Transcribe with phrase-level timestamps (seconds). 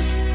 [0.00, 0.29] adictos.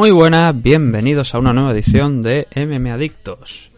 [0.00, 3.70] Muy buenas, bienvenidos a una nueva edición de MM Adictos.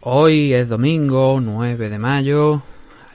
[0.00, 2.62] Hoy es domingo 9 de mayo.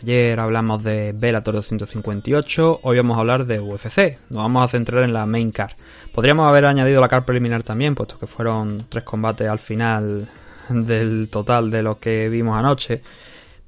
[0.01, 2.79] Ayer hablamos de Bellator 258.
[2.83, 4.17] Hoy vamos a hablar de UFC.
[4.29, 5.73] Nos vamos a centrar en la main card.
[6.13, 10.29] Podríamos haber añadido la card preliminar también, puesto que fueron tres combates al final
[10.69, 13.01] del total de lo que vimos anoche.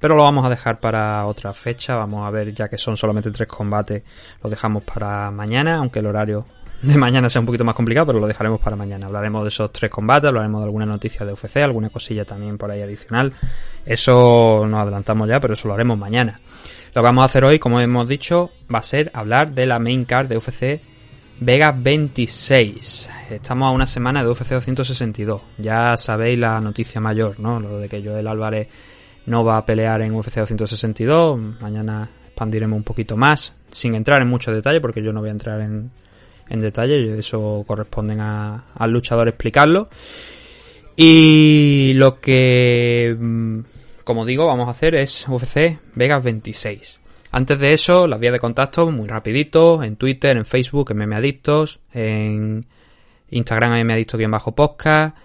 [0.00, 1.96] Pero lo vamos a dejar para otra fecha.
[1.96, 4.02] Vamos a ver, ya que son solamente tres combates,
[4.42, 6.46] lo dejamos para mañana, aunque el horario
[6.86, 9.06] de mañana sea un poquito más complicado, pero lo dejaremos para mañana.
[9.06, 12.70] Hablaremos de esos tres combates, hablaremos de alguna noticia de UFC, alguna cosilla también por
[12.70, 13.32] ahí adicional.
[13.84, 16.40] Eso nos adelantamos ya, pero eso lo haremos mañana.
[16.94, 19.78] Lo que vamos a hacer hoy, como hemos dicho, va a ser hablar de la
[19.78, 20.80] main card de UFC
[21.40, 23.10] Vega 26.
[23.30, 25.42] Estamos a una semana de UFC 262.
[25.58, 27.58] Ya sabéis la noticia mayor, ¿no?
[27.58, 28.68] Lo de que Joel Álvarez
[29.26, 31.38] no va a pelear en UFC 262.
[31.60, 35.32] Mañana expandiremos un poquito más, sin entrar en mucho detalle, porque yo no voy a
[35.32, 35.90] entrar en,
[36.48, 37.18] en detalle.
[37.18, 39.88] Eso corresponde a- al luchador explicarlo.
[40.96, 43.58] Y lo que, mm,
[44.04, 47.00] como digo, vamos a hacer es UFC Vegas 26.
[47.32, 51.80] Antes de eso, las vías de contacto, muy rapidito, en Twitter, en Facebook, en Memeadictos,
[51.92, 52.64] en
[53.30, 55.16] Instagram, Memeadictos-podcast,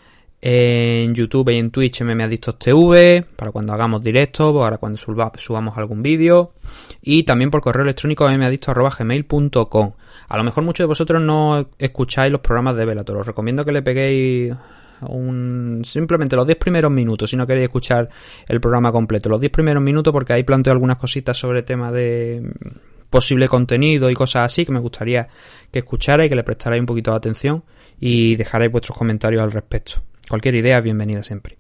[0.42, 5.78] en YouTube y en Twitch, Memeadictos TV, para cuando hagamos directo, para cuando suba- subamos
[5.78, 6.54] algún vídeo,
[7.04, 9.92] y también por correo electrónico memeadictos.gmail.com.
[10.30, 13.72] A lo mejor muchos de vosotros no escucháis los programas de Velator, os recomiendo que
[13.72, 14.54] le peguéis
[15.02, 18.10] un, simplemente los 10 primeros minutos si no queréis escuchar
[18.48, 19.30] el programa completo.
[19.30, 22.44] Los 10 primeros minutos porque ahí planteo algunas cositas sobre temas de
[23.10, 25.28] posible contenido y cosas así que me gustaría
[25.72, 27.64] que escucharais, que le prestarais un poquito de atención
[28.00, 30.02] y dejarais vuestros comentarios al respecto.
[30.30, 31.58] Cualquier idea es bienvenida siempre.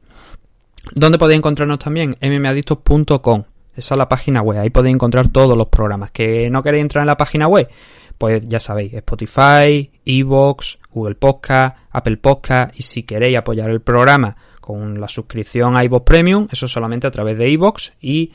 [0.93, 2.15] ¿Dónde podéis encontrarnos también?
[2.21, 3.43] mmadictos.com.
[3.75, 4.59] Esa es la página web.
[4.59, 6.11] Ahí podéis encontrar todos los programas.
[6.11, 7.67] ¿Que no queréis entrar en la página web?
[8.19, 14.35] Pues ya sabéis, Spotify, Evox, Google Podcast, Apple Podcast y si queréis apoyar el programa
[14.59, 18.33] con la suscripción a iVoox Premium, eso solamente a través de iVoox y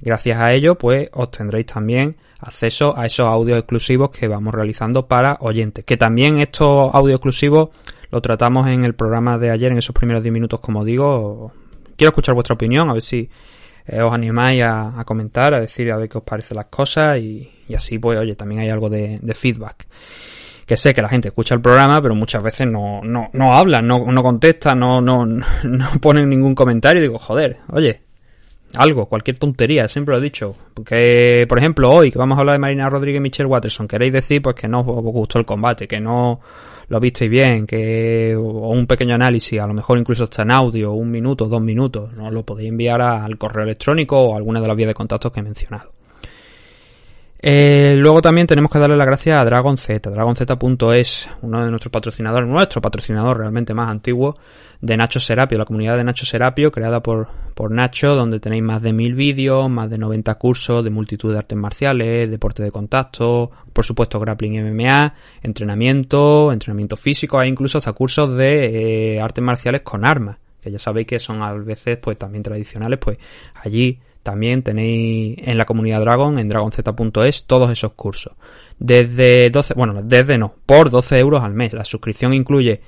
[0.00, 5.38] gracias a ello pues obtendréis también acceso a esos audios exclusivos que vamos realizando para
[5.40, 5.84] oyentes.
[5.84, 7.68] Que también estos audios exclusivos
[8.10, 11.52] lo tratamos en el programa de ayer, en esos primeros 10 minutos, como digo.
[11.96, 13.28] Quiero escuchar vuestra opinión, a ver si
[13.86, 17.50] eh, os animáis a, comentar, a decir a ver qué os parecen las cosas y,
[17.68, 19.86] y así pues oye, también hay algo de, de feedback.
[20.66, 23.86] Que sé que la gente escucha el programa, pero muchas veces no, no, no hablan,
[23.86, 25.26] no, no contestan, no, no,
[25.64, 28.02] no ponen ningún comentario digo, joder, oye,
[28.74, 30.54] algo, cualquier tontería, siempre lo he dicho.
[30.74, 34.12] Porque, por ejemplo, hoy que vamos a hablar de Marina Rodríguez y Michelle Watterson, queréis
[34.12, 36.40] decir pues que no os gustó el combate, que no
[36.90, 40.92] lo visteis bien, que o un pequeño análisis, a lo mejor incluso está en audio,
[40.92, 44.76] un minuto, dos minutos, no lo podéis enviar al correo electrónico o alguna de las
[44.76, 45.92] vías de contacto que he mencionado.
[47.42, 51.90] Eh, luego también tenemos que darle las gracias a Dragon Z, dragonz.es, uno de nuestros
[51.90, 54.34] patrocinadores, nuestro patrocinador realmente más antiguo
[54.82, 58.82] de Nacho Serapio, la comunidad de Nacho Serapio creada por, por Nacho, donde tenéis más
[58.82, 63.50] de mil vídeos, más de 90 cursos de multitud de artes marciales, deporte de contacto,
[63.72, 69.80] por supuesto grappling MMA, entrenamiento, entrenamiento físico, hay incluso hasta cursos de eh, artes marciales
[69.80, 73.16] con armas, que ya sabéis que son a veces pues también tradicionales, pues
[73.54, 78.34] allí también tenéis en la comunidad Dragon, en dragonz.es, todos esos cursos.
[78.78, 81.72] Desde 12, bueno, desde no, por 12 euros al mes.
[81.72, 82.80] La suscripción incluye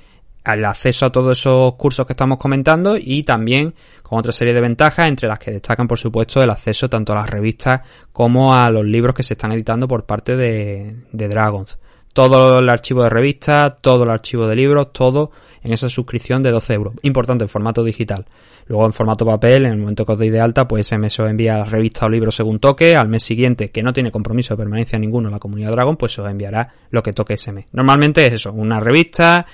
[0.45, 4.61] el acceso a todos esos cursos que estamos comentando y también con otra serie de
[4.61, 7.81] ventajas, entre las que destacan, por supuesto, el acceso tanto a las revistas
[8.11, 11.77] como a los libros que se están editando por parte de, de Dragons.
[12.13, 15.31] Todo el archivo de revistas, todo el archivo de libros, todo
[15.63, 16.93] en esa suscripción de 12 euros.
[17.01, 18.25] Importante, en formato digital.
[18.67, 21.19] Luego en formato papel, en el momento que os deis de alta, pues ese mes
[21.19, 22.95] os envía la revista o libro según toque.
[22.95, 26.17] Al mes siguiente, que no tiene compromiso de permanencia ninguno en la comunidad Dragon, pues
[26.19, 27.65] os enviará lo que toque ese mes.
[27.71, 29.45] Normalmente es eso, una revista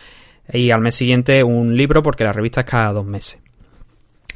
[0.52, 3.40] y al mes siguiente un libro porque la revista es cada dos meses.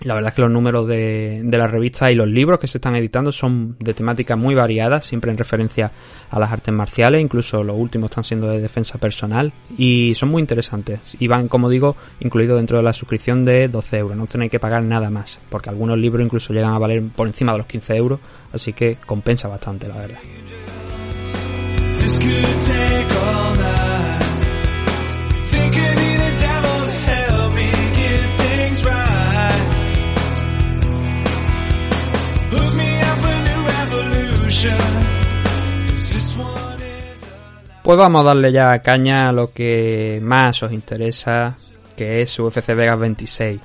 [0.03, 2.77] La verdad es que los números de, de la revista y los libros que se
[2.77, 5.91] están editando son de temática muy variada, siempre en referencia
[6.29, 10.41] a las artes marciales, incluso los últimos están siendo de defensa personal y son muy
[10.41, 11.15] interesantes.
[11.19, 14.59] Y van, como digo, incluidos dentro de la suscripción de 12 euros, no tenéis que
[14.59, 17.95] pagar nada más, porque algunos libros incluso llegan a valer por encima de los 15
[17.95, 18.19] euros,
[18.51, 20.19] así que compensa bastante, la verdad.
[37.83, 41.57] Pues vamos a darle ya caña a lo que más os interesa,
[41.97, 43.59] que es UFC Vegas 26.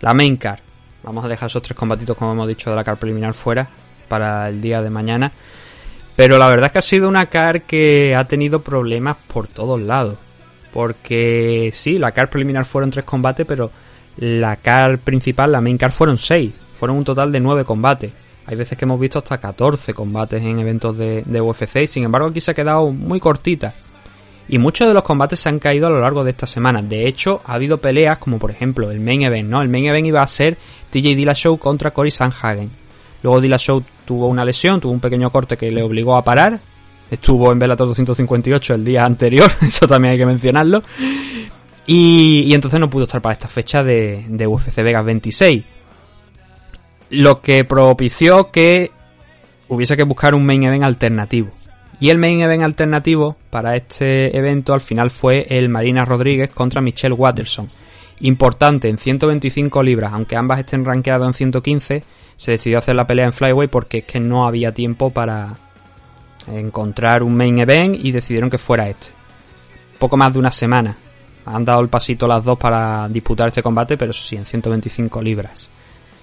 [0.00, 0.60] La main card.
[1.02, 3.68] Vamos a dejar esos tres combatitos, como hemos dicho, de la card preliminar fuera
[4.06, 5.32] para el día de mañana.
[6.14, 9.80] Pero la verdad es que ha sido una car que ha tenido problemas por todos
[9.82, 10.18] lados.
[10.72, 13.72] Porque sí, la car preliminar fueron tres combates, pero
[14.18, 16.52] la car principal, la main car, fueron seis.
[16.78, 18.12] Fueron un total de nueve combates.
[18.48, 22.28] Hay veces que hemos visto hasta 14 combates en eventos de, UFC y sin embargo
[22.28, 23.74] aquí se ha quedado muy cortita.
[24.48, 26.80] Y muchos de los combates se han caído a lo largo de esta semana.
[26.80, 29.60] De hecho, ha habido peleas como por ejemplo el main event, ¿no?
[29.60, 30.56] El main event iba a ser
[30.88, 32.70] TJ Dillashaw contra Cory Sanhagen.
[33.22, 36.58] Luego Dillashaw tuvo una lesión, tuvo un pequeño corte que le obligó a parar.
[37.10, 40.82] Estuvo en Bellator 258 el día anterior, eso también hay que mencionarlo.
[41.86, 45.64] Y, y entonces no pudo estar para esta fecha de UFC Vegas 26.
[47.10, 48.90] Lo que propició que
[49.68, 51.50] hubiese que buscar un main event alternativo.
[52.00, 56.80] Y el main event alternativo para este evento al final fue el Marina Rodríguez contra
[56.80, 57.68] Michelle Watterson.
[58.20, 62.02] Importante, en 125 libras, aunque ambas estén rankeadas en 115,
[62.36, 65.56] se decidió hacer la pelea en Flyway porque es que no había tiempo para
[66.46, 69.08] encontrar un main event y decidieron que fuera este.
[69.98, 70.96] Poco más de una semana.
[71.46, 75.20] Han dado el pasito las dos para disputar este combate, pero eso sí, en 125
[75.22, 75.70] libras.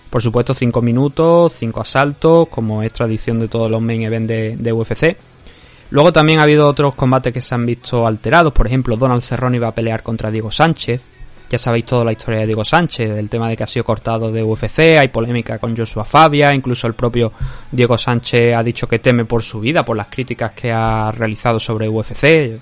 [0.09, 4.73] Por supuesto, 5 minutos, 5 asaltos, como es tradición de todos los main events de,
[4.73, 5.17] UFC.
[5.89, 8.53] Luego también ha habido otros combates que se han visto alterados.
[8.53, 11.01] Por ejemplo, Donald Cerrone iba a pelear contra Diego Sánchez.
[11.49, 14.31] Ya sabéis toda la historia de Diego Sánchez, del tema de que ha sido cortado
[14.31, 17.31] de UFC, hay polémica con Joshua Fabia, incluso el propio
[17.71, 21.59] Diego Sánchez ha dicho que teme por su vida, por las críticas que ha realizado
[21.59, 22.59] sobre UFC.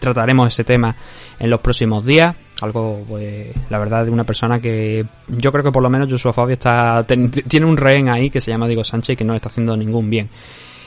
[0.00, 0.94] Trataremos ese tema
[1.38, 2.34] en los próximos días.
[2.62, 6.32] Algo, pues, la verdad, de una persona que yo creo que por lo menos Joshua
[6.32, 9.36] Fabia está, tiene un rehén ahí que se llama Diego Sánchez y que no le
[9.36, 10.28] está haciendo ningún bien.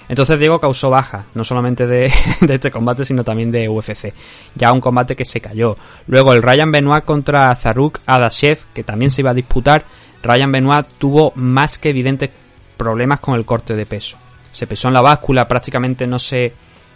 [0.07, 2.11] Entonces Diego causó baja, no solamente de,
[2.41, 4.13] de este combate, sino también de UFC.
[4.55, 5.75] Ya un combate que se cayó.
[6.07, 9.83] Luego el Ryan Benoit contra Zaruk Adashev, que también se iba a disputar.
[10.21, 12.29] Ryan Benoit tuvo más que evidentes
[12.77, 14.17] problemas con el corte de peso.
[14.51, 16.53] Se pesó en la báscula, prácticamente no se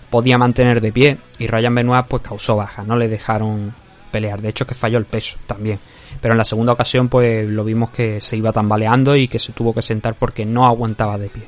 [0.10, 3.74] podía mantener de pie y Ryan Benoit pues causó baja, no le dejaron
[4.10, 4.42] pelear.
[4.42, 5.80] De hecho que falló el peso también.
[6.22, 9.54] Pero en la segunda ocasión pues lo vimos que se iba tambaleando y que se
[9.54, 11.44] tuvo que sentar porque no aguantaba de pie.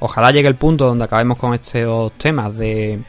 [0.00, 3.00] Ojalá llegue el punto donde acabemos con estos temas de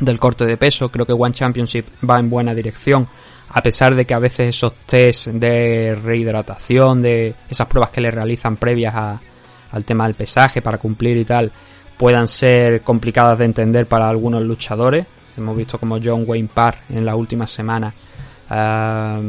[0.00, 0.88] del corte de peso.
[0.88, 3.06] Creo que One Championship va en buena dirección.
[3.50, 8.10] A pesar de que a veces esos test de rehidratación, de esas pruebas que le
[8.10, 9.20] realizan previas a-
[9.70, 11.52] al tema del pesaje para cumplir y tal,
[11.96, 15.06] puedan ser complicadas de entender para algunos luchadores.
[15.36, 17.92] Hemos visto como John Wayne Parr en la última semana
[18.50, 19.20] ah,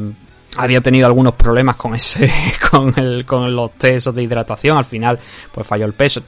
[0.57, 2.31] había tenido algunos problemas con ese,
[2.71, 4.77] con el, con los test de hidratación.
[4.77, 5.19] Al final,
[5.51, 6.21] pues falló el peso.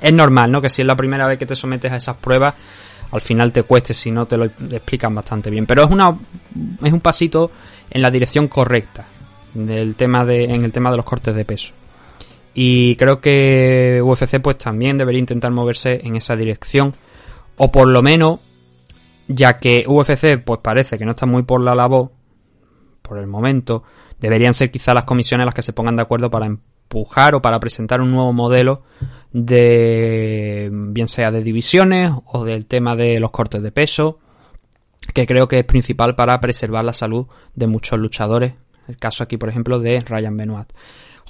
[0.00, 0.60] Es normal, ¿no?
[0.60, 2.54] Que si es la primera vez que te sometes a esas pruebas,
[3.10, 5.66] al final te cueste si no te lo explican bastante bien.
[5.66, 6.14] Pero es una,
[6.82, 7.50] es un pasito
[7.90, 9.04] en la dirección correcta
[9.54, 11.72] del tema de, en el tema de los cortes de peso.
[12.54, 16.94] Y creo que UFC pues también debería intentar moverse en esa dirección.
[17.56, 18.40] O por lo menos,
[19.32, 22.10] ya que UFC pues parece que no está muy por la labor,
[23.00, 23.84] por el momento,
[24.18, 27.60] deberían ser quizá las comisiones las que se pongan de acuerdo para empujar o para
[27.60, 28.82] presentar un nuevo modelo
[29.32, 34.18] de bien sea de divisiones o del tema de los cortes de peso,
[35.14, 38.54] que creo que es principal para preservar la salud de muchos luchadores.
[38.88, 40.72] El caso aquí, por ejemplo, de Ryan Benoit.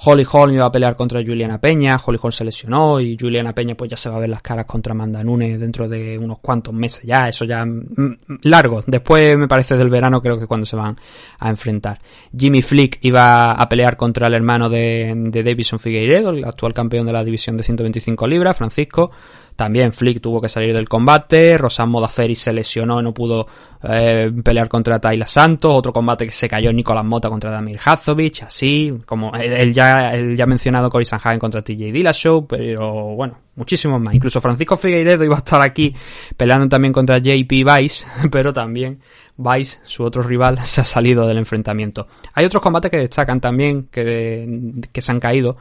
[0.02, 3.74] Holly Holm iba a pelear contra Juliana Peña, Holly Holm se lesionó y Juliana Peña
[3.74, 6.72] pues ya se va a ver las caras contra Amanda Nunes dentro de unos cuantos
[6.72, 10.76] meses ya, eso ya mm, largo, después me parece del verano creo que cuando se
[10.76, 10.96] van
[11.38, 12.00] a enfrentar.
[12.36, 17.06] Jimmy Flick iba a pelear contra el hermano de, de Davison Figueiredo, el actual campeón
[17.06, 19.10] de la división de 125 libras, Francisco,
[19.60, 23.46] también Flick tuvo que salir del combate, Rosan Modaferi se lesionó y no pudo
[23.82, 28.44] eh, pelear contra Tayla Santos, otro combate que se cayó Nicolás Mota contra Damir Hazovic,
[28.44, 34.00] así, como él ya el ya mencionado Cory Sanhagen contra TJ Dillashaw, pero bueno, muchísimos
[34.00, 34.14] más.
[34.14, 35.94] Incluso Francisco Figueiredo iba a estar aquí
[36.38, 38.98] peleando también contra JP Vice, pero también
[39.36, 42.06] Vice, su otro rival, se ha salido del enfrentamiento.
[42.32, 45.58] Hay otros combates que destacan también, que, que se han caído,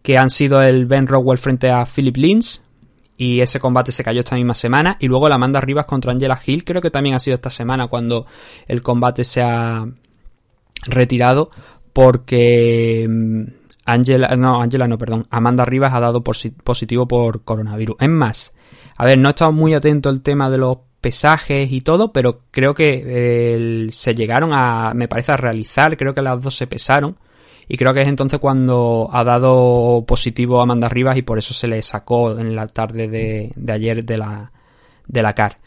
[0.00, 2.60] que han sido el Ben Rockwell frente a Philip Lynch,
[3.16, 4.96] y ese combate se cayó esta misma semana.
[5.00, 7.86] Y luego la Amanda Rivas contra Angela Hill, creo que también ha sido esta semana
[7.88, 8.26] cuando
[8.66, 9.86] el combate se ha
[10.86, 11.50] retirado
[11.92, 13.42] porque mm,
[13.86, 17.96] Angela, no, Angela no, perdón, Amanda Rivas ha dado positivo por coronavirus.
[18.00, 18.54] Es más,
[18.96, 22.40] a ver, no he estado muy atento al tema de los pesajes y todo, pero
[22.50, 26.66] creo que eh, se llegaron a, me parece, a realizar, creo que las dos se
[26.66, 27.16] pesaron
[27.68, 31.52] y creo que es entonces cuando ha dado positivo a Amanda Rivas y por eso
[31.52, 34.52] se le sacó en la tarde de, de ayer de la,
[35.06, 35.58] de la CAR.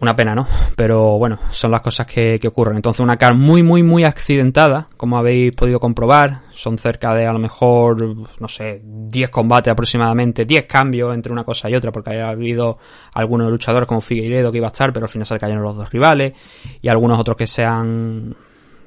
[0.00, 0.48] Una pena, ¿no?
[0.76, 2.76] Pero bueno, son las cosas que, que, ocurren.
[2.76, 6.40] Entonces una CAR muy, muy, muy accidentada, como habéis podido comprobar.
[6.52, 11.44] Son cerca de a lo mejor, no sé, 10 combates aproximadamente, 10 cambios entre una
[11.44, 12.78] cosa y otra, porque ha habido
[13.12, 15.76] algunos luchadores como Figueiredo que iba a estar, pero al final se le cayeron los
[15.76, 16.32] dos rivales,
[16.80, 18.34] y algunos otros que se han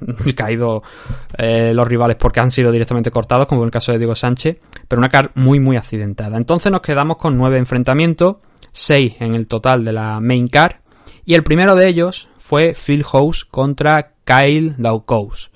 [0.36, 0.82] caído
[1.36, 4.58] eh, los rivales porque han sido directamente cortados, como en el caso de Diego Sánchez,
[4.88, 6.36] pero una car muy muy accidentada.
[6.36, 8.36] Entonces nos quedamos con nueve enfrentamientos,
[8.72, 10.80] seis en el total de la main car,
[11.24, 15.50] y el primero de ellos fue Phil House contra Kyle Daukos.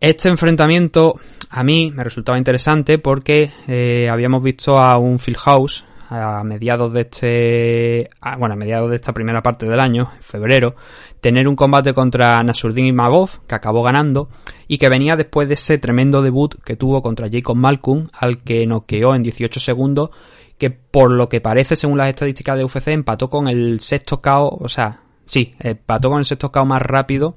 [0.00, 1.16] Este enfrentamiento
[1.50, 6.92] a mí me resultaba interesante porque eh, habíamos visto a un Phil House a mediados
[6.92, 10.74] de este bueno a mediados de esta primera parte del año en febrero
[11.20, 14.28] tener un combate contra Nasurdin Magov que acabó ganando
[14.66, 18.66] y que venía después de ese tremendo debut que tuvo contra Jacob Malcolm al que
[18.66, 20.10] noqueó en 18 segundos
[20.58, 24.58] que por lo que parece según las estadísticas de UFC empató con el sexto KO
[24.60, 27.36] o sea sí empató con el sexto KO más rápido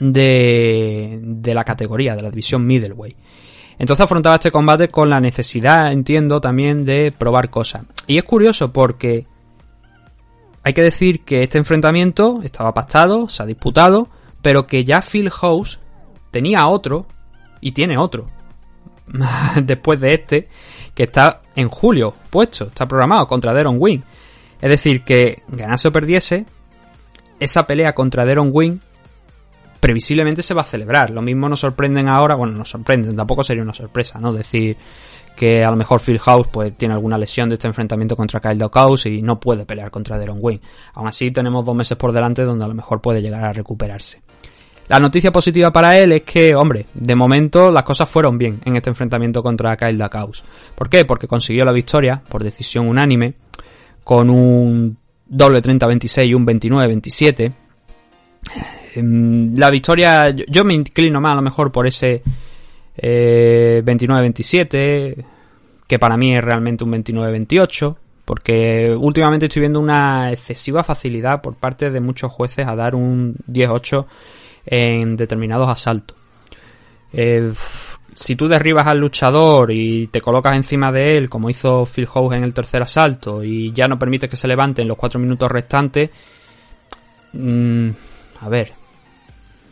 [0.00, 3.16] de, de la categoría de la división middleweight
[3.78, 7.84] entonces afrontaba este combate con la necesidad, entiendo, también de probar cosas.
[8.06, 9.26] Y es curioso porque
[10.64, 14.08] hay que decir que este enfrentamiento estaba pactado, se ha disputado,
[14.42, 15.78] pero que ya Phil House
[16.30, 17.06] tenía otro
[17.60, 18.28] y tiene otro.
[19.62, 20.48] Después de este,
[20.94, 24.00] que está en julio puesto, está programado contra Deron Wing.
[24.60, 26.44] Es decir, que ganase o perdiese,
[27.38, 28.80] esa pelea contra Deron Wing
[29.80, 31.10] previsiblemente se va a celebrar.
[31.10, 34.32] Lo mismo nos sorprenden ahora, bueno, nos sorprenden, tampoco sería una sorpresa, ¿no?
[34.32, 34.76] Decir
[35.36, 38.58] que a lo mejor Phil House pues tiene alguna lesión de este enfrentamiento contra Kyle
[38.58, 40.60] Dawkins y no puede pelear contra Deron Wayne.
[40.94, 44.20] Aún así tenemos dos meses por delante donde a lo mejor puede llegar a recuperarse.
[44.88, 48.74] La noticia positiva para él es que, hombre, de momento las cosas fueron bien en
[48.74, 50.42] este enfrentamiento contra Kyle Dawkins.
[50.74, 51.04] ¿Por qué?
[51.04, 53.34] Porque consiguió la victoria por decisión unánime
[54.02, 57.52] con un doble 30-26 y un 29-27
[58.50, 62.22] Em, la victoria, yo me inclino más a lo mejor por ese
[62.96, 65.24] 29-27, eh,
[65.86, 71.54] que para mí es realmente un 29-28, porque últimamente estoy viendo una excesiva facilidad por
[71.54, 74.06] parte de muchos jueces a dar un 10-8
[74.66, 76.16] en determinados asaltos.
[77.12, 77.52] Eh,
[78.14, 82.34] si tú derribas al luchador y te colocas encima de él, como hizo Phil House
[82.34, 85.50] en el tercer asalto, y ya no permites que se levante en los cuatro minutos
[85.50, 86.10] restantes,
[87.32, 87.90] mmm,
[88.40, 88.72] a ver,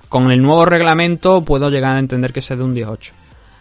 [0.08, 3.12] con el nuevo reglamento puedo llegar a entender que sea de un 18.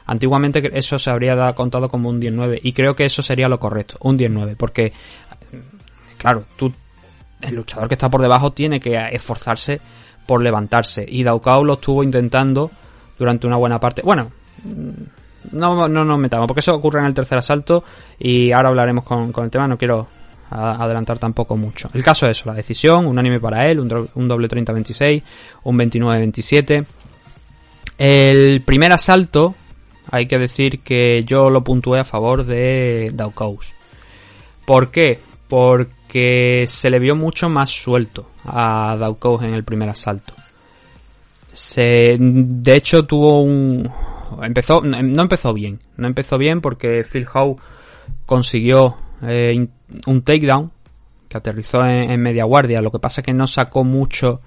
[0.07, 3.97] Antiguamente eso se habría contado como un 19 y creo que eso sería lo correcto,
[4.01, 4.93] un 19, porque
[6.17, 6.71] claro, tú
[7.41, 9.81] el luchador que está por debajo tiene que esforzarse
[10.25, 12.71] por levantarse y Daukao lo estuvo intentando
[13.17, 14.01] durante una buena parte.
[14.03, 14.31] Bueno,
[15.51, 17.83] no, no nos metamos porque eso ocurre en el tercer asalto
[18.19, 20.07] y ahora hablaremos con, con el tema, no quiero
[20.49, 21.89] adelantar tampoco mucho.
[21.93, 25.23] El caso es eso, la decisión, un anime para él, un, doble 30-26,
[25.63, 26.85] un 29-27.
[27.97, 29.55] El primer asalto,
[30.11, 33.71] hay que decir que yo lo puntué a favor de Daukous.
[34.65, 35.19] ¿Por qué?
[35.47, 40.33] Porque se le vio mucho más suelto a Daukous en el primer asalto.
[41.53, 43.89] Se, de hecho tuvo un...
[44.41, 45.79] Empezó, no empezó bien.
[45.97, 47.55] No empezó bien porque Phil Howe
[48.25, 49.67] consiguió eh,
[50.05, 50.71] un takedown
[51.27, 52.81] que aterrizó en, media guardia.
[52.81, 54.41] Lo que pasa es que no sacó mucho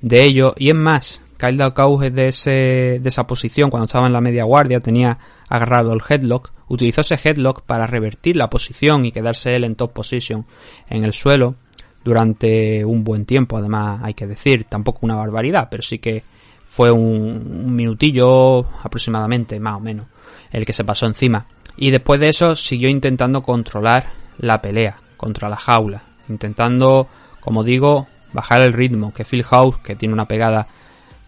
[0.00, 0.54] de ello.
[0.58, 4.20] Y es más, Kyle Daukaus es de, ese, de esa posición cuando estaba en la
[4.20, 6.50] media guardia, tenía agarrado el headlock.
[6.68, 10.46] Utilizó ese headlock para revertir la posición y quedarse él en top position
[10.88, 11.56] en el suelo
[12.04, 13.56] durante un buen tiempo.
[13.56, 16.22] Además, hay que decir, tampoco una barbaridad, pero sí que
[16.64, 20.06] fue un, un minutillo aproximadamente, más o menos,
[20.50, 21.46] el que se pasó encima.
[21.76, 27.08] Y después de eso siguió intentando controlar la pelea contra la jaula, intentando,
[27.40, 30.66] como digo, bajar el ritmo, que Phil House, que tiene una pegada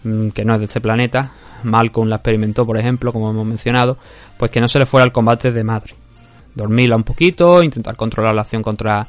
[0.03, 1.33] mm, que no es de este planeta,
[1.63, 3.99] Malcolm la experimentó, por ejemplo, como hemos mencionado,
[4.39, 5.95] pues que no se le fuera al combate de madre.
[6.55, 9.07] Dormirla un poquito, intentar controlar la acción contra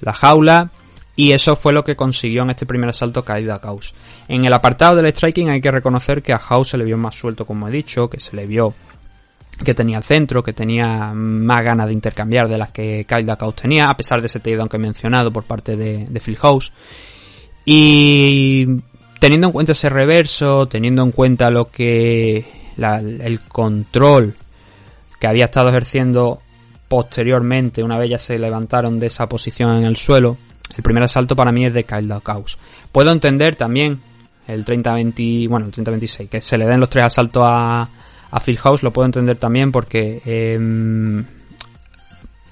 [0.00, 0.70] la jaula.
[1.14, 3.94] Y eso fue lo que consiguió en este primer asalto caída a Caos.
[4.28, 7.14] En el apartado del striking hay que reconocer que a House se le vio más
[7.14, 8.72] suelto, como he dicho, que se le vio
[9.64, 13.54] que tenía el centro, que tenía más ganas de intercambiar de las que Kyle Caos
[13.54, 16.72] tenía, a pesar de ese takedown que he mencionado por parte de, Phil House.
[17.64, 18.66] Y
[19.20, 22.44] teniendo en cuenta ese reverso, teniendo en cuenta lo que
[22.76, 24.34] el control
[25.20, 26.40] que había estado ejerciendo
[26.88, 30.36] posteriormente, una vez ya se levantaron de esa posición en el suelo,
[30.76, 32.58] el primer asalto para mí es de Kyle Caos.
[32.90, 34.00] Puedo entender también
[34.46, 37.88] el 30-20, bueno, el 30-26, que se le den los tres asaltos a,
[38.32, 41.24] a Phil House, lo puedo entender también porque em,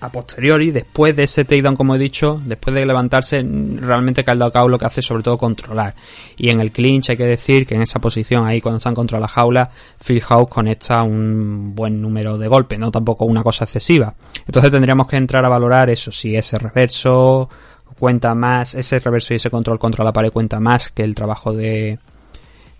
[0.01, 4.71] a posteriori, después de ese takedown, como he dicho, después de levantarse, realmente Kyle Caos
[4.71, 5.95] lo que hace es sobre todo controlar.
[6.37, 9.19] Y en el clinch hay que decir que en esa posición ahí, cuando están contra
[9.19, 9.71] la jaula,
[10.07, 14.15] Phil House conecta un buen número de golpes, no tampoco una cosa excesiva.
[14.47, 17.49] Entonces tendríamos que entrar a valorar eso, si ese reverso
[17.99, 21.53] cuenta más, ese reverso y ese control contra la pared cuenta más que el trabajo
[21.53, 21.99] de,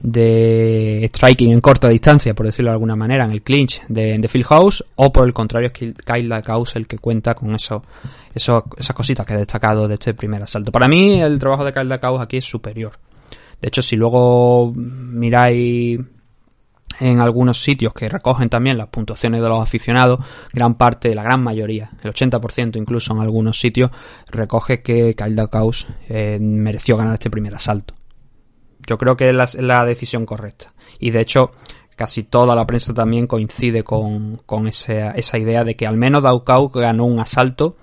[0.01, 4.29] de striking en corta distancia, por decirlo de alguna manera, en el clinch de, de
[4.29, 7.83] Phil House, o por el contrario es Kyle Caus el que cuenta con eso,
[8.35, 10.73] eso, esas cositas que he destacado de este primer asalto.
[10.73, 12.93] Para mí el trabajo de Kyle Caus aquí es superior.
[13.61, 16.01] De hecho, si luego miráis
[16.99, 20.21] en algunos sitios que recogen también las puntuaciones de los aficionados,
[20.53, 23.91] gran parte, la gran mayoría, el 80% incluso en algunos sitios,
[24.31, 27.95] recoge que Kyle Caus eh, mereció ganar este primer asalto.
[28.87, 30.73] Yo creo que es la, decisión correcta.
[30.99, 31.53] Y de hecho,
[31.97, 36.23] casi toda la prensa también coincide con, con esa, esa, idea de que al menos
[36.23, 37.77] Daukau ganó un asalto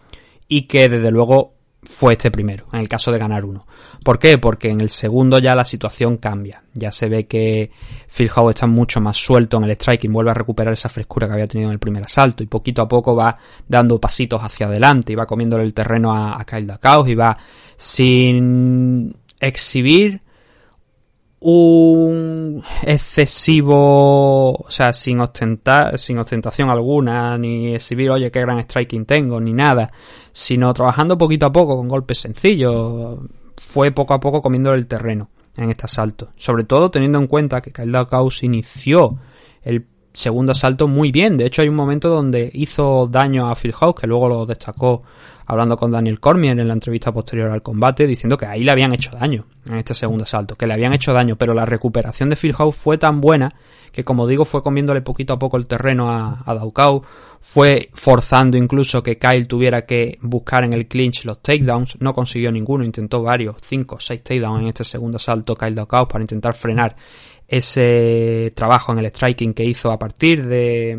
[0.47, 3.65] y que desde luego fue este primero, en el caso de ganar uno.
[4.03, 4.37] ¿Por qué?
[4.37, 6.63] Porque en el segundo ya la situación cambia.
[6.73, 7.71] Ya se ve que
[8.09, 11.33] Phil Howe está mucho más suelto en el striking, vuelve a recuperar esa frescura que
[11.33, 13.35] había tenido en el primer asalto y poquito a poco va
[13.67, 16.67] dando pasitos hacia adelante y va comiéndole el terreno a, a Kyle
[17.07, 17.37] y va
[17.77, 20.21] sin exhibir
[21.39, 29.05] un excesivo, o sea, sin ostentar, sin ostentación alguna, ni exhibir, oye, qué gran striking
[29.05, 29.91] tengo, ni nada,
[30.31, 33.19] sino trabajando poquito a poco con golpes sencillos,
[33.55, 36.29] fue poco a poco comiendo el terreno en este asalto.
[36.35, 39.17] Sobre todo teniendo en cuenta que Kyle Caus inició
[39.61, 39.85] el
[40.17, 41.37] segundo asalto muy bien.
[41.37, 45.01] De hecho, hay un momento donde hizo daño a Phil House, que luego lo destacó
[45.45, 48.93] hablando con Daniel Cormier en la entrevista posterior al combate, diciendo que ahí le habían
[48.93, 52.35] hecho daño en este segundo asalto, que le habían hecho daño, pero la recuperación de
[52.35, 53.53] Phil House fue tan buena
[53.93, 57.01] que, como digo, fue comiéndole poquito a poco el terreno a, a
[57.39, 62.51] fue forzando incluso que Kyle tuviera que buscar en el clinch los takedowns, no consiguió
[62.51, 66.53] ninguno, intentó varios, 5 o 6 takedowns en este segundo asalto Kyle Daukau para intentar
[66.53, 66.95] frenar
[67.47, 70.97] ese trabajo en el striking que hizo a partir de,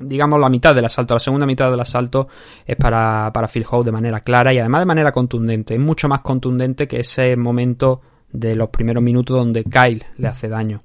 [0.00, 2.26] digamos, la mitad del asalto, la segunda mitad del asalto
[2.66, 6.08] es para, para Phil Howe de manera clara y además de manera contundente, es mucho
[6.08, 8.00] más contundente que ese momento
[8.32, 10.82] de los primeros minutos donde Kyle le hace daño.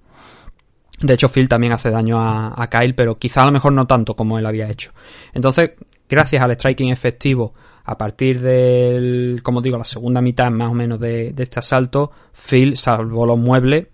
[1.01, 4.15] De hecho, Phil también hace daño a, Kyle, pero quizá a lo mejor no tanto
[4.15, 4.91] como él había hecho.
[5.33, 5.71] Entonces,
[6.07, 7.53] gracias al striking efectivo,
[7.85, 12.77] a partir del, como digo, la segunda mitad más o menos de este asalto, Phil
[12.77, 13.87] salvó los muebles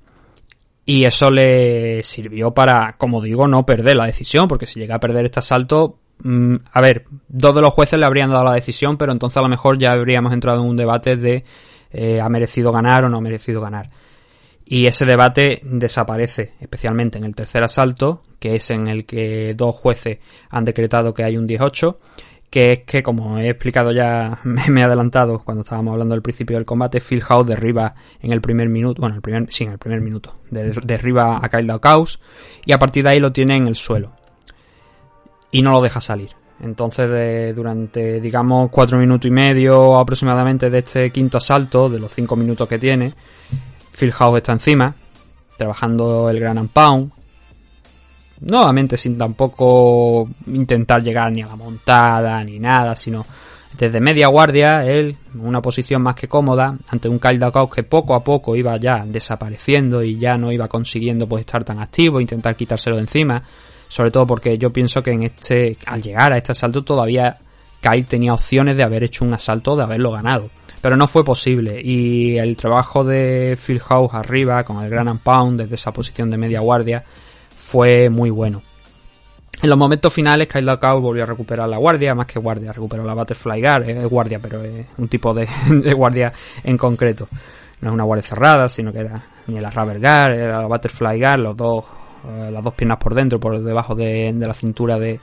[0.86, 5.00] y eso le sirvió para, como digo, no perder la decisión, porque si llega a
[5.00, 8.98] perder este asalto, mmm, a ver, dos de los jueces le habrían dado la decisión,
[8.98, 11.44] pero entonces a lo mejor ya habríamos entrado en un debate de
[11.92, 13.90] eh, ha merecido ganar o no ha merecido ganar.
[14.64, 19.76] Y ese debate desaparece, especialmente en el tercer asalto, que es en el que dos
[19.76, 20.20] jueces
[20.50, 22.00] han decretado que hay un 18
[22.50, 26.58] que es que, como he explicado ya, me he adelantado cuando estábamos hablando del principio
[26.58, 29.78] del combate, Phil House derriba en el primer minuto, bueno, el primer, sí, en el
[29.78, 32.20] primer minuto, derriba a Kyle Daukaus
[32.66, 34.14] y a partir de ahí lo tiene en el suelo
[35.52, 36.30] y no lo deja salir.
[36.62, 42.36] Entonces, durante, digamos, cuatro minutos y medio aproximadamente de este quinto asalto, de los cinco
[42.36, 43.14] minutos que tiene,
[43.92, 44.96] Phil House está encima,
[45.58, 47.12] trabajando el Gran Pound,
[48.42, 53.26] nuevamente sin tampoco intentar llegar ni a la montada ni nada, sino
[53.78, 58.16] desde media guardia, él, una posición más que cómoda, ante un Kyle Daukaus que poco
[58.16, 62.56] a poco iba ya desapareciendo y ya no iba consiguiendo pues estar tan activo, intentar
[62.56, 63.44] quitárselo de encima,
[63.88, 67.38] sobre todo porque yo pienso que en este, al llegar a este asalto todavía
[67.82, 70.50] Kyle tenía opciones de haber hecho un asalto, de haberlo ganado.
[70.82, 75.62] Pero no fue posible y el trabajo de Phil House arriba con el Gran Pound
[75.62, 77.04] desde esa posición de media guardia
[77.66, 78.62] fue muy bueno.
[79.62, 83.04] En los momentos finales, Kyle Daukaus volvió a recuperar la guardia, más que guardia, recuperó
[83.04, 86.32] la Butterfly Guard, es guardia, pero es un tipo de, de guardia
[86.64, 87.28] en concreto.
[87.82, 91.20] no es una guardia cerrada, sino que era ni la rubber guard, era la butterfly
[91.20, 91.86] guard, los dos,
[92.28, 95.20] eh, las dos piernas por dentro, por debajo de, de la cintura de,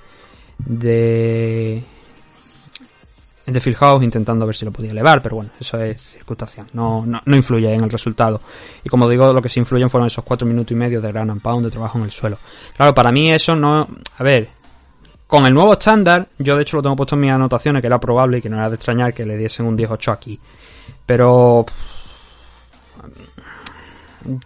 [3.47, 7.05] de Phil House intentando ver si lo podía elevar, pero bueno, eso es circunstancial, no,
[7.05, 8.41] no, no influye en el resultado.
[8.85, 11.31] Y como digo, lo que sí influyen fueron esos cuatro minutos y medio de ground
[11.33, 12.39] and pound de trabajo en el suelo.
[12.77, 14.49] Claro, para mí eso no, a ver,
[15.27, 17.99] con el nuevo estándar, yo de hecho lo tengo puesto en mis anotaciones, que era
[17.99, 20.39] probable y que no era de extrañar que le diesen un 10-8 aquí.
[21.07, 21.65] Pero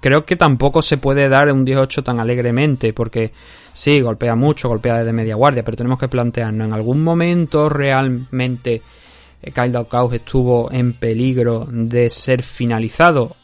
[0.00, 3.32] creo que tampoco se puede dar un 18 tan alegremente, porque
[3.76, 8.80] sí, golpea mucho, golpea desde media guardia, pero tenemos que plantearnos, ¿en algún momento realmente
[9.42, 13.36] eh, Kyle Daukaus estuvo en peligro de ser finalizado?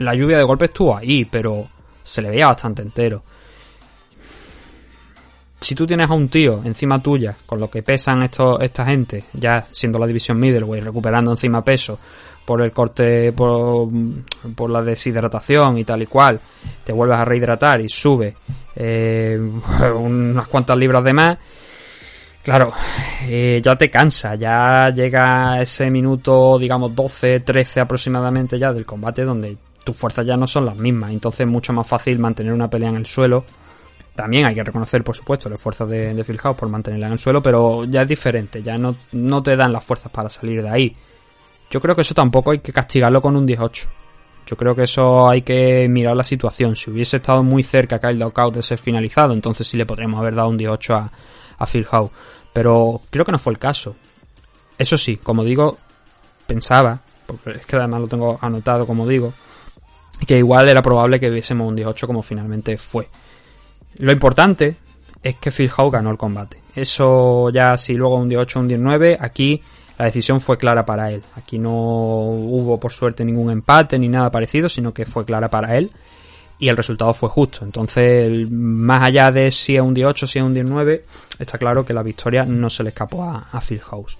[0.00, 1.66] La lluvia de golpes estuvo ahí, pero
[2.02, 3.22] se le veía bastante entero.
[5.58, 9.24] Si tú tienes a un tío encima tuya, con lo que pesan estos, esta gente,
[9.32, 11.98] ya siendo la división middleweight, recuperando encima peso,
[12.48, 13.90] por el corte, por,
[14.56, 16.40] por la deshidratación y tal y cual,
[16.82, 18.34] te vuelves a rehidratar y sube
[18.74, 19.38] eh,
[20.00, 21.38] unas cuantas libras de más,
[22.42, 22.72] claro,
[23.26, 29.24] eh, ya te cansa, ya llega ese minuto, digamos 12, 13 aproximadamente ya del combate
[29.24, 32.70] donde tus fuerzas ya no son las mismas, entonces es mucho más fácil mantener una
[32.70, 33.44] pelea en el suelo.
[34.14, 37.12] También hay que reconocer, por supuesto, el esfuerzo de, de Phil House por mantenerla en
[37.12, 40.62] el suelo, pero ya es diferente, ya no, no te dan las fuerzas para salir
[40.62, 40.96] de ahí.
[41.70, 43.88] Yo creo que eso tampoco hay que castigarlo con un 18.
[44.46, 46.74] Yo creo que eso hay que mirar la situación.
[46.74, 50.34] Si hubiese estado muy cerca Kyle Daukaut de ser finalizado, entonces sí le podríamos haber
[50.34, 51.12] dado un 18 a,
[51.58, 52.10] a Phil Howe.
[52.52, 53.94] Pero creo que no fue el caso.
[54.78, 55.76] Eso sí, como digo,
[56.46, 59.34] pensaba, porque es que además lo tengo anotado como digo,
[60.26, 63.06] que igual era probable que viésemos un 18 como finalmente fue.
[63.98, 64.76] Lo importante
[65.22, 66.62] es que Phil Howe ganó el combate.
[66.74, 69.62] Eso ya si luego un 18 o un 19, aquí
[69.98, 71.22] la decisión fue clara para él.
[71.36, 75.76] Aquí no hubo por suerte ningún empate ni nada parecido, sino que fue clara para
[75.76, 75.90] él
[76.58, 77.64] y el resultado fue justo.
[77.64, 81.04] Entonces, más allá de si es un 18 si es un 19,
[81.38, 84.16] está claro que la victoria no se le escapó a, Phil House.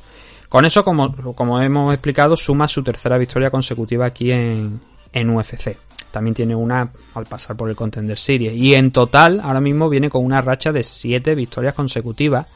[0.48, 4.80] Con eso, como, como hemos explicado, suma su tercera victoria consecutiva aquí en,
[5.12, 5.76] en UFC.
[6.10, 8.54] También tiene una al pasar por el Contender Series.
[8.54, 12.46] Y en total, ahora mismo viene con una racha de 7 victorias consecutivas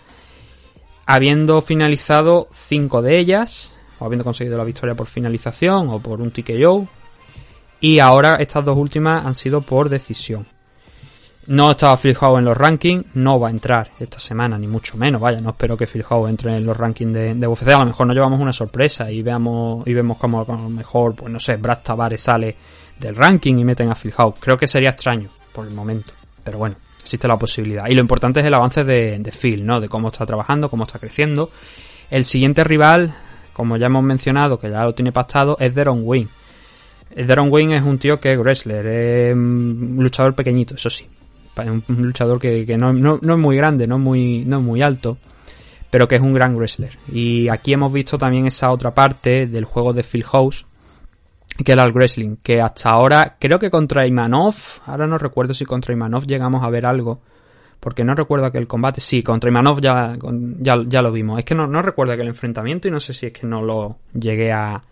[1.07, 6.31] habiendo finalizado cinco de ellas, o habiendo conseguido la victoria por finalización o por un
[6.31, 6.87] TKO,
[7.81, 10.47] y ahora estas dos últimas han sido por decisión.
[11.49, 14.97] No estaba Phil Howe en los rankings, no va a entrar esta semana, ni mucho
[14.97, 17.87] menos, vaya, no espero que Phil Howe entre en los rankings de, de a lo
[17.87, 21.41] mejor nos llevamos una sorpresa y veamos y vemos como a lo mejor, pues no
[21.41, 22.55] sé, Brad Tavares sale
[23.01, 24.35] del ranking y meten a Phil Howe.
[24.39, 26.13] Creo que sería extraño por el momento,
[26.45, 27.87] pero bueno, existe la posibilidad.
[27.89, 29.81] Y lo importante es el avance de, Phil, ¿no?
[29.81, 31.51] De cómo está trabajando, cómo está creciendo.
[32.11, 33.15] El siguiente rival,
[33.53, 36.29] como ya hemos mencionado, que ya lo tiene pactado, es Deron Wayne.
[37.15, 41.07] Deron Wayne es un tío que es wrestler, es un luchador pequeñito, eso sí.
[41.57, 45.19] Un, luchador que, no, es muy grande, no es muy alto,
[45.93, 46.97] pero que es un gran wrestler.
[47.13, 50.65] Y aquí hemos visto también esa otra parte del juego de Phil House,
[51.65, 54.55] que era el wrestling, que hasta ahora creo que contra Imanov,
[54.87, 57.21] ahora no recuerdo si contra Imanov llegamos a ver algo,
[57.81, 60.17] porque no recuerdo aquel combate, sí, contra Imanov ya,
[60.59, 63.27] ya, ya lo vimos, es que no, no recuerdo aquel enfrentamiento y no sé si
[63.27, 64.83] es que no lo llegué a,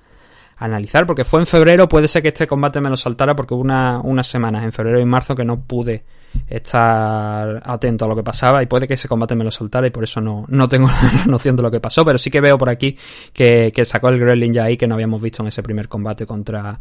[0.60, 3.62] analizar, porque fue en febrero, puede ser que este combate me lo saltara porque hubo
[3.62, 6.04] una, unas semanas en febrero y marzo que no pude
[6.46, 9.90] estar atento a lo que pasaba y puede que ese combate me lo soltara y
[9.90, 12.58] por eso no, no tengo la noción de lo que pasó, pero sí que veo
[12.58, 12.96] por aquí
[13.32, 16.26] que, que sacó el Gremlin ya ahí que no habíamos visto en ese primer combate
[16.26, 16.80] contra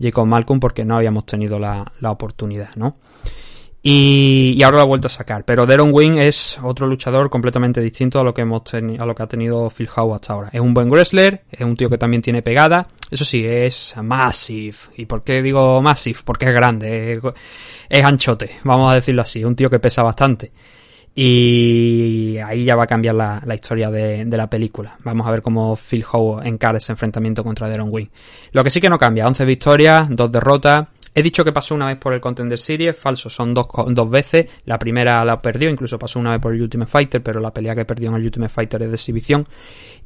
[0.00, 2.96] Jacob Malcolm porque no habíamos tenido la, la oportunidad, ¿no?
[3.80, 5.44] Y, y, ahora lo ha vuelto a sacar.
[5.44, 9.22] Pero Deron Wing es otro luchador completamente distinto a lo que hemos a lo que
[9.22, 10.50] ha tenido Phil Howe hasta ahora.
[10.52, 12.88] Es un buen wrestler, es un tío que también tiene pegada.
[13.10, 14.76] Eso sí, es massive.
[14.96, 16.18] ¿Y por qué digo massive?
[16.24, 17.20] Porque es grande, es,
[17.88, 19.44] es anchote, vamos a decirlo así.
[19.44, 20.50] Un tío que pesa bastante.
[21.14, 24.96] Y ahí ya va a cambiar la, historia de, de, la película.
[25.02, 28.06] Vamos a ver cómo Phil Howe encara ese enfrentamiento contra Deron Wing.
[28.52, 30.86] Lo que sí que no cambia, 11 victorias, 2 derrotas.
[31.18, 34.46] He dicho que pasó una vez por el Contender Series, falso, son dos, dos veces.
[34.66, 37.74] La primera la perdió, incluso pasó una vez por el Ultimate Fighter, pero la pelea
[37.74, 39.44] que perdió en el Ultimate Fighter es de exhibición.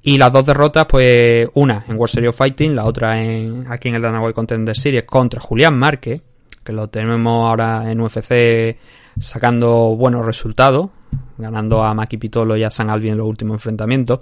[0.01, 3.91] Y las dos derrotas, pues una en World Series of Fighting, la otra en, aquí
[3.91, 6.23] en el Dana White Contender Series contra Julián Márquez,
[6.65, 8.79] que lo tenemos ahora en UFC
[9.19, 10.89] sacando buenos resultados,
[11.37, 14.19] ganando a Maki Pitolo y a San Alvin en los últimos enfrentamientos.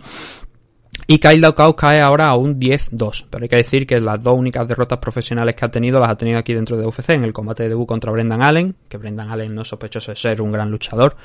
[1.13, 4.39] Y Kyle Daukaus cae ahora a un 10-2, pero hay que decir que las dos
[4.39, 7.33] únicas derrotas profesionales que ha tenido las ha tenido aquí dentro de UFC, en el
[7.33, 10.71] combate de debut contra Brendan Allen, que Brendan Allen no sospechoso de ser un gran
[10.71, 11.17] luchador,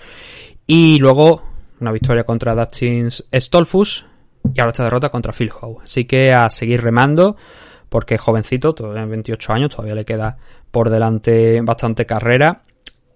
[0.66, 1.44] y luego
[1.80, 4.08] una victoria contra Dustin Stolfus,
[4.56, 5.84] y ahora esta derrota contra Phil Howe.
[5.84, 7.36] Así que a seguir remando,
[7.88, 10.36] porque es jovencito, todavía 28 años, todavía le queda
[10.72, 12.58] por delante bastante carrera.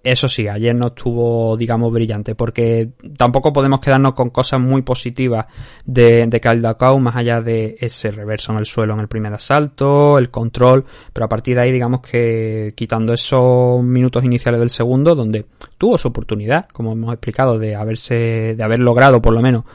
[0.02, 5.48] Eso sí, ayer no estuvo, digamos, brillante, porque tampoco podemos quedarnos con cosas muy positivas
[5.86, 6.62] de, de Kyle
[7.00, 11.26] más allá de ese reverso en el suelo en el primer asalto, el control, pero
[11.26, 15.46] a partir de ahí, digamos que quitando esos minutos iniciales del segundo, donde
[15.78, 19.66] tuvo su oportunidad, como hemos explicado, de haberse, de haber logrado por lo menos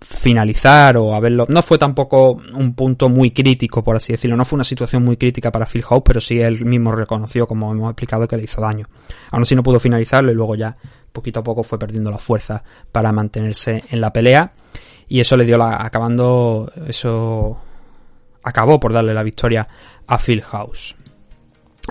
[0.00, 1.46] finalizar o haberlo.
[1.48, 4.36] No fue tampoco un punto muy crítico, por así decirlo.
[4.36, 7.72] No fue una situación muy crítica para Phil House, pero sí él mismo reconoció, como
[7.72, 8.86] hemos explicado, que le hizo daño.
[9.30, 10.76] Aún así no pudo finalizarlo y luego ya
[11.12, 14.52] poquito a poco fue perdiendo la fuerza para mantenerse en la pelea.
[15.08, 15.82] Y eso le dio la.
[15.84, 16.70] acabando.
[16.86, 17.58] eso.
[18.42, 19.66] acabó por darle la victoria
[20.06, 20.94] a Phil House.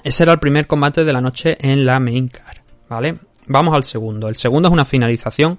[0.04, 3.18] Ese era el primer combate de la noche en la main card, ¿vale?
[3.48, 4.28] Vamos al segundo.
[4.28, 5.58] El segundo es una finalización.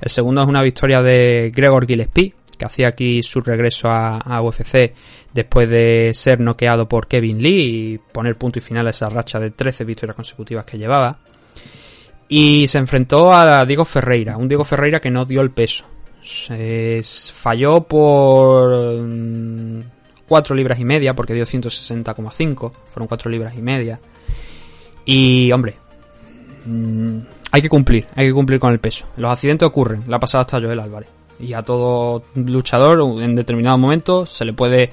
[0.00, 4.92] El segundo es una victoria de Gregor Gillespie, que hacía aquí su regreso a, UFC
[5.32, 9.40] después de ser noqueado por Kevin Lee y poner punto y final a esa racha
[9.40, 11.18] de 13 victorias consecutivas que llevaba.
[12.28, 15.84] Y se enfrentó a Diego Ferreira, un Diego Ferreira que no dio el peso.
[16.22, 19.02] Se falló por
[20.28, 22.72] 4 libras y media, porque dio 160,5.
[22.92, 23.98] Fueron 4 libras y media.
[25.06, 25.76] Y, hombre,
[26.64, 27.18] mm,
[27.52, 29.06] hay que cumplir, hay que cumplir con el peso.
[29.16, 31.08] Los accidentes ocurren, le ha pasado hasta Joel Álvarez.
[31.38, 34.90] Y a todo luchador en determinado momento se le puede,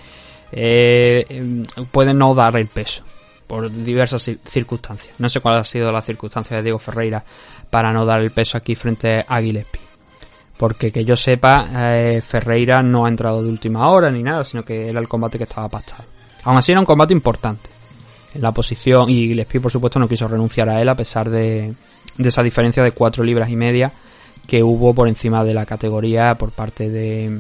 [0.52, 3.04] eh, puede no dar el peso
[3.48, 5.14] por diversas cir- circunstancias.
[5.20, 7.24] No sé cuál ha sido la circunstancia de Diego Ferreira
[7.70, 9.82] para no dar el peso aquí frente a Gillespie.
[10.58, 14.64] Porque que yo sepa, eh, Ferreira no ha entrado de última hora ni nada, sino
[14.64, 16.04] que era el combate que estaba pactado.
[16.44, 17.70] Aún así era un combate importante
[18.40, 21.74] la posición y Gillespie por supuesto no quiso renunciar a él a pesar de,
[22.18, 23.92] esa diferencia de 4 libras y media
[24.48, 27.40] que hubo por encima de la categoría por parte de,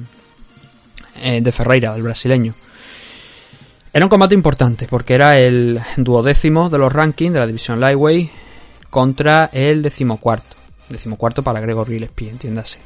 [1.21, 2.53] eh, de Ferreira, del brasileño.
[3.93, 8.29] Era un combate importante porque era el duodécimo de los rankings de la división Lightweight
[8.89, 10.55] contra el decimocuarto.
[10.89, 12.79] Decimocuarto para Gregor Gillespie, entiéndase.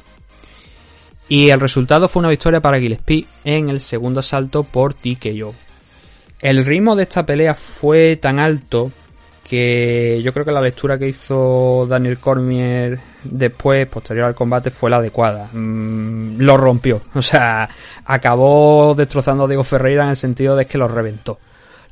[1.28, 5.54] Y el resultado fue una victoria para Gillespie en el segundo asalto por TKO.
[6.42, 8.90] El ritmo de esta pelea fue tan alto
[9.48, 14.90] que yo creo que la lectura que hizo Daniel Cormier después, posterior al combate, fue
[14.90, 15.48] la adecuada.
[15.52, 17.00] Mm, lo rompió.
[17.14, 17.68] O sea,
[18.04, 21.38] acabó destrozando a Diego Ferreira en el sentido de que lo reventó.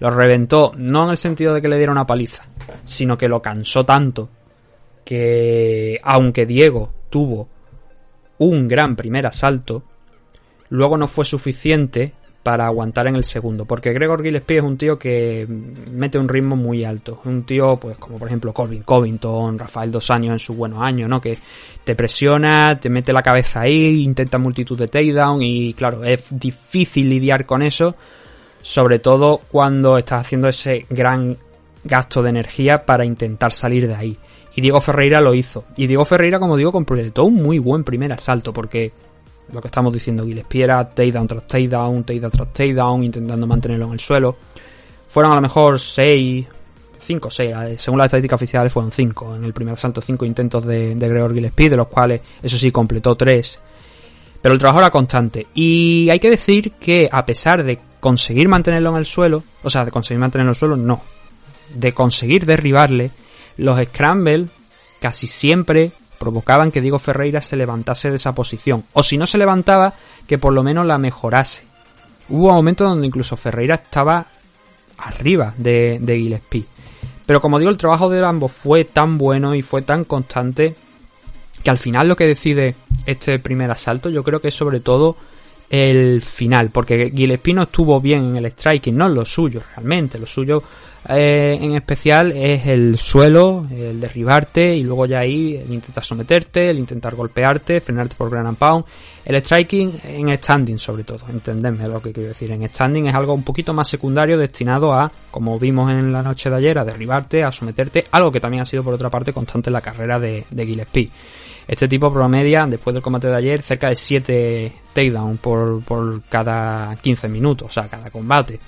[0.00, 2.44] Lo reventó no en el sentido de que le diera una paliza,
[2.84, 4.28] sino que lo cansó tanto
[5.04, 7.48] que aunque Diego tuvo
[8.38, 9.82] un gran primer asalto,
[10.68, 14.98] luego no fue suficiente para aguantar en el segundo, porque Gregor Gillespie es un tío
[14.98, 15.46] que
[15.92, 20.10] mete un ritmo muy alto, un tío pues como por ejemplo Colvin Covington, Rafael Dos
[20.10, 21.20] Años en sus buenos años, ¿no?
[21.20, 21.36] Que
[21.84, 27.10] te presiona, te mete la cabeza ahí, intenta multitud de takedown y claro, es difícil
[27.10, 27.94] lidiar con eso,
[28.62, 31.36] sobre todo cuando estás haciendo ese gran
[31.84, 34.16] gasto de energía para intentar salir de ahí.
[34.54, 35.64] Y Diego Ferreira lo hizo.
[35.76, 38.92] Y Diego Ferreira, como digo, completó un muy buen primer asalto, porque
[39.52, 43.92] lo que estamos diciendo, Gillespie era takedown tras takedown, takedown tras takedown, intentando mantenerlo en
[43.92, 44.36] el suelo.
[45.08, 46.46] Fueron a lo mejor 6,
[46.98, 49.36] 5 o 6, según las estadísticas oficiales fueron 5.
[49.36, 52.70] En el primer asalto 5 intentos de, de Gregor Gillespie, de los cuales, eso sí,
[52.70, 53.58] completó 3.
[54.40, 55.46] Pero el trabajo era constante.
[55.54, 59.84] Y hay que decir que a pesar de conseguir mantenerlo en el suelo, o sea,
[59.84, 61.02] de conseguir mantenerlo en el suelo, no.
[61.74, 63.10] De conseguir derribarle,
[63.56, 64.46] los Scramble
[65.00, 68.84] casi siempre provocaban que Diego Ferreira se levantase de esa posición.
[68.92, 69.94] O si no se levantaba,
[70.26, 71.64] que por lo menos la mejorase.
[72.28, 74.26] Hubo momentos donde incluso Ferreira estaba
[74.98, 76.66] arriba de, Gillespie.
[77.24, 80.76] Pero como digo, el trabajo de ambos fue tan bueno y fue tan constante
[81.64, 82.74] que al final lo que decide
[83.06, 85.16] este primer asalto yo creo que es sobre todo
[85.70, 90.18] el final, porque Gillespie no estuvo bien en el striking, no es lo suyo realmente,
[90.18, 90.62] lo suyo
[91.08, 96.68] eh, en especial es el suelo, el derribarte y luego ya ahí el intentar someterte,
[96.68, 98.84] el intentar golpearte, frenarte por and pound.
[99.24, 102.50] El striking en standing sobre todo, entendedme lo que quiero decir.
[102.50, 106.50] En standing es algo un poquito más secundario destinado a, como vimos en la noche
[106.50, 109.70] de ayer, a derribarte, a someterte, algo que también ha sido por otra parte constante
[109.70, 111.10] en la carrera de, de Gillespie.
[111.66, 116.94] Este tipo promedia, después del combate de ayer, cerca de 7 takedowns por, por cada
[116.96, 118.58] 15 minutos, o sea, cada combate.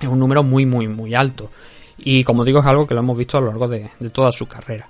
[0.00, 1.50] Es un número muy, muy, muy alto.
[1.98, 4.30] Y como digo, es algo que lo hemos visto a lo largo de, de toda
[4.30, 4.88] su carrera.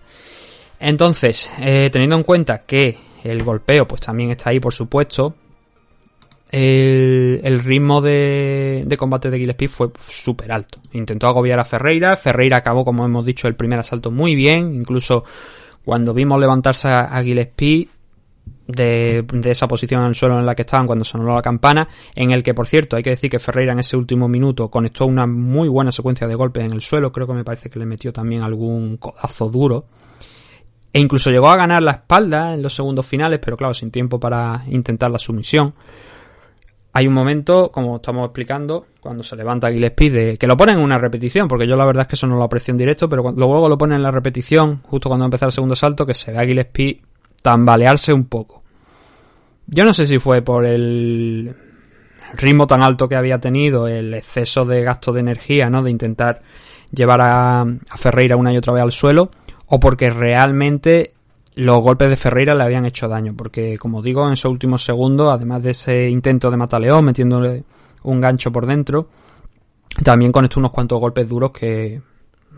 [0.78, 5.34] Entonces, eh, teniendo en cuenta que el golpeo pues también está ahí, por supuesto,
[6.50, 10.78] el, el ritmo de, de, combate de Gillespie fue súper alto.
[10.92, 12.16] Intentó agobiar a Ferreira.
[12.16, 14.74] Ferreira acabó, como hemos dicho, el primer asalto muy bien.
[14.74, 15.24] Incluso
[15.84, 17.88] cuando vimos levantarse a, a Gillespie,
[18.66, 21.88] de, de esa posición en el suelo en la que estaban cuando sonó la campana,
[22.14, 25.06] en el que, por cierto, hay que decir que Ferreira en ese último minuto conectó
[25.06, 27.86] una muy buena secuencia de golpes en el suelo, creo que me parece que le
[27.86, 29.86] metió también algún codazo duro,
[30.92, 34.18] e incluso llegó a ganar la espalda en los segundos finales, pero claro, sin tiempo
[34.18, 35.74] para intentar la sumisión.
[36.94, 40.82] Hay un momento, como estamos explicando, cuando se levanta Gillespie, de, que lo ponen en
[40.82, 43.30] una repetición, porque yo la verdad es que eso no lo aprecio en directo, pero
[43.36, 46.38] luego lo ponen en la repetición, justo cuando empieza el segundo salto, que se ve
[46.38, 47.02] a Gillespie
[47.46, 48.64] tambalearse un poco.
[49.68, 51.54] Yo no sé si fue por el
[52.34, 55.80] ritmo tan alto que había tenido, el exceso de gasto de energía, ¿no?
[55.80, 56.42] De intentar
[56.90, 59.30] llevar a, a Ferreira una y otra vez al suelo,
[59.66, 61.14] o porque realmente
[61.54, 65.32] los golpes de Ferreira le habían hecho daño, porque como digo, en esos últimos segundos,
[65.32, 67.62] además de ese intento de mataleón, metiéndole
[68.02, 69.08] un gancho por dentro,
[70.02, 72.02] también conectó unos cuantos golpes duros que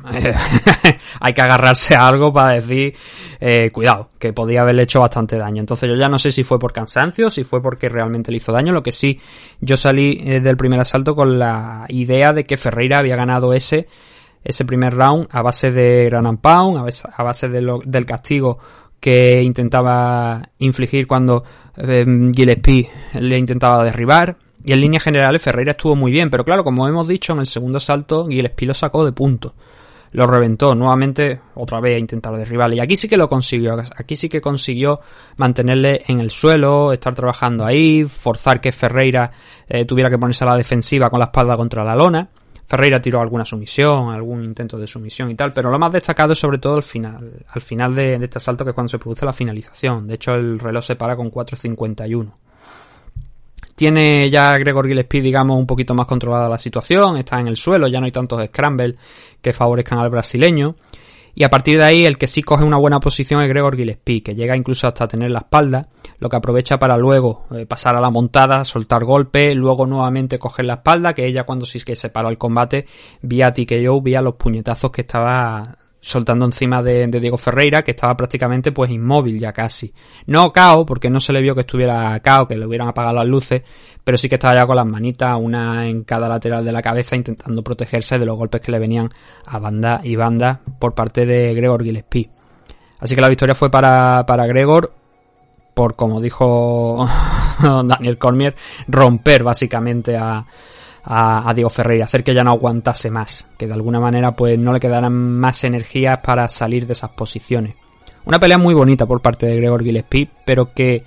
[1.20, 2.94] hay que agarrarse a algo para decir,
[3.40, 5.60] eh, cuidado, que podía haberle hecho bastante daño.
[5.60, 8.52] Entonces yo ya no sé si fue por cansancio, si fue porque realmente le hizo
[8.52, 9.20] daño, lo que sí,
[9.60, 13.88] yo salí eh, del primer asalto con la idea de que Ferreira había ganado ese
[14.44, 18.58] ese primer round a base de Gran Pound, a base, a base del castigo
[19.00, 21.44] que intentaba infligir cuando
[21.76, 24.36] eh, Gillespie le intentaba derribar.
[24.64, 27.46] Y en líneas generales Ferreira estuvo muy bien, pero claro, como hemos dicho, en el
[27.46, 29.54] segundo salto Gillespie lo sacó de punto.
[30.12, 32.76] Lo reventó nuevamente, otra vez a intentar derribarle.
[32.76, 33.76] Y aquí sí que lo consiguió.
[33.96, 35.00] Aquí sí que consiguió
[35.36, 39.30] mantenerle en el suelo, estar trabajando ahí, forzar que Ferreira
[39.68, 42.28] eh, tuviera que ponerse a la defensiva con la espalda contra la lona.
[42.66, 46.38] Ferreira tiró alguna sumisión, algún intento de sumisión y tal, pero lo más destacado es
[46.38, 49.24] sobre todo el final, al final de, de este asalto que es cuando se produce
[49.24, 50.06] la finalización.
[50.06, 52.30] De hecho, el reloj se para con 4.51.
[53.78, 57.86] Tiene ya Gregor Gillespie, digamos, un poquito más controlada la situación, está en el suelo,
[57.86, 58.96] ya no hay tantos scrambles
[59.40, 60.74] que favorezcan al brasileño.
[61.32, 64.20] Y a partir de ahí, el que sí coge una buena posición es Gregor Gillespie,
[64.20, 68.00] que llega incluso hasta tener la espalda, lo que aprovecha para luego eh, pasar a
[68.00, 72.08] la montada, soltar golpe, luego nuevamente coger la espalda, que ella cuando sí que se
[72.08, 72.84] paró el combate,
[73.22, 78.72] vía TKO, vía los puñetazos que estaba soltando encima de, Diego Ferreira, que estaba prácticamente
[78.72, 79.92] pues inmóvil ya casi.
[80.26, 83.26] No cao, porque no se le vio que estuviera cao, que le hubieran apagado las
[83.26, 83.62] luces,
[84.02, 87.14] pero sí que estaba ya con las manitas, una en cada lateral de la cabeza,
[87.14, 89.10] intentando protegerse de los golpes que le venían
[89.44, 92.30] a banda y banda por parte de Gregor Gillespie.
[93.00, 94.90] Así que la victoria fue para, para Gregor,
[95.74, 97.06] por como dijo
[97.62, 98.56] Daniel Cormier,
[98.88, 100.46] romper básicamente a,
[101.04, 104.58] a, a, Diego Ferreira, hacer que ya no aguantase más, que de alguna manera pues
[104.58, 107.74] no le quedaran más energías para salir de esas posiciones.
[108.24, 111.02] Una pelea muy bonita por parte de Gregor Gillespie, pero que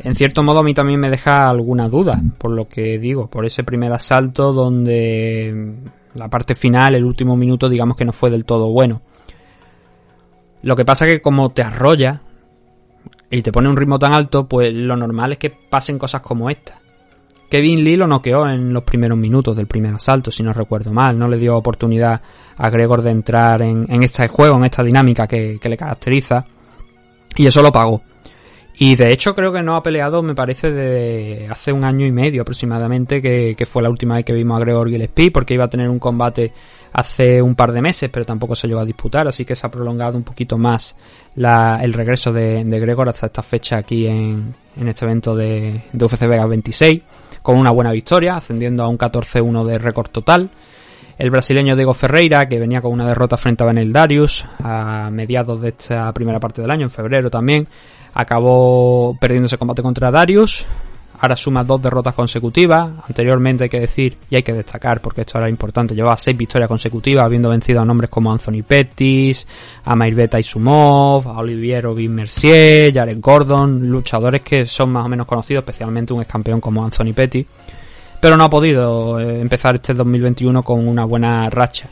[0.00, 3.46] en cierto modo a mí también me deja alguna duda, por lo que digo, por
[3.46, 5.74] ese primer asalto donde
[6.14, 9.00] la parte final, el último minuto, digamos que no fue del todo bueno.
[10.62, 12.20] Lo que pasa que como te arrolla
[13.30, 16.50] y te pone un ritmo tan alto, pues lo normal es que pasen cosas como
[16.50, 16.81] esta.
[17.52, 21.18] Kevin Lee lo noqueó en los primeros minutos del primer asalto, si no recuerdo mal.
[21.18, 22.22] No le dio oportunidad
[22.56, 26.46] a Gregor de entrar en, en este juego, en esta dinámica que, que, le caracteriza.
[27.36, 28.00] Y eso lo pagó.
[28.78, 32.10] Y de hecho creo que no ha peleado, me parece, de hace un año y
[32.10, 35.64] medio aproximadamente, que, que fue la última vez que vimos a Gregor Gillespie, porque iba
[35.64, 36.54] a tener un combate
[36.94, 39.70] hace un par de meses, pero tampoco se llegó a disputar, así que se ha
[39.70, 40.96] prolongado un poquito más
[41.34, 45.82] la, el regreso de, de, Gregor hasta esta fecha aquí en, en este evento de,
[45.92, 47.02] de UFC Vegas 26
[47.42, 50.50] con una buena victoria, ascendiendo a un 14-1 de récord total.
[51.18, 55.60] El brasileño Diego Ferreira, que venía con una derrota frente a Benel Darius a mediados
[55.60, 57.68] de esta primera parte del año, en febrero también,
[58.14, 60.66] acabó perdiendo ese combate contra Darius.
[61.22, 62.90] Ahora suma dos derrotas consecutivas.
[63.06, 66.66] Anteriormente hay que decir, y hay que destacar, porque esto era importante, llevaba seis victorias
[66.66, 69.46] consecutivas, habiendo vencido a nombres como Anthony Pettis,
[69.84, 75.28] a Mairbeta Isumov, a Olivier Ovin Mercier, Jared Gordon, luchadores que son más o menos
[75.28, 77.46] conocidos, especialmente un ex campeón como Anthony Pettis.
[78.20, 81.88] Pero no ha podido empezar este 2021 con una buena racha.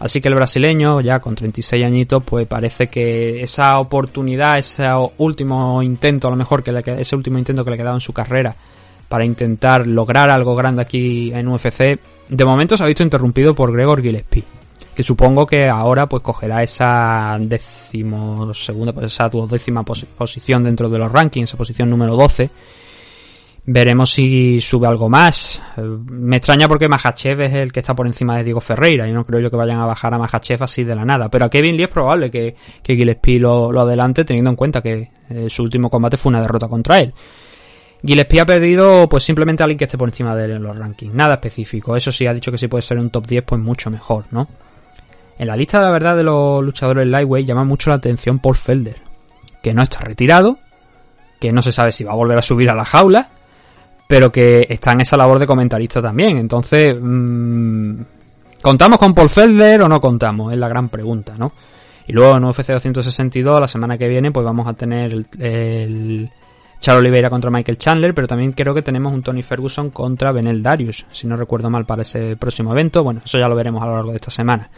[0.00, 5.82] Así que el brasileño, ya con 36 añitos, pues parece que esa oportunidad, ese último
[5.82, 8.56] intento, a lo mejor que le, ese último intento que le quedaba en su carrera
[9.08, 13.72] para intentar lograr algo grande aquí en UFC, de momento se ha visto interrumpido por
[13.72, 14.44] Gregor Gillespie,
[14.94, 20.88] que supongo que ahora pues cogerá esa décimo segunda, pues esa duodécima pos posición dentro
[20.88, 22.48] de los rankings, esa posición número 12
[23.66, 25.62] Veremos si sube algo más.
[25.76, 29.06] Me extraña porque Mahachev es el que está por encima de Diego Ferreira.
[29.06, 31.28] Y no creo yo que vayan a bajar a Mahachev así de la nada.
[31.28, 34.80] Pero a Kevin Lee es probable que, que Gillespie lo, lo adelante teniendo en cuenta
[34.80, 37.12] que eh, su último combate fue una derrota contra él.
[38.02, 40.76] Gillespie ha perdido pues simplemente a alguien que esté por encima de él en los
[40.76, 41.14] rankings.
[41.14, 41.94] Nada específico.
[41.96, 44.48] Eso sí, ha dicho que si puede ser un top 10 pues mucho mejor, ¿no?
[45.38, 48.56] En la lista de la verdad de los luchadores lightweight llama mucho la atención Paul
[48.56, 48.96] Felder.
[49.62, 50.58] Que no está retirado,
[51.40, 53.28] que no se sabe si va a volver a subir a la jaula,
[54.10, 56.36] pero que está en esa labor de comentarista también.
[56.36, 58.00] Entonces, mm,
[58.60, 60.52] ¿contamos con Paul Felder o no contamos?
[60.52, 61.52] Es la gran pregunta, ¿no?
[62.08, 66.30] Y luego en UFC 262, la semana que viene, pues vamos a tener el, el
[66.80, 70.60] Charles Oliveira contra Michael Chandler, pero también creo que tenemos un Tony Ferguson contra Benel
[70.60, 73.04] Darius, si no recuerdo mal para ese próximo evento.
[73.04, 74.68] Bueno, eso ya lo veremos a lo largo de esta semana.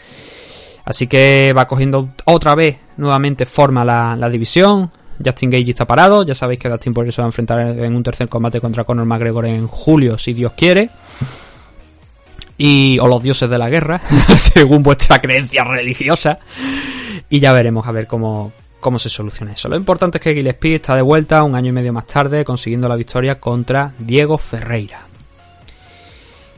[0.85, 4.91] Así que va cogiendo otra vez nuevamente forma la división.
[5.25, 6.25] Justin Gage está parado.
[6.25, 9.07] Ya sabéis que Dustin Poirier se va a enfrentar en un tercer combate contra Conor
[9.07, 10.91] McGregor en julio, si Dios quiere.
[12.59, 14.01] Y, o los dioses de la guerra,
[14.37, 16.39] según vuestra creencia religiosa.
[17.29, 19.69] Y ya veremos a ver cómo, cómo se soluciona eso.
[19.69, 22.89] Lo importante es que Gillespie está de vuelta un año y medio más tarde, consiguiendo
[22.89, 25.07] la victoria contra Diego Ferreira.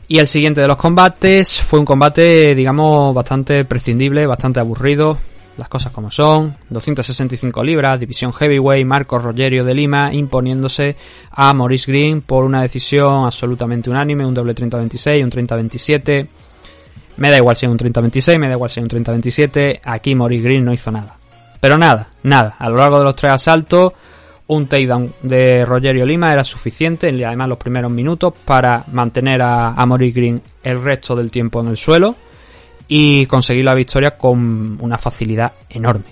[0.07, 5.17] Y el siguiente de los combates fue un combate, digamos, bastante prescindible, bastante aburrido.
[5.57, 6.55] Las cosas como son.
[6.69, 10.97] 265 libras, división heavyweight, Marcos Rogerio de Lima imponiéndose
[11.31, 16.27] a Maurice Green por una decisión absolutamente unánime, un doble 30-26, un 30-27.
[17.17, 19.79] Me da igual si es un 30-26, me da igual si es un 30-27.
[19.83, 21.15] Aquí Maurice Green no hizo nada.
[21.61, 22.55] Pero nada, nada.
[22.59, 23.93] A lo largo de los tres asaltos,
[24.47, 29.85] un takedown de Rogerio Lima era suficiente, además los primeros minutos, para mantener a, a
[29.85, 32.15] Maurice Green el resto del tiempo en el suelo
[32.87, 36.05] y conseguir la victoria con una facilidad enorme.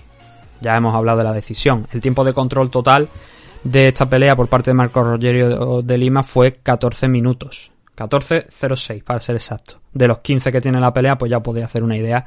[0.62, 1.88] Ya hemos hablado de la decisión.
[1.92, 3.10] El tiempo de control total
[3.64, 7.72] de esta pelea por parte de Marco Rogerio de Lima fue 14 minutos.
[7.96, 9.80] 14.06 para ser exacto.
[9.94, 12.26] De los 15 que tiene la pelea, pues ya podéis hacer una idea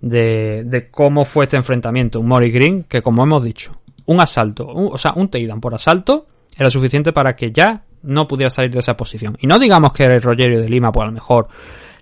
[0.00, 2.20] de, de cómo fue este enfrentamiento.
[2.20, 3.72] Un Mori Green que, como hemos dicho,
[4.06, 6.26] un asalto, un- o sea, un takedown por asalto
[6.56, 9.36] era suficiente para que ya no pudiera salir de esa posición.
[9.40, 11.48] Y no digamos que Rogerio de Lima, pues a lo mejor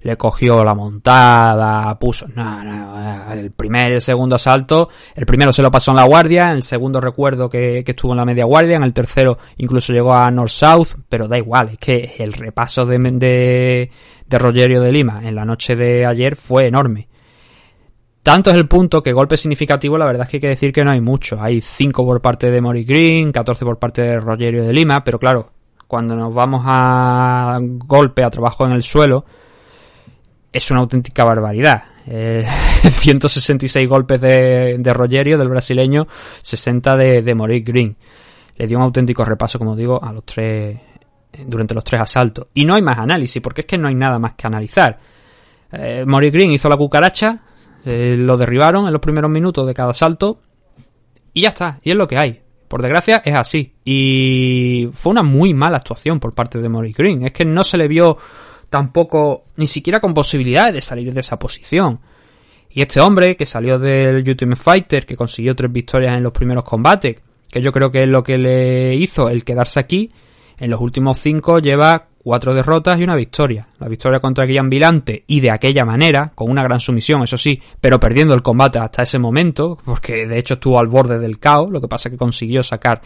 [0.06, 2.28] le cogió la montada, puso...
[2.32, 6.04] No, no, el primer y el segundo asalto, el primero se lo pasó en la
[6.04, 9.36] guardia, en el segundo recuerdo que, que estuvo en la media guardia, en el tercero
[9.56, 13.90] incluso llegó a North-South, pero da igual, es que el repaso de, de,
[14.28, 17.08] de Rogerio de Lima en la noche de ayer fue enorme.
[18.22, 20.84] Tanto es el punto que golpe significativo, la verdad es que hay que decir que
[20.84, 21.40] no hay mucho.
[21.40, 25.18] Hay 5 por parte de Mori Green, 14 por parte de Rogerio de Lima, pero
[25.18, 25.50] claro,
[25.88, 29.24] cuando nos vamos a golpe, a trabajo en el suelo,
[30.56, 31.84] es una auténtica barbaridad.
[32.06, 32.46] Eh,
[32.90, 36.06] 166 golpes de, de Rogerio, del brasileño,
[36.42, 37.96] 60 de, de Mori Green.
[38.56, 40.78] Le dio un auténtico repaso, como digo, a los tres
[41.46, 42.46] durante los tres asaltos.
[42.54, 44.98] Y no hay más análisis, porque es que no hay nada más que analizar.
[45.72, 47.42] Eh, Mori Green hizo la cucaracha,
[47.84, 50.40] eh, lo derribaron en los primeros minutos de cada asalto
[51.34, 52.40] y ya está, y es lo que hay.
[52.66, 53.74] Por desgracia es así.
[53.84, 57.24] Y fue una muy mala actuación por parte de Mori Green.
[57.24, 58.16] Es que no se le vio
[58.70, 62.00] tampoco ni siquiera con posibilidades de salir de esa posición.
[62.70, 66.64] Y este hombre que salió del Ultimate Fighter, que consiguió tres victorias en los primeros
[66.64, 67.16] combates,
[67.50, 70.10] que yo creo que es lo que le hizo el quedarse aquí,
[70.58, 73.68] en los últimos cinco lleva cuatro derrotas y una victoria.
[73.78, 77.62] La victoria contra Guillán Vilante y de aquella manera, con una gran sumisión, eso sí,
[77.80, 81.70] pero perdiendo el combate hasta ese momento, porque de hecho estuvo al borde del caos,
[81.70, 83.00] lo que pasa que consiguió sacar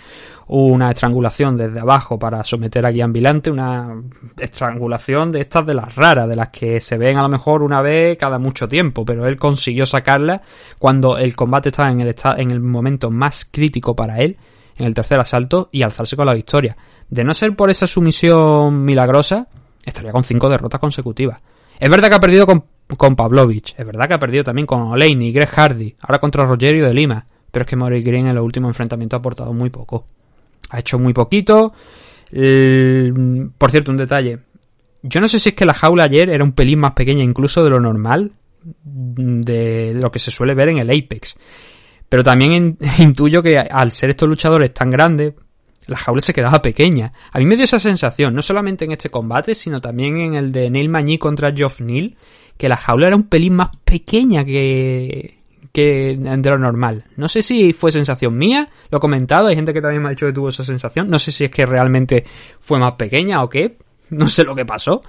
[0.46, 3.94] una estrangulación desde abajo para someter a Guillán Vilante, una
[4.38, 7.82] estrangulación de estas de las raras, de las que se ven a lo mejor una
[7.82, 10.40] vez cada mucho tiempo, pero él consiguió sacarla
[10.78, 14.38] cuando el combate estaba en el, en el momento más crítico para él,
[14.78, 16.74] en el tercer asalto, y alzarse con la victoria.
[17.10, 19.48] De no ser por esa sumisión milagrosa,
[19.84, 21.40] estaría con cinco derrotas consecutivas.
[21.78, 22.64] Es verdad que ha perdido con,
[22.96, 26.86] con Pavlovich, es verdad que ha perdido también con Oleini, Greg Hardy, ahora contra Rogerio
[26.86, 30.06] de Lima, pero es que Mori Green en los últimos enfrentamientos ha aportado muy poco.
[30.70, 31.72] Ha hecho muy poquito.
[32.30, 34.38] El- por cierto, un detalle.
[35.02, 37.64] Yo no sé si es que la jaula ayer era un pelín más pequeña incluso
[37.64, 38.32] de lo normal,
[38.84, 41.36] de lo que se suele ver en el Apex.
[42.08, 45.34] Pero también in- intuyo que al ser estos luchadores tan grandes,
[45.90, 47.12] la jaula se quedaba pequeña.
[47.32, 50.52] A mí me dio esa sensación, no solamente en este combate, sino también en el
[50.52, 52.16] de Neil Magny contra Geoff Neal,
[52.56, 55.38] que la jaula era un pelín más pequeña que,
[55.72, 57.04] que de lo normal.
[57.16, 60.10] No sé si fue sensación mía, lo he comentado, hay gente que también me ha
[60.10, 61.10] dicho que tuvo esa sensación.
[61.10, 62.24] No sé si es que realmente
[62.60, 63.76] fue más pequeña o qué,
[64.18, 65.02] no sé lo que pasó,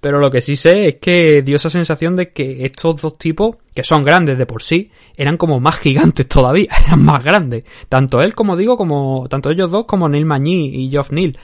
[0.00, 3.56] pero lo que sí sé es que dio esa sensación de que estos dos tipos,
[3.74, 7.64] que son grandes de por sí, eran como más gigantes todavía, eran más grandes.
[7.88, 11.38] Tanto él, como digo, como tanto ellos dos como Neil Magny y Geoff Neal.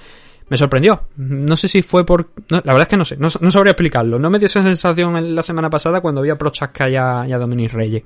[0.48, 1.04] Me sorprendió.
[1.16, 2.30] No sé si fue por...
[2.48, 4.18] la verdad es que no sé, no, no sabría explicarlo.
[4.18, 7.24] No me dio esa sensación en la semana pasada cuando vi a Prochaska y a,
[7.26, 8.02] y a Dominic Reyes.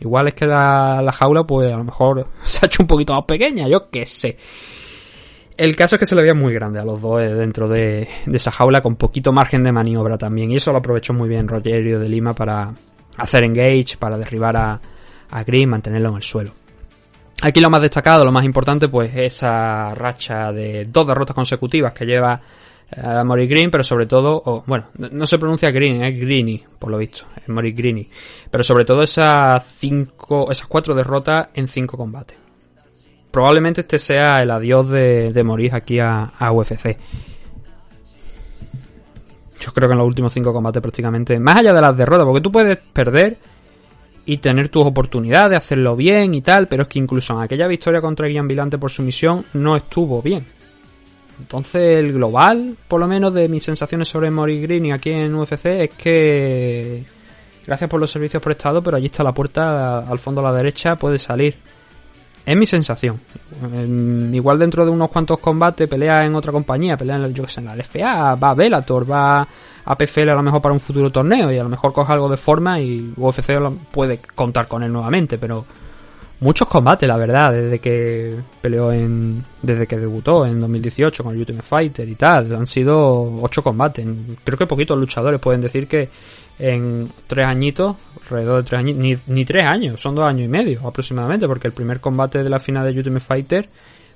[0.00, 3.14] Igual es que la, la jaula, pues a lo mejor se ha hecho un poquito
[3.14, 4.36] más pequeña, yo qué sé.
[5.60, 8.08] El caso es que se le veía muy grande a los dos eh, dentro de,
[8.32, 10.50] esa jaula con poquito margen de maniobra también.
[10.50, 12.72] Y eso lo aprovechó muy bien Rogerio de Lima para
[13.18, 14.80] hacer engage, para derribar a,
[15.44, 16.52] Green, mantenerlo en el suelo.
[17.42, 22.06] Aquí lo más destacado, lo más importante, pues esa racha de dos derrotas consecutivas que
[22.06, 22.40] lleva
[22.96, 26.90] a Mori Green, pero sobre todo, o, bueno, no se pronuncia Green, es Greeny, por
[26.90, 28.08] lo visto, es Mori Greeny,
[28.50, 32.39] pero sobre todo esas cinco, esas cuatro derrotas en cinco combates.
[33.30, 36.96] Probablemente este sea el adiós de, de aquí a, UFC.
[39.60, 42.40] Yo creo que en los últimos cinco combates prácticamente, más allá de las derrotas, porque
[42.40, 43.38] tú puedes perder
[44.24, 48.00] y tener tus oportunidades, hacerlo bien y tal, pero es que incluso en aquella victoria
[48.00, 50.46] contra Guian Vilante por sumisión no estuvo bien.
[51.38, 55.66] Entonces el global, por lo menos de mis sensaciones sobre Mori Green aquí en UFC
[55.66, 57.04] es que
[57.66, 60.96] gracias por los servicios prestados, pero allí está la puerta al fondo a la derecha,
[60.96, 61.54] puede salir.
[62.44, 63.20] Es mi sensación.
[63.62, 67.50] En- igual dentro de unos cuantos combates pelea en otra compañía, pelea en, yo que
[67.50, 69.46] sé, en la LFA, va a Bellator, va
[69.84, 72.28] a PFL a lo mejor para un futuro torneo y a lo mejor coge algo
[72.28, 73.52] de forma y UFC
[73.90, 75.64] puede contar con él nuevamente, pero
[76.40, 79.44] muchos combates, la verdad, desde que peleó en.
[79.62, 82.54] desde que debutó en 2018 con el Ultimate Fighter y tal.
[82.54, 84.06] Han sido ocho combates.
[84.44, 86.08] Creo que poquitos luchadores pueden decir que
[86.60, 90.86] en tres añitos, alrededor de tres años, ni, tres años, son dos años y medio
[90.86, 93.68] aproximadamente, porque el primer combate de la final de Ultimate Fighter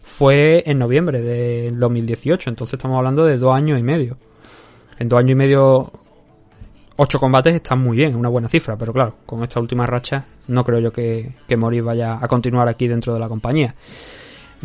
[0.02, 4.18] fue en noviembre del 2018, entonces estamos hablando de dos años y medio.
[4.98, 5.92] En dos años y medio
[6.96, 10.62] ocho combates están muy bien, una buena cifra, pero claro, con esta última racha no
[10.64, 13.74] creo yo que, que Moris vaya a continuar aquí dentro de la compañía.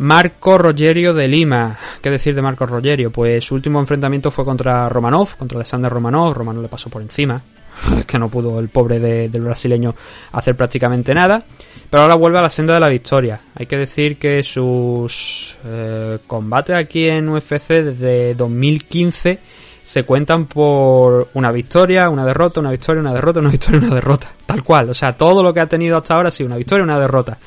[0.00, 1.78] Marco Rogerio de Lima.
[2.00, 3.10] ¿Qué decir de Marco Rogerio?
[3.12, 6.32] Pues su último enfrentamiento fue contra Romanov, contra Alexander Romanov.
[6.32, 7.42] Romanov le pasó por encima.
[8.06, 9.94] Que no pudo el pobre de- del brasileño
[10.32, 11.44] hacer prácticamente nada.
[11.88, 13.40] Pero ahora vuelve a la senda de la victoria.
[13.56, 19.38] Hay que decir que sus eh, combates aquí en UFC desde 2015
[19.82, 24.28] se cuentan por una victoria, una derrota, una victoria, una derrota, una victoria, una derrota.
[24.46, 24.90] Tal cual.
[24.90, 27.38] O sea, todo lo que ha tenido hasta ahora ha sido una victoria, una derrota.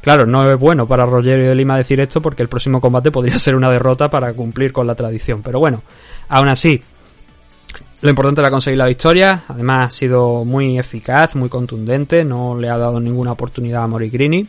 [0.00, 3.36] Claro, no es bueno para Rogerio de Lima decir esto porque el próximo combate podría
[3.38, 5.42] ser una derrota para cumplir con la tradición.
[5.42, 5.82] Pero bueno,
[6.28, 6.82] aún así,
[8.02, 9.44] lo importante era conseguir la victoria.
[9.46, 12.24] Además, ha sido muy eficaz, muy contundente.
[12.24, 14.44] No le ha dado ninguna oportunidad a Morigrini.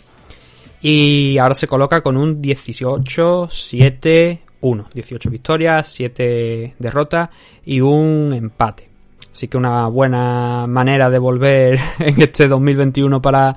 [0.81, 4.87] Y ahora se coloca con un 18-7-1.
[4.91, 7.29] 18 victorias, 7 derrotas
[7.63, 8.89] y un empate.
[9.31, 13.55] Así que una buena manera de volver en este 2021 para,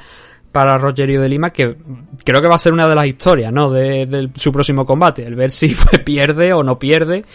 [0.57, 1.77] para Rogerio de Lima, que
[2.25, 3.71] creo que va a ser una de las historias, ¿no?
[3.71, 5.23] De, de su próximo combate.
[5.23, 7.27] El ver si pierde o no pierde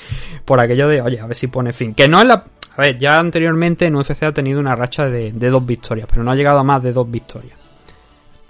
[0.44, 1.94] por aquello de, oye, a ver si pone fin.
[1.94, 2.34] Que no es la...
[2.34, 6.24] A ver, ya anteriormente en UFC ha tenido una racha de, de dos victorias, pero
[6.24, 7.54] no ha llegado a más de dos victorias.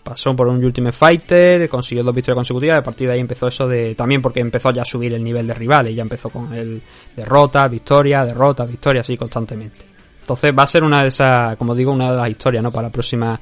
[0.03, 3.67] Pasó por un Ultimate Fighter, consiguió dos victorias consecutivas, a partir de ahí empezó eso
[3.67, 3.93] de...
[3.95, 6.81] También porque empezó ya a subir el nivel de rivales, ya empezó con el
[7.13, 9.83] derrota, victoria, derrota, victoria, así constantemente.
[10.21, 12.71] Entonces va a ser una de esas, como digo, una de las historias, ¿no?
[12.71, 13.37] Para la próxima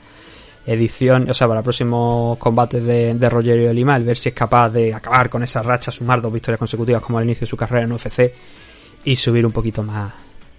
[0.66, 4.36] edición, o sea, para próximos combates de, de Rogerio de Lima, el ver si es
[4.36, 7.58] capaz de acabar con esa racha, sumar dos victorias consecutivas como al inicio de su
[7.58, 8.34] carrera en UFC
[9.04, 10.14] y subir un poquito más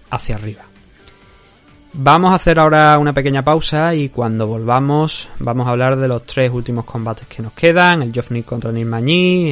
[0.09, 0.70] hacia arriba.
[1.93, 6.23] Vamos a hacer ahora una pequeña pausa y cuando volvamos vamos a hablar de los
[6.25, 8.87] tres últimos combates que nos quedan, el Geoff Nick contra Neil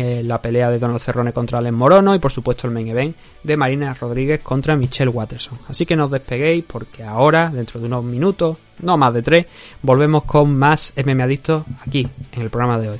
[0.01, 3.15] eh, la pelea de Donald Cerrone contra Alen Morono y por supuesto el main event
[3.43, 5.59] de Marina Rodríguez contra Michelle Watterson.
[5.67, 9.45] Así que no os despeguéis porque ahora, dentro de unos minutos, no más de tres,
[9.81, 12.99] volvemos con más MM Adictos aquí, en el programa de hoy.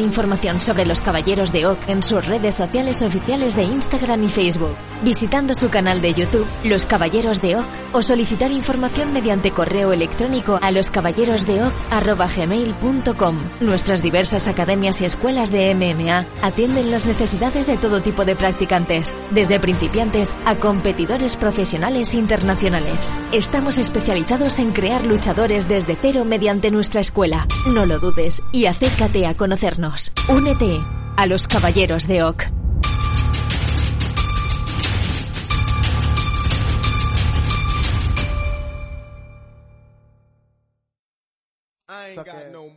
[0.00, 4.76] información sobre los Caballeros de Oak en sus redes sociales oficiales de Instagram y Facebook,
[5.02, 10.58] visitando su canal de YouTube, Los Caballeros de Oak, o solicitar información mediante correo electrónico
[10.60, 13.42] a loscaballerosdeoc.gmail.com.
[13.60, 19.16] Nuestras diversas academias y escuelas de MMA atienden las necesidades de todo tipo de practicantes,
[19.30, 23.14] desde principiantes a competidores profesionales internacionales.
[23.32, 27.46] Estamos especializados en crear luchadores desde cero mediante nuestra escuela.
[27.66, 30.10] No lo dudes y acércate a conocernos.
[30.30, 30.80] Únete
[31.18, 32.22] a los Caballeros de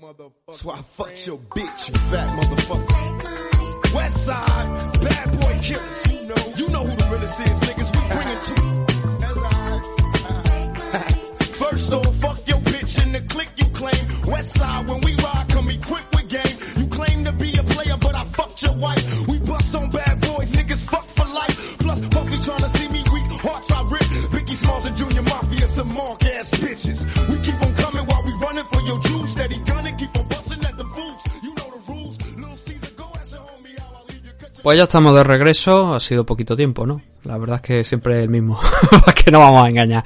[0.01, 0.51] motherfucker.
[0.51, 3.93] So I fucked your bitch, you fat motherfucker.
[3.95, 4.67] West side,
[5.03, 6.11] bad boy killers.
[6.11, 7.91] You know, you know who the realest is, niggas.
[7.95, 8.53] We bring it to
[11.63, 14.05] First off, fuck your bitch in the click you claim.
[14.27, 15.06] West side, when we
[34.67, 37.01] Pues ya estamos de regreso, ha sido poquito tiempo, ¿no?
[37.23, 38.59] La verdad es que siempre el mismo,
[39.23, 40.03] que no vamos a engañar.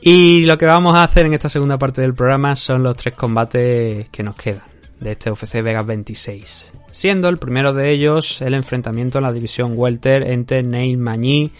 [0.00, 3.14] Y lo que vamos a hacer en esta segunda parte del programa son los tres
[3.14, 4.62] combates que nos quedan
[4.98, 6.72] de este UFC Vegas 26.
[6.90, 11.52] Siendo el primero de ellos el enfrentamiento en la división Welter entre Neil Magny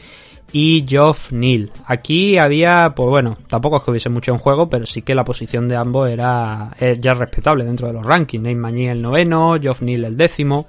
[0.52, 1.70] y Geoff Neal.
[1.84, 5.26] Aquí había, pues bueno, tampoco es que hubiese mucho en juego, pero sí que la
[5.26, 8.42] posición de ambos era, eh, ya respetable dentro de los rankings.
[8.42, 10.66] Neil Magny el noveno, Geoff Neal el décimo.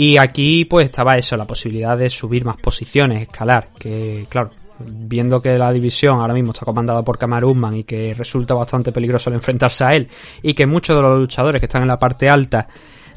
[0.00, 5.40] Y aquí pues estaba eso, la posibilidad de subir más posiciones, escalar, que claro, viendo
[5.40, 9.28] que la división ahora mismo está comandada por Kamar Usman y que resulta bastante peligroso
[9.28, 10.06] el enfrentarse a él
[10.40, 12.68] y que muchos de los luchadores que están en la parte alta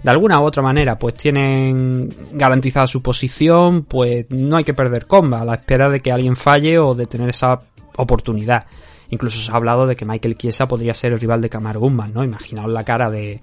[0.01, 5.05] de alguna u otra manera pues tienen garantizada su posición, pues no hay que perder
[5.05, 7.61] comba a la espera de que alguien falle o de tener esa
[7.97, 8.65] oportunidad.
[9.11, 12.11] Incluso se ha hablado de que Michael Chiesa podría ser el rival de Kamar Usman,
[12.11, 12.23] ¿no?
[12.23, 13.39] Imaginaos la cara de,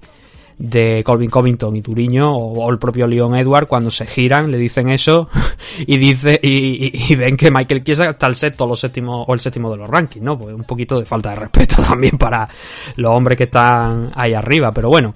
[0.59, 4.89] de Colvin Covington y Turiño o, el propio Leon Edward cuando se giran le dicen
[4.89, 5.29] eso
[5.79, 9.71] y dice y, ven que Michael Chiesa está el sexto los séptimo, o el séptimo
[9.71, 10.37] de los rankings, ¿no?
[10.37, 12.47] Pues un poquito de falta de respeto también para
[12.97, 15.13] los hombres que están ahí arriba, pero bueno.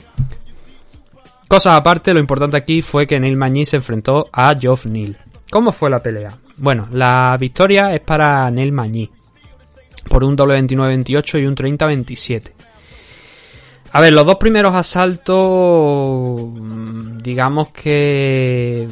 [1.48, 5.18] Cosas aparte, lo importante aquí fue que Neil Magny se enfrentó a Geoff Neal.
[5.52, 6.30] ¿Cómo fue la pelea?
[6.58, 9.10] Bueno, la victoria es para Neil Magny
[10.10, 12.52] por un doble 29-28 y un 30-27.
[13.96, 16.50] A ver, los dos primeros asaltos,
[17.22, 18.88] digamos que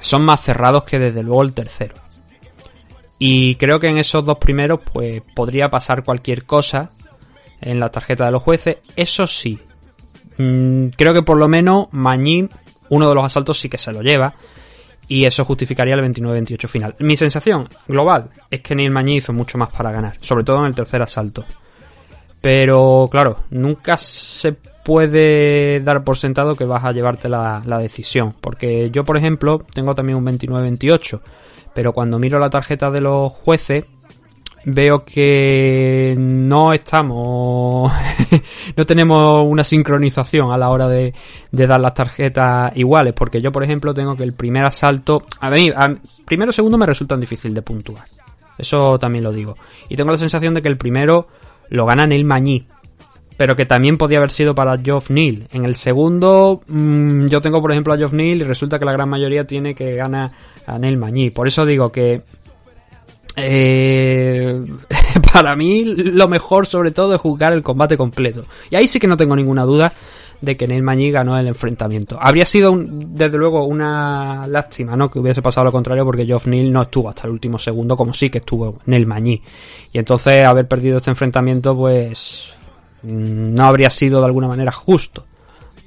[0.00, 1.94] son más cerrados que desde luego el tercero.
[3.18, 6.92] Y creo que en esos dos primeros, pues podría pasar cualquier cosa
[7.60, 8.78] en la tarjeta de los jueces.
[8.96, 9.58] Eso sí,
[10.38, 12.48] mm, creo que por lo menos Mañí,
[12.88, 14.34] uno de los asaltos sí que se lo lleva.
[15.08, 16.96] Y eso justificaría el 29-28 final.
[17.00, 20.64] Mi sensación global es que Neil Mañí hizo mucho más para ganar, sobre todo en
[20.64, 21.44] el tercer asalto.
[22.44, 28.34] Pero claro, nunca se puede dar por sentado que vas a llevarte la, la decisión.
[28.38, 31.20] Porque yo, por ejemplo, tengo también un 29-28.
[31.72, 33.84] Pero cuando miro la tarjeta de los jueces,
[34.66, 37.90] veo que no estamos.
[38.76, 41.14] no tenemos una sincronización a la hora de,
[41.50, 43.14] de dar las tarjetas iguales.
[43.14, 45.22] Porque yo, por ejemplo, tengo que el primer asalto.
[45.40, 45.94] A mí, a-
[46.26, 48.04] primero segundo me resultan difícil de puntuar.
[48.58, 49.56] Eso también lo digo.
[49.88, 51.26] Y tengo la sensación de que el primero
[51.70, 52.66] lo gana Neil Mañí.
[53.36, 55.48] Pero que también podía haber sido para Geoff Neal.
[55.52, 58.92] En el segundo, mm, yo tengo por ejemplo a Geoff Neal y resulta que la
[58.92, 60.30] gran mayoría tiene que gana
[60.66, 61.30] a Neil Mañí.
[61.30, 62.22] Por eso digo que
[63.36, 64.62] eh,
[65.32, 68.44] para mí lo mejor sobre todo es jugar el combate completo.
[68.70, 69.92] Y ahí sí que no tengo ninguna duda
[70.44, 72.18] de que Neil Mañí ganó el enfrentamiento.
[72.20, 75.10] Habría sido desde luego una lástima, ¿no?
[75.10, 78.12] Que hubiese pasado lo contrario porque Geoff Neal no estuvo hasta el último segundo como
[78.14, 79.42] sí que estuvo Neil Mañí.
[79.92, 82.50] Y entonces haber perdido este enfrentamiento pues
[83.02, 85.24] mm, no habría sido de alguna manera justo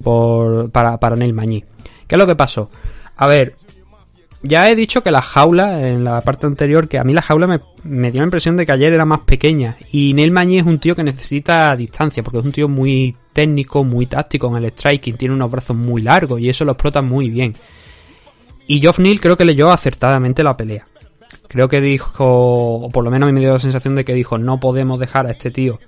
[0.04, 1.64] por, para, para Neil Mañí.
[2.08, 2.70] ¿Qué es lo que pasó?
[3.16, 3.56] A ver,
[4.44, 7.48] ya he dicho que la jaula, en la parte anterior, que a mí la jaula
[7.84, 9.78] me, dio la impresión de que ayer era más pequeña.
[9.92, 13.84] Y Neil Mañí es un tío que necesita distancia, porque es un tío muy técnico,
[13.84, 17.30] muy táctico en el striking, tiene unos brazos muy largos y eso lo explota muy
[17.30, 17.56] bien.
[18.68, 20.86] Y Geoff Neal creo que leyó acertadamente la pelea.
[21.48, 24.14] Creo que dijo, o por lo menos a mí me dio la sensación de que
[24.14, 25.80] dijo, no podemos dejar a este tío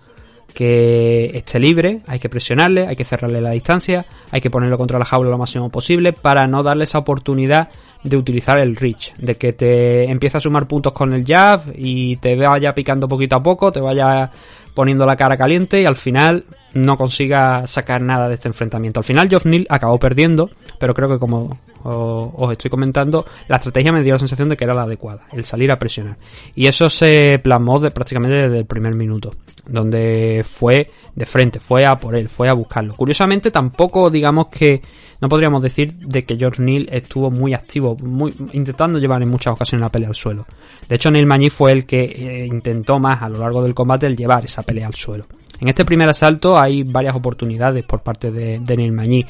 [0.54, 4.98] que esté libre, hay que presionarle, hay que cerrarle la distancia, hay que ponerlo contra
[4.98, 7.70] la jaula lo máximo posible para no darle esa oportunidad
[8.04, 12.16] de utilizar el reach, de que te empieza a sumar puntos con el jab y
[12.18, 14.32] te vaya picando poquito a poco, te vaya
[14.80, 19.02] poniendo la cara caliente y al final no consiga sacar nada de este enfrentamiento.
[19.02, 20.50] Al final Geoff Neal acabó perdiendo,
[20.80, 24.64] pero creo que como os estoy comentando, la estrategia me dio la sensación de que
[24.64, 26.16] era la adecuada, el salir a presionar.
[26.56, 29.32] Y eso se plasmó prácticamente desde el primer minuto,
[29.68, 32.96] donde fue de frente, fue a por él, fue a buscarlo.
[32.96, 34.82] Curiosamente tampoco digamos que
[35.22, 39.54] no podríamos decir de que George Neal estuvo muy activo, muy, intentando llevar en muchas
[39.54, 40.46] ocasiones la pelea al suelo.
[40.88, 44.08] De hecho, Neil Magny fue el que eh, intentó más a lo largo del combate
[44.08, 45.26] el llevar esa pelea al suelo.
[45.60, 49.26] En este primer asalto hay varias oportunidades por parte de, de Magny.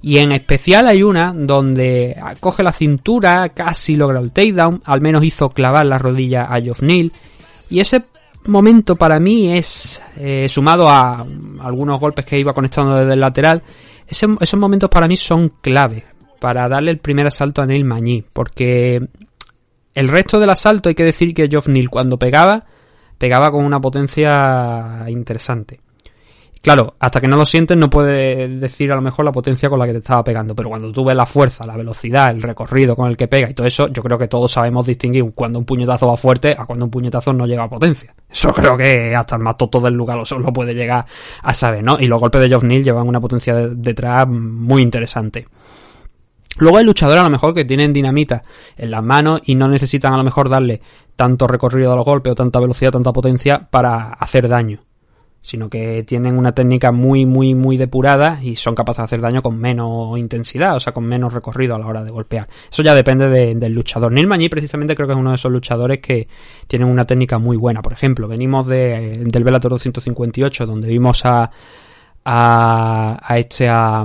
[0.00, 5.24] Y en especial hay una donde coge la cintura, casi logra el takedown, al menos
[5.24, 7.12] hizo clavar la rodilla a Geoff Neal.
[7.68, 8.04] Y ese
[8.46, 11.26] momento para mí es, eh, sumado a
[11.60, 13.62] algunos golpes que iba conectando desde el lateral,
[14.06, 16.04] esos momentos para mí son clave
[16.40, 18.24] para darle el primer asalto a Neil Magny.
[18.32, 19.00] Porque
[19.94, 22.64] el resto del asalto hay que decir que Geoff Neal cuando pegaba,
[23.18, 25.80] pegaba con una potencia interesante.
[26.60, 29.78] Claro, hasta que no lo sientes no puedes decir a lo mejor la potencia con
[29.78, 32.96] la que te estaba pegando, pero cuando tú ves la fuerza, la velocidad, el recorrido
[32.96, 35.64] con el que pega y todo eso, yo creo que todos sabemos distinguir cuando un
[35.64, 38.12] puñetazo va fuerte a cuando un puñetazo no lleva potencia.
[38.28, 41.06] Eso creo que hasta el más toto del lugar lo, lo puede llegar
[41.42, 41.96] a saber, ¿no?
[42.00, 45.46] Y los golpes de Geoff Neal llevan una potencia de- detrás muy interesante.
[46.58, 48.42] Luego hay luchadores a lo mejor que tienen dinamita
[48.76, 50.80] en las manos y no necesitan a lo mejor darle
[51.16, 54.80] tanto recorrido a los golpes o tanta velocidad, tanta potencia para hacer daño.
[55.40, 59.40] Sino que tienen una técnica muy, muy, muy depurada y son capaces de hacer daño
[59.40, 62.48] con menos intensidad, o sea, con menos recorrido a la hora de golpear.
[62.70, 64.12] Eso ya depende de- del luchador.
[64.12, 66.28] Neil Magny precisamente creo que es uno de esos luchadores que
[66.66, 67.80] tienen una técnica muy buena.
[67.82, 71.50] Por ejemplo, venimos de, del Bellator 258 donde vimos a,
[72.24, 74.00] a, a este, a,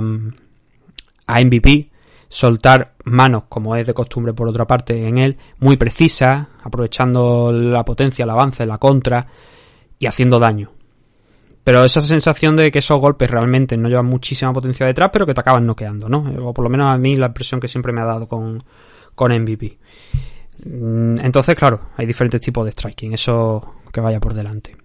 [1.26, 1.90] a MVP
[2.34, 7.84] soltar manos, como es de costumbre por otra parte en él, muy precisas, aprovechando la
[7.84, 9.24] potencia, el avance, la contra
[10.00, 10.72] y haciendo daño.
[11.62, 15.32] Pero esa sensación de que esos golpes realmente no llevan muchísima potencia detrás, pero que
[15.32, 16.24] te acaban noqueando, ¿no?
[16.48, 18.60] O por lo menos a mí la impresión que siempre me ha dado con,
[19.14, 19.78] con MVP.
[20.64, 24.76] Mm, Entonces, claro, hay diferentes tipos de striking, eso que vaya por delante.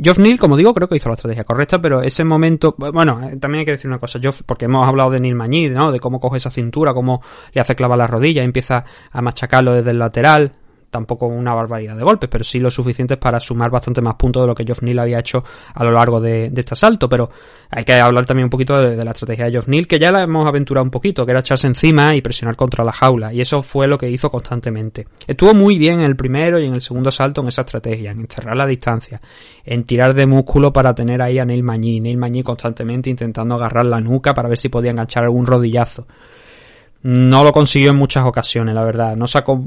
[0.00, 3.36] Geoff Neal, como digo, creo que hizo la estrategia correcta, pero ese momento, bueno, eh,
[3.36, 5.90] también hay que decir una cosa, Geoff, porque hemos hablado de Neil Magny, ¿no?
[5.90, 7.22] De cómo coge esa cintura, cómo
[7.52, 10.52] le hace clavar la rodilla, empieza a machacarlo desde el lateral,
[10.90, 14.46] tampoco una barbaridad de golpes, pero sí lo suficientes para sumar bastante más puntos de
[14.46, 15.42] lo que Geoff Neal había hecho
[15.74, 17.30] a lo largo de, este asalto, pero
[17.70, 20.22] hay que hablar también un poquito de, la estrategia de Geoff Neal, que ya la
[20.22, 23.62] hemos aventurado un poquito, que era echarse encima y presionar contra la jaula, y eso
[23.62, 25.06] fue lo que hizo constantemente.
[25.26, 28.26] Estuvo muy bien en el primero y en el segundo asalto en esa estrategia, en
[28.28, 29.20] cerrar la distancia,
[29.64, 33.86] en tirar de músculo para tener ahí a Neil Magny, Neil Magny constantemente intentando agarrar
[33.86, 36.06] la nuca para ver si podía enganchar algún rodillazo.
[37.02, 39.16] No lo consiguió en muchas ocasiones, la verdad.
[39.16, 39.64] No sacó,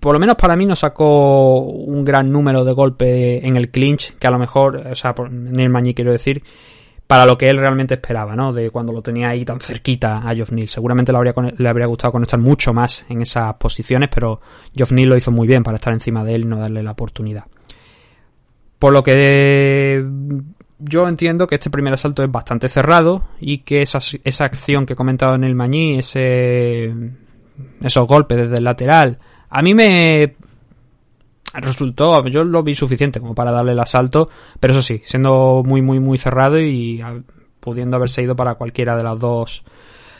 [0.00, 4.16] por lo menos para mí, no sacó un gran número de golpes en el clinch,
[4.18, 6.42] que a lo mejor, o sea, por Neil Magny quiero decir,
[7.06, 8.52] para lo que él realmente esperaba, ¿no?
[8.52, 10.68] De cuando lo tenía ahí tan cerquita a Geoff Neal.
[10.68, 14.40] Seguramente le habría, le habría gustado conectar mucho más en esas posiciones, pero
[14.74, 16.92] Geoff Neal lo hizo muy bien para estar encima de él y no darle la
[16.92, 17.44] oportunidad.
[18.78, 20.04] Por lo que
[20.78, 24.94] yo entiendo que este primer asalto es bastante cerrado y que esa, esa acción que
[24.94, 26.92] he comentado en el Mañí, ese,
[27.80, 29.18] esos golpes desde el lateral,
[29.50, 30.36] a mí me
[31.54, 35.82] resultó, yo lo vi suficiente como para darle el asalto, pero eso sí, siendo muy,
[35.82, 37.02] muy, muy cerrado y
[37.60, 39.64] pudiendo haberse ido para cualquiera de las dos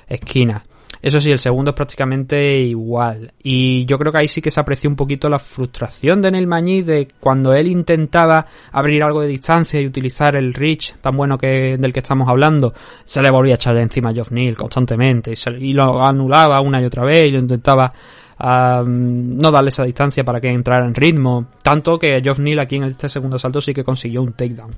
[0.07, 0.62] esquinas.
[1.05, 3.34] Eso sí, el segundo es prácticamente igual.
[3.42, 6.46] Y yo creo que ahí sí que se apreció un poquito la frustración de Neil
[6.46, 11.36] Magny de cuando él intentaba abrir algo de distancia y utilizar el reach tan bueno
[11.36, 12.72] que del que estamos hablando,
[13.05, 16.86] se le volvía a echar encima a Geoff Neal constantemente y, lo anulaba una y
[16.86, 17.92] otra vez y lo intentaba
[18.38, 21.48] no darle esa distancia para que entrara en ritmo.
[21.62, 24.70] Tanto que Geoff Neal aquí en este segundo salto sí que consiguió un takedown.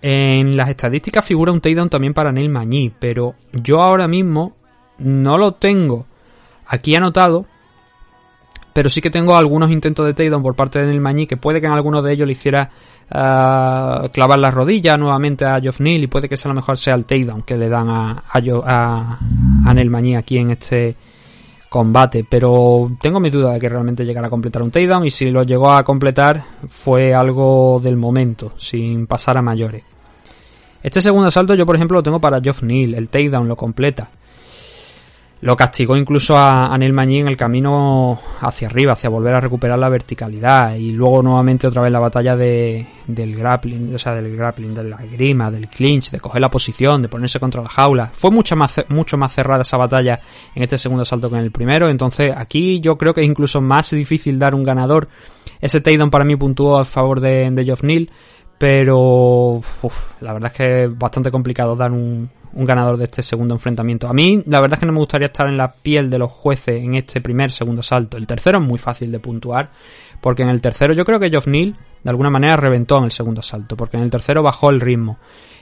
[0.00, 4.61] En las estadísticas figura un takedown también para Neil Magny, pero yo ahora mismo
[4.98, 6.06] no lo tengo
[6.66, 7.46] aquí anotado,
[8.72, 11.60] pero sí que tengo algunos intentos de takedown por parte de Neil Magny que puede
[11.60, 12.70] que en algunos de ellos le hiciera
[13.10, 16.78] ah, clavar la rodilla nuevamente a Geoff Neal y puede que ese a lo mejor
[16.78, 19.18] sea el takedown que le dan a, a,
[19.66, 20.96] a, Neil aquí en este
[21.68, 25.30] combate, pero tengo mi duda de que realmente llegara a completar un takedown y si
[25.30, 29.82] lo llegó a completar fue algo del momento, sin pasar a mayores.
[30.82, 34.10] Este segundo asalto yo por ejemplo lo tengo para Geoff Neal, el takedown lo completa.
[35.42, 39.76] Lo castigó incluso a, Neil Magny en el camino hacia arriba, hacia volver a recuperar
[39.76, 40.76] la verticalidad.
[40.76, 44.84] Y luego nuevamente otra vez la batalla de, del grappling, o sea, del grappling, de
[44.84, 48.10] la grima, del clinch, de coger la posición, de ponerse contra la jaula.
[48.14, 50.20] Fue mucho más, mucho más cerrada esa batalla
[50.54, 51.88] en este segundo asalto que en el primero.
[51.88, 55.08] Entonces aquí yo creo que es incluso más difícil dar un ganador.
[55.60, 58.08] Ese takedown para mí puntuó a favor de, de Geoff Neal.
[58.58, 59.60] Pero
[60.20, 64.08] la verdad es que es bastante complicado dar un, un ganador de este segundo enfrentamiento.
[64.08, 66.30] A mí, la verdad es que no me gustaría estar en la piel de los
[66.30, 68.16] jueces en este primer, segundo salto.
[68.16, 69.70] El tercero es muy fácil de puntuar,
[70.20, 73.12] porque en el tercero yo creo que Geoff Neal de alguna manera reventó en el
[73.12, 75.18] segundo salto, porque en el tercero bajó el ritmo.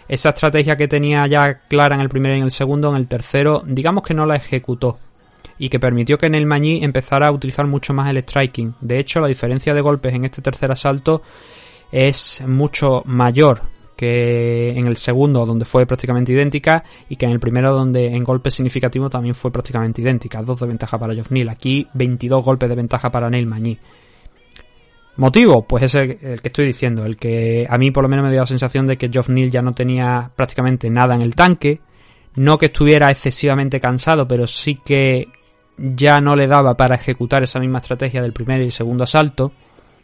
[0.09, 3.07] Esa estrategia que tenía ya clara en el primero y en el segundo, en el
[3.07, 4.99] tercero, digamos que no la ejecutó.
[5.59, 8.75] Y que permitió que en el Mañí empezara a utilizar mucho más el striking.
[8.81, 11.23] De hecho, la diferencia de golpes en este tercer asalto
[11.93, 13.63] es mucho mayor
[14.01, 18.25] que en el segundo donde fue prácticamente idéntica y que en el primero donde en
[18.25, 20.41] golpes significativos también fue prácticamente idéntica.
[20.41, 21.51] Dos de ventaja para Neal.
[21.51, 23.79] Aquí 22 golpes de ventaja para Neil Mañí.
[25.17, 25.67] ¿Motivo?
[25.67, 27.05] Pues es el, el que estoy diciendo.
[27.05, 29.51] El que a mí por lo menos me dio la sensación de que Geoff Neal
[29.51, 31.83] ya no tenía prácticamente nada en el tanque.
[32.37, 35.29] No que estuviera excesivamente cansado, pero sí que
[35.77, 39.53] ya no le daba para ejecutar esa misma estrategia del primer y segundo asalto.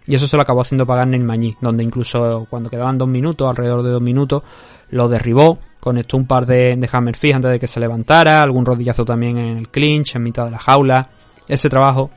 [0.06, 3.82] Y eso se lo acabó haciendo pagar Mañí, donde incluso cuando quedaban dos minutos, alrededor
[3.82, 4.42] de dos minutos,
[4.90, 8.64] lo derribó, conectó un par de, de hammer fist antes de que se levantara, algún
[8.64, 11.08] rodillazo también en el clinch, en mitad de la jaula.
[11.48, 12.10] Ese trabajo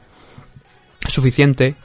[1.08, 1.76] suficiente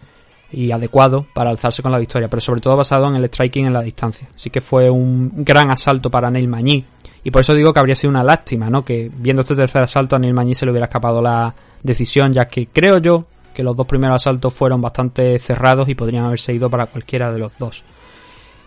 [0.55, 3.73] y adecuado para alzarse con la victoria, pero sobre todo basado en el striking en
[3.73, 4.29] la distancia.
[4.35, 6.85] Así que fue un gran asalto para Neil Mañí.
[7.23, 8.85] Y por eso digo que habría sido una lástima, ¿no?
[8.85, 12.47] Que viendo este tercer asalto a Neil Mañí se le hubiera escapado la decisión, ya
[12.47, 16.69] que creo yo que los dos primeros asaltos fueron bastante cerrados y podrían haberse ido
[16.69, 17.83] para cualquiera de los dos.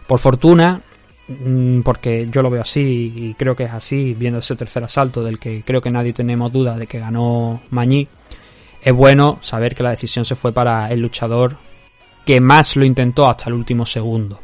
[0.07, 0.81] Por fortuna,
[1.27, 5.21] mm, porque yo lo veo así y creo que es así, viendo ese tercer asalto
[5.23, 8.07] del que creo que nadie tenemos duda de que ganó Mañí,
[8.81, 11.57] es bueno saber que la decisión se fue para el luchador
[12.25, 14.39] que más lo intentó hasta el último segundo.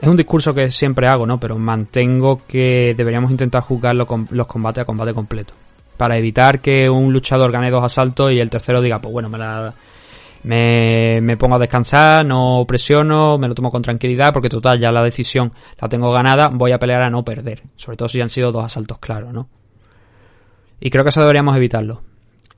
[0.00, 1.40] Es un discurso que siempre hago, ¿no?
[1.40, 5.54] Pero mantengo que deberíamos intentar juzgar los com- los combates a combate completo.
[5.96, 9.38] Para evitar que un luchador gane dos asaltos y el tercero diga, pues bueno, me
[9.38, 9.74] la,
[10.42, 14.92] me, me pongo a descansar, no presiono, me lo tomo con tranquilidad, porque total, ya
[14.92, 17.62] la decisión la tengo ganada, voy a pelear a no perder.
[17.76, 19.48] Sobre todo si han sido dos asaltos claros, ¿no?
[20.78, 22.02] Y creo que eso deberíamos evitarlo.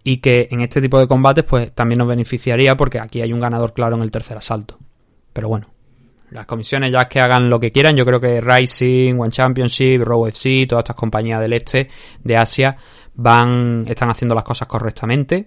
[0.04, 3.40] Y que en este tipo de combates, pues también nos beneficiaría porque aquí hay un
[3.40, 4.78] ganador claro en el tercer asalto.
[5.32, 5.68] Pero bueno,
[6.30, 10.26] las comisiones ya que hagan lo que quieran, yo creo que Rising, One Championship, Raw
[10.26, 11.88] FC, todas estas compañías del este,
[12.22, 12.76] de Asia,
[13.18, 15.46] van, están haciendo las cosas correctamente.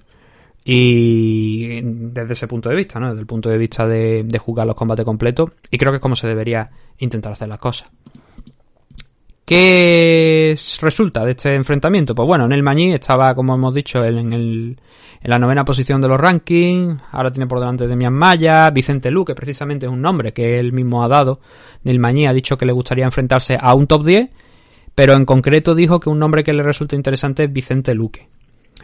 [0.63, 3.07] Y desde ese punto de vista, ¿no?
[3.09, 5.51] Desde el punto de vista de, jugar los combates completos.
[5.71, 6.69] Y creo que es como se debería
[6.99, 7.89] intentar hacer las cosas.
[9.43, 12.13] ¿Qué es- resulta de este enfrentamiento?
[12.13, 14.79] Pues bueno, Nel Mañí estaba, como hemos dicho, en, en el,
[15.21, 17.01] en la novena posición de los rankings.
[17.11, 18.69] Ahora tiene por delante de Mian Maya.
[18.69, 21.39] Vicente Lu, que precisamente es un nombre que él mismo ha dado.
[21.83, 24.29] Nel Mañí ha dicho que le gustaría enfrentarse a un top 10.
[24.95, 28.27] Pero en concreto dijo que un nombre que le resulta interesante es Vicente Luque.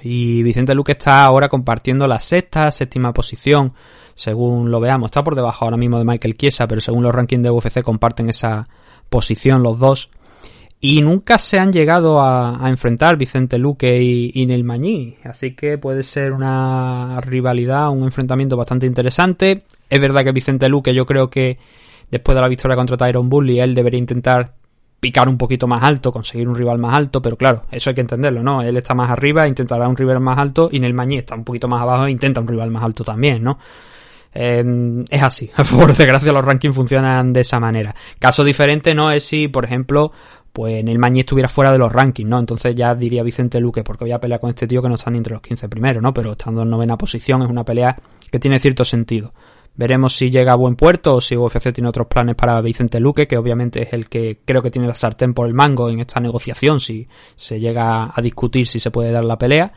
[0.02, 3.74] Y Vicente Luque está ahora compartiendo la sexta, séptima posición,
[4.16, 5.08] según lo veamos.
[5.08, 8.30] Está por debajo ahora mismo de Michael Chiesa, pero según los rankings de UFC comparten
[8.30, 8.68] esa
[9.10, 10.10] posición los dos.
[10.80, 15.18] Y nunca se han llegado a, a enfrentar Vicente Luque y, y Neil Mañí.
[15.24, 19.64] Así que puede ser una rivalidad, un enfrentamiento bastante interesante.
[19.90, 21.58] Es verdad que Vicente Luque yo creo que
[22.12, 24.54] después de la victoria contra Tyron Bully él debería intentar
[25.00, 28.02] picar un poquito más alto, conseguir un rival más alto, pero claro, eso hay que
[28.02, 28.62] entenderlo, ¿no?
[28.62, 31.68] Él está más arriba, intentará un rival más alto y Neil Mañí está un poquito
[31.68, 33.60] más abajo e intenta un rival más alto también, ¿no?
[34.34, 37.96] Eh, es así, por desgracia los rankings funcionan de esa manera.
[38.20, 40.12] Caso diferente no es si, por ejemplo,
[40.52, 42.40] pues Neil Mañí estuviera fuera de los rankings, ¿no?
[42.40, 45.12] Entonces ya diría Vicente Luque, porque voy a pelear con este tío que no está
[45.12, 46.14] ni entre los 15 primeros, ¿no?
[46.14, 47.96] Pero estando en novena posición es una pelea
[48.32, 49.34] que tiene cierto sentido.
[49.78, 53.28] Veremos si llega a buen puerto o si UFC tiene otros planes para Vicente Luque,
[53.28, 56.20] que obviamente es el que creo que tiene la sartén por el mango en esta
[56.20, 59.72] negociación, si se llega a discutir si se puede dar la pelea.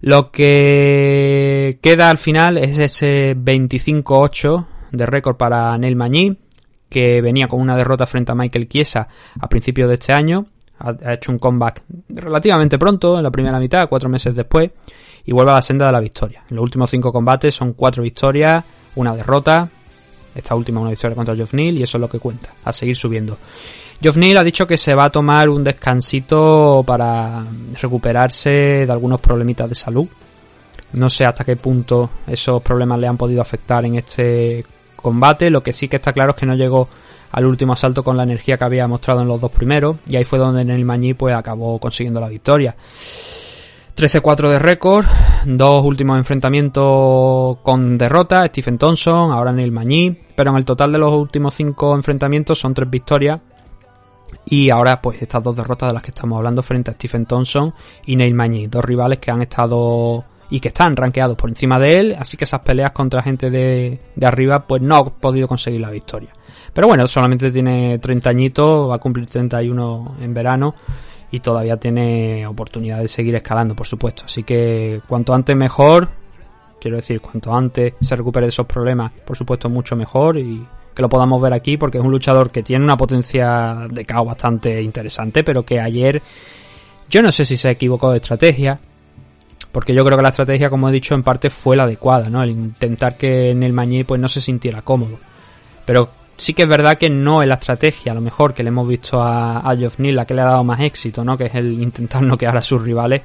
[0.00, 6.38] Lo que queda al final es ese 25-8 de récord para Neil Mañí,
[6.88, 9.06] que venía con una derrota frente a Michael Chiesa
[9.38, 10.46] a principios de este año.
[10.78, 14.70] Ha, hecho un comeback relativamente pronto, en la primera mitad, cuatro meses después,
[15.26, 16.42] y vuelve a la senda de la victoria.
[16.48, 18.64] En los últimos cinco combates son cuatro victorias,
[18.96, 19.68] una derrota.
[20.34, 22.96] Esta última una victoria contra Geoff Neal y eso es lo que cuenta, a seguir
[22.96, 23.36] subiendo.
[24.00, 27.44] Geoff Neal ha dicho que se va a tomar un descansito para
[27.80, 28.50] recuperarse
[28.86, 30.06] de algunos problemitas de salud.
[30.92, 34.64] No sé hasta qué punto esos problemas le han podido afectar en este
[34.96, 35.50] combate.
[35.50, 36.88] Lo que sí que está claro es que no llegó
[37.32, 40.24] al último asalto con la energía que había mostrado en los dos primeros y ahí
[40.24, 42.74] fue donde Neil Mañí pues acabó consiguiendo la victoria.
[43.96, 45.06] 13-4 de récord,
[45.44, 50.98] dos últimos enfrentamientos con derrota, Stephen Thompson, ahora Neil Mañí, pero en el total de
[50.98, 53.40] los últimos cinco enfrentamientos son tres victorias
[54.46, 57.74] y ahora pues estas dos derrotas de las que estamos hablando frente a Stephen Thompson
[58.06, 61.94] y Neil Mañí, dos rivales que han estado y que están rankeados por encima de
[61.94, 65.80] él, así que esas peleas contra gente de, de arriba pues no ha podido conseguir
[65.80, 66.30] la victoria.
[66.72, 70.74] Pero bueno, solamente tiene 30 añitos, va a cumplir 31 en verano
[71.30, 74.24] y todavía tiene oportunidad de seguir escalando, por supuesto.
[74.26, 76.08] Así que cuanto antes mejor,
[76.80, 81.02] quiero decir, cuanto antes se recupere de esos problemas, por supuesto mucho mejor y que
[81.02, 84.82] lo podamos ver aquí porque es un luchador que tiene una potencia de caos bastante
[84.82, 86.20] interesante, pero que ayer
[87.08, 88.78] yo no sé si se equivocó de estrategia,
[89.72, 92.42] porque yo creo que la estrategia, como he dicho, en parte fue la adecuada, ¿no?
[92.42, 95.18] El intentar que en el Mañé pues no se sintiera cómodo.
[95.84, 96.10] Pero
[96.40, 98.88] sí que es verdad que no es la estrategia, a lo mejor que le hemos
[98.88, 101.36] visto a, a Neal, la que le ha dado más éxito, ¿no?
[101.36, 103.22] Que es el intentar noquear a sus rivales.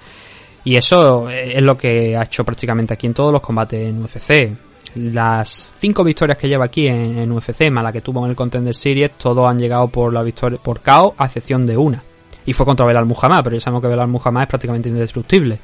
[0.65, 4.51] Y eso es lo que ha hecho prácticamente aquí en todos los combates en UFC.
[4.95, 8.35] Las cinco victorias que lleva aquí en, en UFC, más la que tuvo en el
[8.35, 12.03] Contender Series, todos han llegado por la victoria por KO, a excepción de una.
[12.45, 15.59] Y fue contra Belal Muhammad, pero ya sabemos que Belal Muhammad es prácticamente indestructible.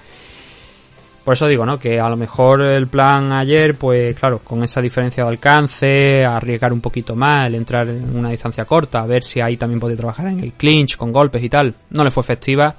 [1.23, 1.77] Por eso digo, ¿no?
[1.77, 6.73] Que a lo mejor el plan ayer, pues claro, con esa diferencia de alcance, arriesgar
[6.73, 9.97] un poquito más, el entrar en una distancia corta, a ver si ahí también podía
[9.97, 12.75] trabajar en el clinch, con golpes y tal, no le fue efectiva.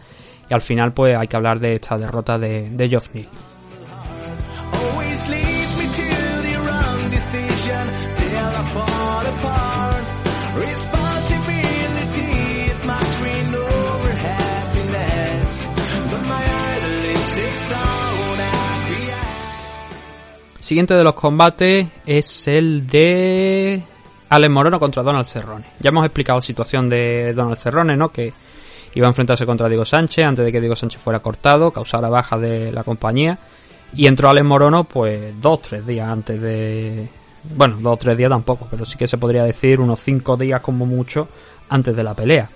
[0.51, 3.11] Y al final, pues hay que hablar de esta derrota de, de Geoff
[20.73, 23.83] Siguiente de los combates es el de
[24.31, 25.67] Alex Morono contra Donald Cerrone.
[25.81, 28.09] Ya hemos explicado la situación de Donald Cerrone, ¿no?
[28.11, 28.33] Que
[28.95, 32.39] iba a enfrentarse contra Diego Sánchez antes de que Diego Sánchez fuera cortado, causara baja
[32.39, 33.39] de la compañía.
[33.95, 37.07] Y entró Alex Morono, pues dos, tres días antes de.
[37.55, 40.63] Bueno, dos o tres días tampoco, pero sí que se podría decir unos cinco días
[40.63, 41.29] como mucho
[41.69, 42.49] antes de la pelea.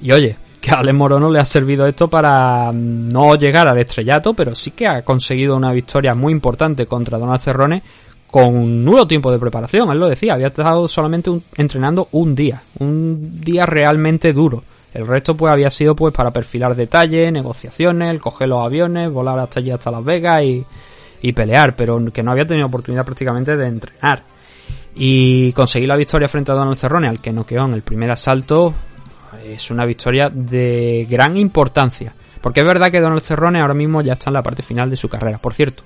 [0.00, 4.34] Y oye, que a Alex Morono le ha servido esto para no llegar al estrellato,
[4.34, 7.82] pero sí que ha conseguido una victoria muy importante contra Donald Cerrone
[8.30, 9.90] con nulo tiempo de preparación.
[9.90, 14.62] Él lo decía, había estado solamente un- entrenando un día, un día realmente duro.
[14.94, 19.60] El resto pues había sido pues para perfilar detalles, negociaciones, coger los aviones, volar hasta
[19.60, 20.64] allí hasta Las Vegas y,
[21.22, 24.22] y pelear, pero que no había tenido oportunidad prácticamente de entrenar.
[24.94, 28.74] Y conseguir la victoria frente a Donald Cerrone, al que noqueó en el primer asalto,
[29.44, 32.12] es una victoria de gran importancia.
[32.40, 34.96] Porque es verdad que Donald Cerrone ahora mismo ya está en la parte final de
[34.96, 35.38] su carrera.
[35.38, 35.82] Por cierto,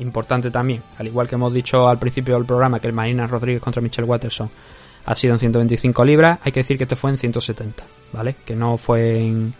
[0.00, 3.62] importante también, al igual que hemos dicho al principio del programa que el Marina Rodríguez
[3.62, 4.50] contra Michelle Watterson
[5.06, 8.36] ha sido en 125 libras, hay que decir que este fue en 170, ¿vale?
[8.44, 9.54] Que no fue en,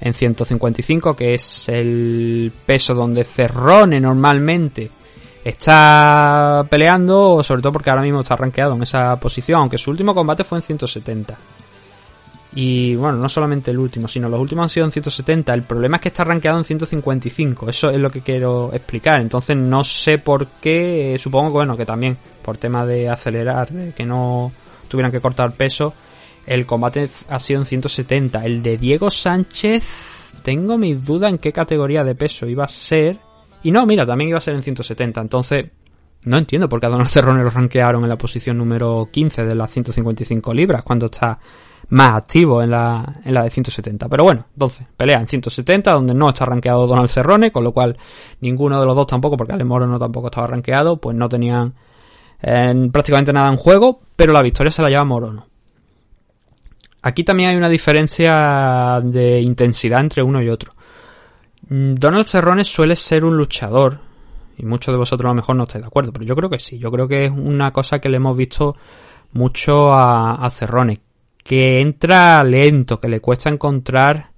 [0.00, 4.90] en 155, que es el peso donde Cerrone normalmente
[5.44, 10.14] está peleando, sobre todo porque ahora mismo está rankeado en esa posición, aunque su último
[10.14, 11.38] combate fue en 170.
[12.54, 15.54] Y bueno, no solamente el último, sino los últimos han sido en 170.
[15.54, 17.70] El problema es que está rankeado en 155.
[17.70, 19.20] Eso es lo que quiero explicar.
[19.20, 21.14] Entonces no sé por qué.
[21.14, 24.52] eh, Supongo que bueno, que también por tema de acelerar, de que no
[24.88, 25.94] tuvieran que cortar peso.
[26.46, 28.44] El combate ha sido en 170.
[28.44, 29.82] El de Diego Sánchez.
[30.42, 33.18] Tengo mis dudas en qué categoría de peso iba a ser.
[33.62, 35.20] Y no, mira, también iba a ser en 170.
[35.22, 35.70] Entonces,
[36.24, 39.54] no entiendo por qué a Donald Cerrone lo rankearon en la posición número 15 de
[39.54, 41.38] las 155 libras cuando está
[41.92, 44.08] más activo en la, en la de 170.
[44.08, 47.98] Pero bueno, entonces, pelea en 170 donde no está rankeado Donald Cerrone, con lo cual
[48.40, 51.74] ninguno de los dos tampoco, porque Ale Moro no tampoco estaba rankeado, pues no tenían
[52.40, 55.46] eh, prácticamente nada en juego, pero la victoria se la lleva Morono.
[57.02, 60.72] Aquí también hay una diferencia de intensidad entre uno y otro.
[61.68, 63.98] Mm, Donald Cerrone suele ser un luchador,
[64.56, 66.58] y muchos de vosotros a lo mejor no estáis de acuerdo, pero yo creo que
[66.58, 68.76] sí, yo creo que es una cosa que le hemos visto
[69.32, 71.00] mucho a, a Cerrone,
[71.42, 74.30] que entra lento, que le cuesta encontrar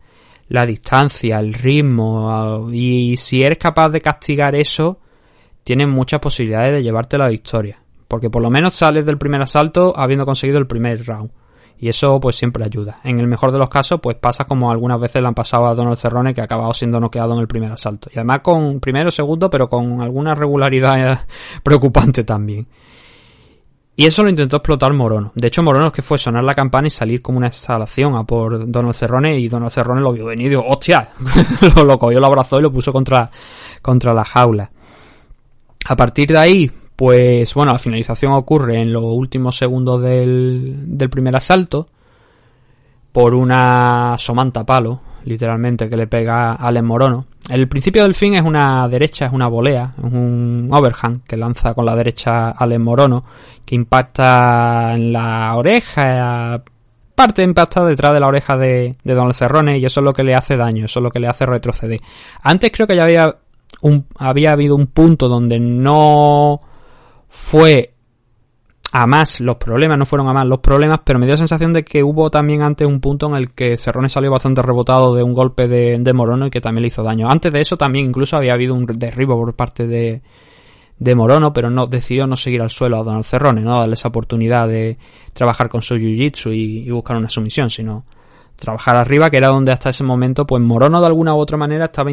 [0.49, 5.01] la distancia, el ritmo, y si eres capaz de castigar eso,
[5.63, 7.79] tienes muchas posibilidades de llevarte la victoria,
[8.09, 11.31] porque por lo menos sales del primer asalto habiendo conseguido el primer round.
[11.77, 13.01] Y eso pues siempre ayuda.
[13.03, 15.75] En el mejor de los casos pues pasa como algunas veces le han pasado a
[15.75, 18.09] Donald Cerrone que ha acabado siendo noqueado en el primer asalto.
[18.15, 21.27] Y además con primero, segundo, pero con alguna regularidad
[21.63, 22.69] preocupante también.
[23.97, 25.31] Y eso lo intentó explotar Morono.
[25.35, 28.25] De hecho, Morono es que fue sonar la campana y salir como una exhalación a
[28.25, 31.11] por Donald Cerrone y Donald Cerrone lo vio venir y dijo, ¡hostia!
[31.77, 33.31] lo, lo cogió, lo abrazó y lo puso contra,
[33.81, 34.71] contra la jaula.
[35.87, 41.11] A partir de ahí, Pues bueno, la finalización ocurre en los últimos segundos del, del
[41.11, 41.89] primer asalto
[43.11, 47.27] por una somanta palo, literalmente, que le pega a Alex Morono.
[47.49, 51.75] El principio del fin es una derecha, es una volea, es un overhand que lanza
[51.75, 53.25] con la derecha Alex Morono,
[53.65, 56.63] que impacta en la oreja,
[57.15, 60.35] parte impacta detrás de la oreja de, Donald Cerrone y eso es lo que le
[60.35, 62.01] hace daño, eso es lo que le hace retroceder.
[62.43, 63.37] Antes creo que ya había,
[64.19, 66.61] había habido un punto donde no
[67.29, 67.94] fue
[68.97, 71.73] a más los problemas, no fueron a más los problemas, pero me dio la sensación
[71.73, 75.25] de que hubo también antes un punto en el que Cerrone salió bastante rebotado de
[75.25, 77.29] un golpe de, Morono y que también le hizo daño.
[77.29, 80.23] Antes de eso también incluso había habido un derribo por parte de,
[80.97, 84.07] de Morono, pero no decidió no seguir al suelo a Donald Cerrone, no darle esa
[84.07, 84.97] oportunidad de
[85.33, 88.05] trabajar con su jiu-jitsu y, y buscar una sumisión, sino
[88.55, 91.87] trabajar arriba, que era donde hasta ese momento, pues Morono de alguna u otra manera
[91.87, 92.13] estaba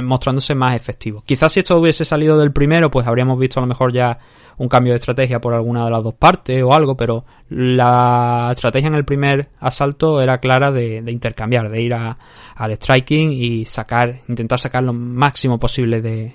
[0.00, 1.24] mostrándose más efectivo.
[1.26, 4.16] Quizás si esto hubiese salido del primero, pues habríamos visto a lo mejor ya
[4.60, 8.88] un cambio de estrategia por alguna de las dos partes o algo, pero la estrategia
[8.88, 12.18] en el primer asalto era clara de, de intercambiar, de ir a-
[12.56, 16.34] al striking y sacar, intentar sacar lo máximo posible de,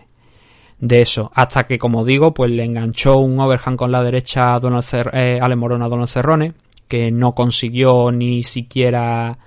[0.79, 1.31] de eso.
[1.35, 5.11] Hasta que, como digo, pues le enganchó un overhand con la derecha a Donald Cer
[5.13, 6.53] eh, Ale Morona a Donald Cerrone,
[6.87, 9.37] que no consiguió ni siquiera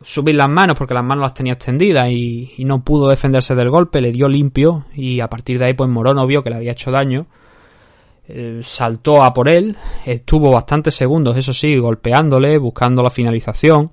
[0.00, 3.68] subir las manos porque las manos las tenía extendidas y, y no pudo defenderse del
[3.68, 6.72] golpe, le dio limpio y a partir de ahí pues Morono vio que le había
[6.72, 7.26] hecho daño,
[8.32, 13.90] eh, saltó a por él, estuvo bastantes segundos, eso sí, golpeándole, buscando la finalización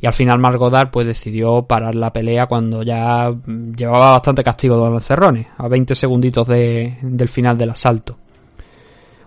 [0.00, 4.76] y al final Margodar pues decidió parar la pelea cuando ya mm, llevaba bastante castigo
[4.76, 8.18] Donald Cerrone, a 20 segunditos de- del final del asalto.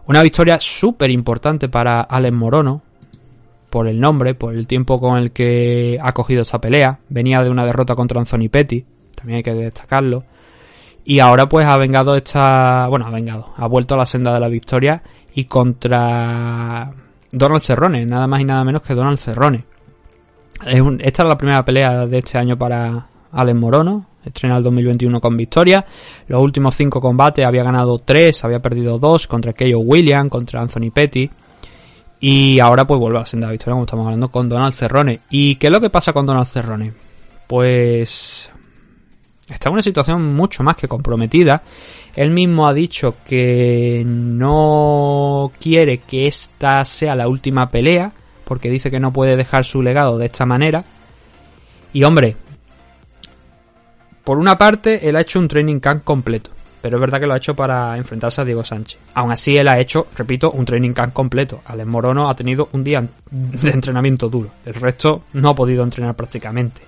[0.07, 2.81] Una victoria súper importante para Alex Morono,
[3.69, 6.99] por el nombre, por el tiempo con el que ha cogido esta pelea.
[7.09, 8.85] Venía de una derrota contra Anthony Petty,
[9.15, 10.23] también hay que destacarlo.
[11.09, 12.85] Y ahora pues ha vengado esta...
[12.89, 15.01] Bueno, ha vengado, ha vuelto a la senda de la victoria
[15.33, 16.91] y contra
[17.31, 19.63] Donald Cerrone, nada más y nada menos que Donald Cerrone.
[20.65, 24.05] Esta es la primera pelea de este año para Alex Morono.
[24.25, 25.85] Estrena el 2021 con victoria.
[26.27, 30.91] Los últimos cinco combates había ganado tres, había perdido dos contra Keio William, contra Anthony
[30.93, 31.29] Petty.
[32.19, 35.21] Y ahora pues vuelve a la senda de victoria, como estamos hablando, con Donald Cerrone.
[35.29, 36.91] ¿Y qué es lo que pasa con Donald Cerrone?
[37.47, 38.51] Pues
[39.49, 41.61] está en una situación mucho más que comprometida.
[42.15, 48.11] Él mismo ha dicho que no quiere que esta sea la última pelea,
[48.43, 50.83] porque dice que no puede dejar su legado de esta manera.
[51.93, 52.35] Y hombre,
[54.23, 56.49] por una parte, él ha hecho un training camp completo.
[56.81, 58.99] Pero es verdad que lo ha hecho para enfrentarse a Diego Sánchez.
[59.15, 61.61] Aún así, él ha hecho, repito, un training camp completo.
[61.65, 64.51] Alex Morono ha tenido un día de entrenamiento duro.
[64.65, 66.81] El resto no ha podido entrenar prácticamente.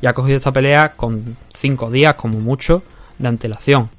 [0.00, 2.82] Y ha cogido esta pelea con cinco días, como mucho,
[3.18, 3.90] de antelación.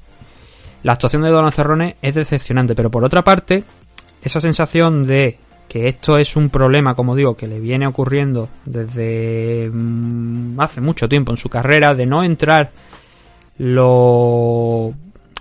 [0.82, 3.64] La actuación de Donald Cerrone es decepcionante, pero por otra parte,
[4.22, 5.38] esa sensación de
[5.68, 11.08] que esto es un problema, como digo, que le viene ocurriendo desde mm, hace mucho
[11.08, 12.70] tiempo en su carrera, de no entrar
[13.58, 14.92] lo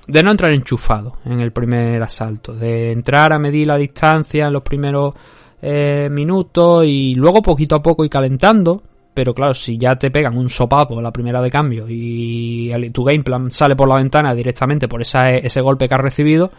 [0.06, 4.54] de no entrar enchufado en el primer asalto, de entrar a medir la distancia en
[4.54, 5.14] los primeros
[5.62, 8.84] eh, minutos y luego poquito a poco y calentando.
[9.14, 13.24] Pero claro, si ya te pegan un sopapo la primera de cambio y tu game
[13.24, 16.52] plan sale por la ventana directamente por ese golpe que has recibido,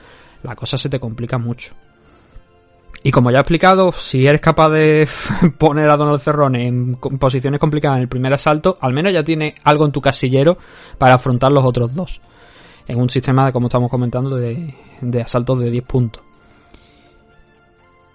[0.43, 1.75] la cosa se te complica mucho.
[3.03, 5.09] Y como ya he explicado, si eres capaz de
[5.59, 9.55] poner a Donald Cerrone en posiciones complicadas en el primer asalto, al menos ya tiene
[9.65, 10.59] algo en tu casillero
[10.99, 12.21] para afrontar los otros dos.
[12.87, 16.23] En un sistema de, como estamos comentando, de, de asaltos de 10 puntos.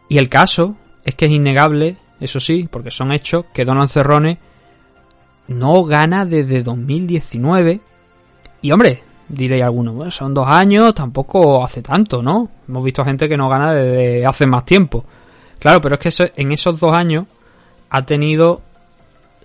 [0.07, 4.37] Y el caso es que es innegable, eso sí, porque son hechos, que Donald Cerrone
[5.47, 7.79] no gana desde 2019.
[8.61, 12.49] Y hombre, diréis alguno, bueno, son dos años, tampoco hace tanto, ¿no?
[12.67, 15.05] Hemos visto gente que no gana desde hace más tiempo.
[15.59, 17.25] Claro, pero es que en esos dos años
[17.89, 18.61] ha tenido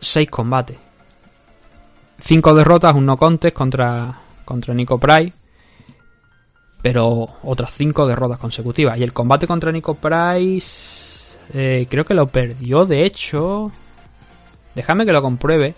[0.00, 0.76] seis combates.
[2.18, 5.32] Cinco derrotas, un no contest contra, contra Nico Price.
[6.82, 8.98] Pero otras cinco derrotas consecutivas.
[8.98, 10.99] Y el combate contra Nico Price
[11.54, 13.70] eh, creo que lo perdió, de hecho.
[14.74, 15.74] Déjame que lo compruebe.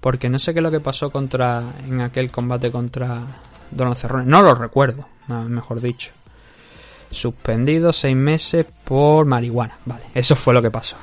[0.00, 3.22] Porque no sé qué es lo que pasó contra en aquel combate contra
[3.70, 4.24] Donald Cerrone.
[4.24, 6.12] No lo recuerdo, mejor dicho.
[7.10, 9.76] Suspendido seis meses por marihuana.
[9.84, 10.96] Vale, eso fue lo que pasó.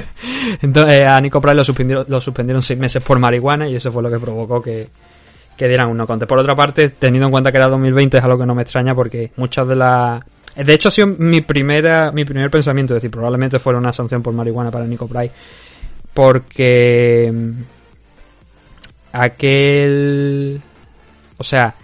[0.60, 3.90] Entonces eh, a Nico Price lo suspendieron, lo suspendieron seis meses por marihuana y eso
[3.90, 4.88] fue lo que provocó que,
[5.56, 6.06] que dieran un no.
[6.06, 8.94] Por otra parte, teniendo en cuenta que era 2020 es algo que no me extraña
[8.94, 10.22] porque muchas de las...
[10.56, 14.22] De hecho ha sido mi primera mi primer pensamiento, es decir, probablemente fuera una sanción
[14.22, 15.32] por marihuana para Nico Price.
[16.12, 17.50] Porque mm,
[19.12, 20.60] aquel...
[21.36, 21.74] O sea,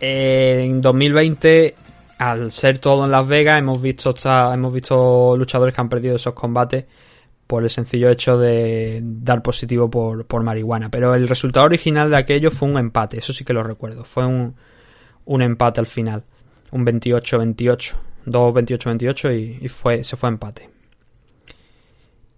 [0.00, 1.74] en 2020,
[2.18, 6.16] al ser todo en Las Vegas, hemos visto, esta- hemos visto luchadores que han perdido
[6.16, 6.84] esos combates
[7.46, 10.90] por el sencillo hecho de dar positivo por, por marihuana.
[10.90, 14.04] Pero el resultado original de aquello fue un empate, eso sí que lo recuerdo.
[14.04, 14.54] Fue un,
[15.26, 16.22] un empate al final.
[16.74, 17.94] Un 28-28.
[18.26, 20.70] 2-28-28 y, y fue, se fue a empate.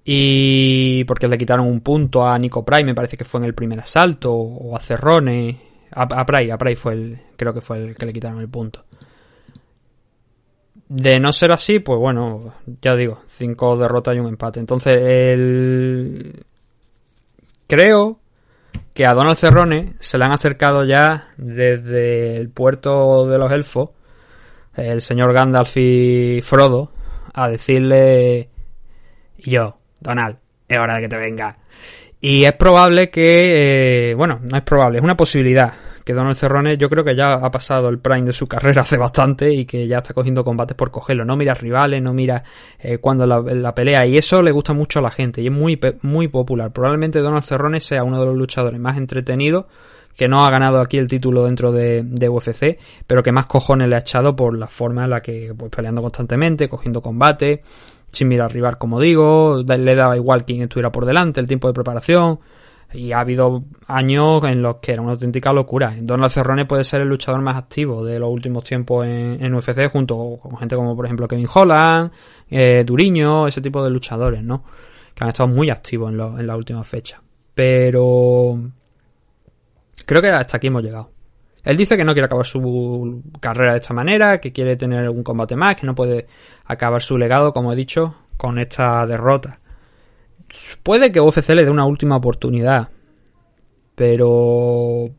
[0.05, 3.55] Y porque le quitaron un punto a Nico Pry, me parece que fue en el
[3.55, 5.61] primer asalto, o a Cerrone.
[5.91, 8.85] A, a a Pry fue el, creo que fue el que le quitaron el punto.
[10.89, 14.61] De no ser así, pues bueno, ya digo, cinco derrotas y un empate.
[14.61, 16.45] Entonces, el...
[17.67, 18.21] creo
[18.95, 23.96] que a Donald Cerrone se le han acercado ya desde el puerto de los elfos
[24.77, 26.91] el señor Gandalf y Frodo
[27.35, 28.49] a decirle
[29.39, 30.37] yo, Donald,
[30.69, 31.57] es hora de que te venga.
[32.21, 35.73] Y es probable que, eh, bueno, no es probable, es una posibilidad
[36.07, 38.97] que Donald Cerrone yo creo que ya ha pasado el prime de su carrera hace
[38.97, 41.25] bastante y que ya está cogiendo combates por cogerlo.
[41.25, 42.45] No mira rivales, no mira
[42.79, 45.79] eh, cuando la, pelea y eso le gusta mucho a la gente y es muy,
[46.03, 46.73] muy popular.
[46.73, 49.67] Probablemente Donald Cerrone sea uno de los luchadores más entretenidos
[50.17, 53.89] que no ha ganado aquí el título dentro de, de UFC, pero que más cojones
[53.89, 57.63] le ha echado por la forma en la que, pues peleando constantemente, cogiendo combate,
[58.09, 61.75] sin mirar rival, como digo, le daba igual quién estuviera por delante, el tiempo de
[61.75, 62.41] preparación,
[62.95, 65.93] y ha habido años en los que era una auténtica locura.
[66.01, 69.91] Donald Cerrone puede ser el luchador más activo de los últimos tiempos en, en UFC,
[69.91, 72.11] junto con gente como, por ejemplo, Kevin Holland,
[72.49, 74.63] eh, Duriño, ese tipo de luchadores, ¿no?
[75.15, 77.21] Que han estado muy activos en, lo- en la última fecha.
[77.55, 78.61] Pero
[80.05, 81.11] creo que hasta aquí hemos llegado.
[81.65, 85.25] Él dice que no quiere acabar su carrera de esta manera, que quiere tener un
[85.25, 86.29] combate más, que no puede
[86.65, 89.59] acabar su legado, como he dicho, con esta derrota.
[90.83, 92.89] Puede que UFC le dé una última oportunidad,
[93.95, 95.11] pero...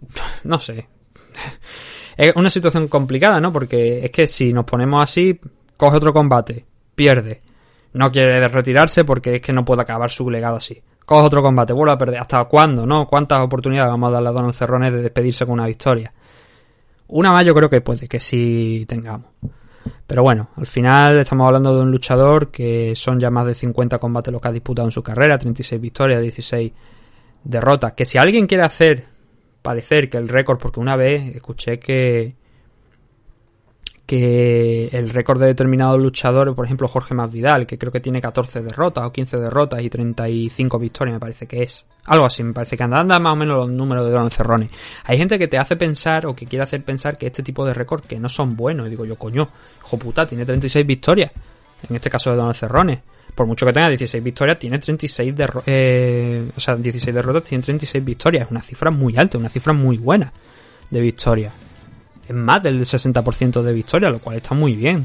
[0.44, 0.86] No sé.
[2.16, 3.50] Es una situación complicada, ¿no?
[3.50, 5.40] Porque es que si nos ponemos así,
[5.78, 7.40] coge otro combate, pierde.
[7.94, 10.82] No quiere retirarse porque es que no puede acabar su legado así.
[11.10, 12.20] Coge otro combate, vuelve a perder.
[12.20, 13.08] ¿Hasta cuándo, no?
[13.08, 16.12] ¿Cuántas oportunidades vamos a darle a Donald Cerrone de despedirse con una victoria?
[17.08, 19.26] Una más yo creo que puede que sí tengamos.
[20.06, 23.98] Pero bueno, al final estamos hablando de un luchador que son ya más de 50
[23.98, 26.70] combates los que ha disputado en su carrera, 36 victorias, 16
[27.42, 27.94] derrotas.
[27.94, 29.04] Que si alguien quiere hacer
[29.62, 32.36] parecer que el récord, porque una vez escuché que
[34.10, 38.60] que el récord de determinados luchadores, por ejemplo Jorge Masvidal, que creo que tiene 14
[38.60, 41.86] derrotas o 15 derrotas y 35 victorias, me parece que es.
[42.06, 44.68] Algo así, me parece que anda, más o menos los números de Donald Cerrone.
[45.04, 47.72] Hay gente que te hace pensar o que quiere hacer pensar que este tipo de
[47.72, 48.88] récords que no son buenos.
[48.88, 51.30] Y digo yo, coño, hijo puta, tiene 36 victorias.
[51.88, 53.02] En este caso de Donald Cerrone.
[53.32, 55.68] Por mucho que tenga 16 victorias, tiene 36 derrotas.
[55.68, 58.46] Eh, o sea, 16 derrotas, tiene 36 victorias.
[58.46, 60.32] Es una cifra muy alta, una cifra muy buena
[60.90, 61.69] de victorias.
[62.30, 65.04] Es más del 60% de victorias, lo cual está muy bien.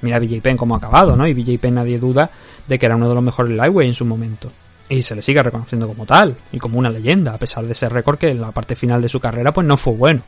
[0.00, 1.28] Mira BJ Penn cómo ha acabado, ¿no?
[1.28, 2.30] Y BJ Penn nadie duda
[2.66, 4.50] de que era uno de los mejores lightweight en su momento.
[4.88, 7.90] Y se le sigue reconociendo como tal, y como una leyenda, a pesar de ese
[7.90, 10.22] récord que en la parte final de su carrera pues no fue bueno.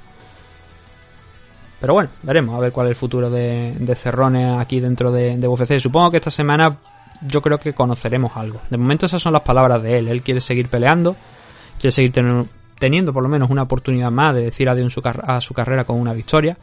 [1.80, 5.38] Pero bueno, veremos a ver cuál es el futuro de, de Cerrone aquí dentro de,
[5.38, 5.78] de UFC.
[5.78, 6.76] Supongo que esta semana
[7.22, 8.60] yo creo que conoceremos algo.
[8.68, 10.08] De momento esas son las palabras de él.
[10.08, 11.16] Él quiere seguir peleando,
[11.78, 12.46] quiere seguir teniendo,
[12.80, 16.12] teniendo por lo menos una oportunidad más de decir adiós a su carrera con una
[16.12, 16.56] victoria.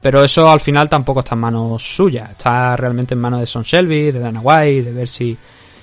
[0.00, 2.30] Pero eso al final tampoco está en manos suyas.
[2.30, 5.36] Está realmente en manos de Son Shelby, de Dana White, de ver si,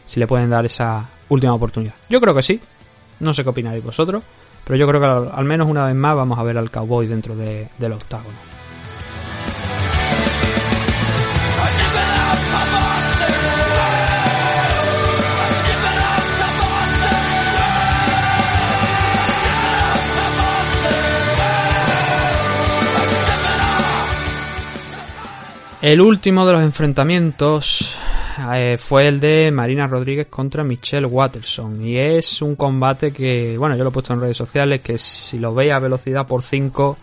[0.06, 1.94] si le pueden dar esa última oportunidad.
[2.10, 2.60] Yo creo que sí.
[3.20, 4.24] No sé qué opináis vosotros.
[4.64, 7.06] Pero yo creo que al, al menos una vez más vamos a ver al cowboy
[7.08, 8.38] dentro de- del octágono.
[25.86, 27.95] El último de los enfrentamientos
[28.56, 31.86] eh, fue el de Marina Rodríguez contra Michelle Watterson.
[31.86, 35.38] Y es un combate que, bueno, yo lo he puesto en redes sociales, que si
[35.38, 36.98] lo veis a velocidad por 5,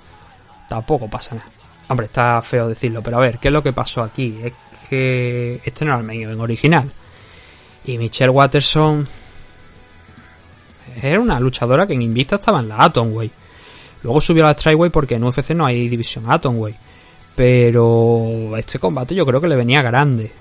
[0.68, 1.46] tampoco pasa nada.
[1.90, 4.36] Hombre, está feo decirlo, pero a ver, ¿qué es lo que pasó aquí?
[4.42, 4.52] Es
[4.90, 6.90] que este no era el main event original.
[7.84, 9.06] Y Michelle Watterson
[11.00, 13.32] era una luchadora que en Invicta estaba en la Atomweight.
[14.02, 16.90] Luego subió a la Strikeweight porque en UFC no hay división Atomweight.
[17.34, 20.32] Pero este combate yo creo que le venía grande.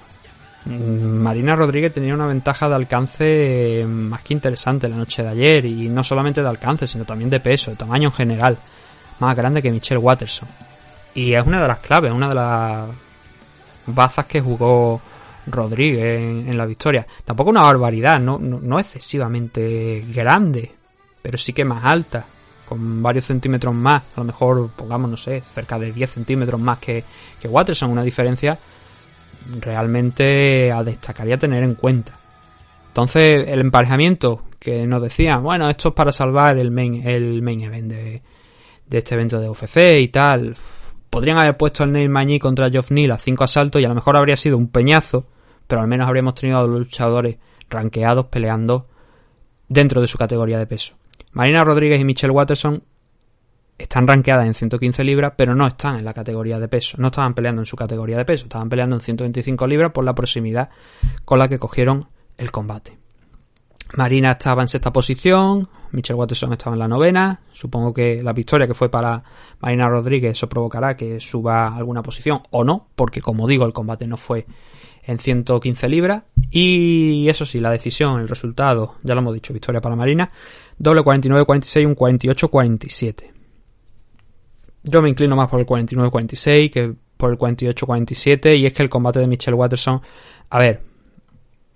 [0.66, 5.66] Mm, Marina Rodríguez tenía una ventaja de alcance más que interesante la noche de ayer.
[5.66, 8.58] Y no solamente de alcance, sino también de peso, de tamaño en general.
[9.20, 10.50] Más grande que Michelle Watterson.
[11.14, 12.90] Y es una de las claves, una de las
[13.86, 15.02] bazas que jugó
[15.48, 17.06] Rodríguez en, la victoria.
[17.26, 20.72] Tampoco una barbaridad, no excesivamente grande,
[21.22, 22.26] pero sí que más alta.
[22.72, 26.78] Con varios centímetros más, a lo mejor pongamos, no sé, cerca de 10 centímetros más
[26.78, 27.04] que,
[27.42, 28.58] que una diferencia
[29.60, 32.14] realmente a destacaría tener en cuenta.
[32.88, 37.60] Entonces, el emparejamiento que nos decían, bueno, esto es para salvar el main, el main
[37.60, 38.22] event de,
[38.90, 40.56] este evento de UFC y tal.
[41.10, 43.96] Podrían haber puesto el Neil Magny contra Geoff Neal a 5 asaltos y a lo
[43.96, 45.26] mejor habría sido un peñazo,
[45.68, 47.36] pero al menos habríamos tenido a los luchadores
[47.70, 48.88] ranqueados peleando
[49.68, 51.01] dentro de su categoría de peso.
[51.34, 52.84] Marina Rodríguez y Michelle Watterson
[53.78, 56.98] están rankeadas en 115 libras, pero no están en la categoría de peso.
[57.00, 60.14] No estaban peleando en su categoría de peso, estaban peleando en 125 libras por la
[60.14, 60.70] proximidad
[61.26, 62.98] con la que cogieron el combate.
[63.98, 67.42] Marina estaba en sexta posición, Michelle Watterson estaba en la novena.
[67.52, 69.22] Supongo que la victoria que fue para
[69.60, 74.08] Marina Rodríguez eso provocará que suba alguna posición o no, porque como digo, el combate
[74.08, 74.46] no fue
[75.04, 76.24] en 115 libras.
[76.50, 80.32] Y eso sí, la decisión, el resultado, ya lo hemos dicho, victoria para Marina.
[80.82, 83.32] Doble 49-46, un 48-47.
[84.84, 88.58] Yo me inclino más por el 49-46 que por el 48-47.
[88.58, 90.02] Y es que el combate de Michelle Watterson.
[90.50, 90.82] A ver,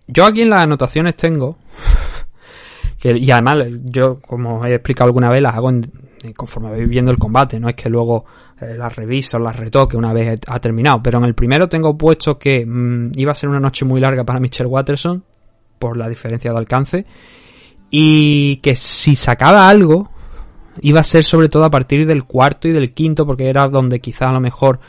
[0.08, 1.60] yo aquí en las anotaciones tengo.
[3.00, 5.84] que, y además, yo, como he explicado alguna vez, las hago en-
[6.36, 7.60] conforme voy viendo el combate.
[7.60, 8.26] No es que luego
[8.60, 11.04] eh, las reviso, las retoque una vez ha terminado.
[11.04, 14.24] Pero en el primero tengo puesto que mm, iba a ser una noche muy larga
[14.24, 15.24] para Michelle Watterson.
[15.78, 17.06] Por la diferencia de alcance.
[17.98, 20.10] Y que si sacaba algo,
[20.82, 24.02] iba a ser sobre todo a partir del cuarto y del quinto, porque era donde
[24.02, 24.82] quizás a lo mejor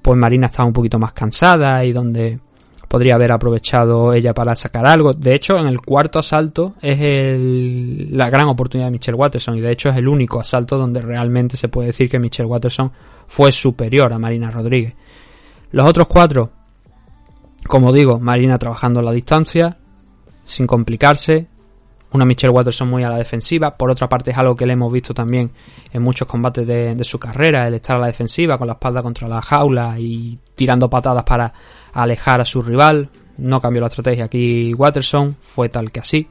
[0.00, 2.38] pues Marina estaba un poquito más cansada y donde
[2.86, 5.12] podría haber aprovechado ella para sacar algo.
[5.12, 9.60] De hecho, en el cuarto asalto es el- la gran oportunidad de Michelle Watterson y
[9.60, 12.92] de hecho es el único asalto donde realmente se puede decir que Michelle Watterson
[13.26, 14.94] fue superior a Marina Rodríguez.
[15.72, 16.50] Los otros cuatro,
[17.66, 19.78] como digo, Marina trabajando a la distancia,
[20.44, 21.48] sin complicarse,
[22.12, 23.76] una Michelle Watterson muy a la defensiva.
[23.76, 25.50] Por otra parte, es algo que le hemos visto también
[25.92, 29.28] en muchos combates de, su carrera, el estar a la defensiva con la espalda contra
[29.28, 31.52] la jaula y tirando patadas para
[31.92, 33.08] alejar a su rival.
[33.38, 36.26] No cambió la estrategia aquí Watterson, fue tal que así.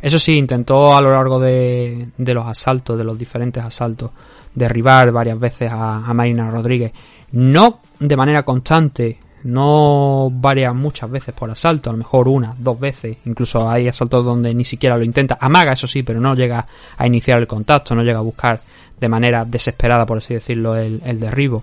[0.00, 4.10] Eso sí, intentó a lo largo de, de los asaltos, de los diferentes asaltos,
[4.54, 6.92] derribar varias veces a, a Marina Rodríguez.
[7.32, 12.78] No de manera constante, no varias muchas veces por asalto, a lo mejor una, dos
[12.78, 16.66] veces, incluso hay asaltos donde ni siquiera lo intenta, amaga eso sí, pero no llega
[16.96, 18.60] a iniciar el contacto, no llega a buscar
[18.98, 21.62] de manera desesperada, por así decirlo, el, el derribo.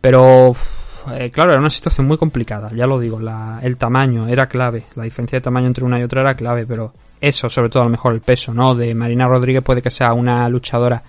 [0.00, 0.54] Pero
[1.16, 4.84] eh, claro, era una situación muy complicada, ya lo digo, la- el tamaño era clave,
[4.94, 7.86] la diferencia de tamaño entre una y otra era clave, pero eso, sobre todo a
[7.86, 8.74] lo mejor el peso, ¿no?
[8.74, 11.02] De Marina Rodríguez puede que sea una luchadora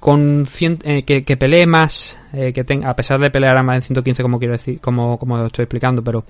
[0.00, 3.76] con cien- eh, que, pelee más, eh, que tenga, a pesar de pelear a más
[3.76, 6.24] de 115 como quiero decir, como, como estoy explicando, pero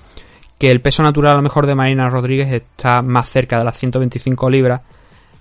[0.59, 3.77] que el peso natural a lo mejor de Marina Rodríguez está más cerca de las
[3.79, 4.81] 125 libras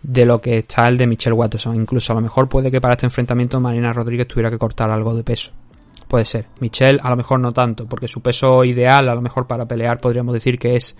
[0.03, 1.75] de lo que está el de Michelle Watterson.
[1.75, 5.15] Incluso a lo mejor puede que para este enfrentamiento Marina Rodríguez tuviera que cortar algo
[5.15, 5.51] de peso.
[6.07, 6.45] Puede ser.
[6.59, 9.99] Michelle a lo mejor no tanto, porque su peso ideal a lo mejor para pelear
[9.99, 10.95] podríamos decir que es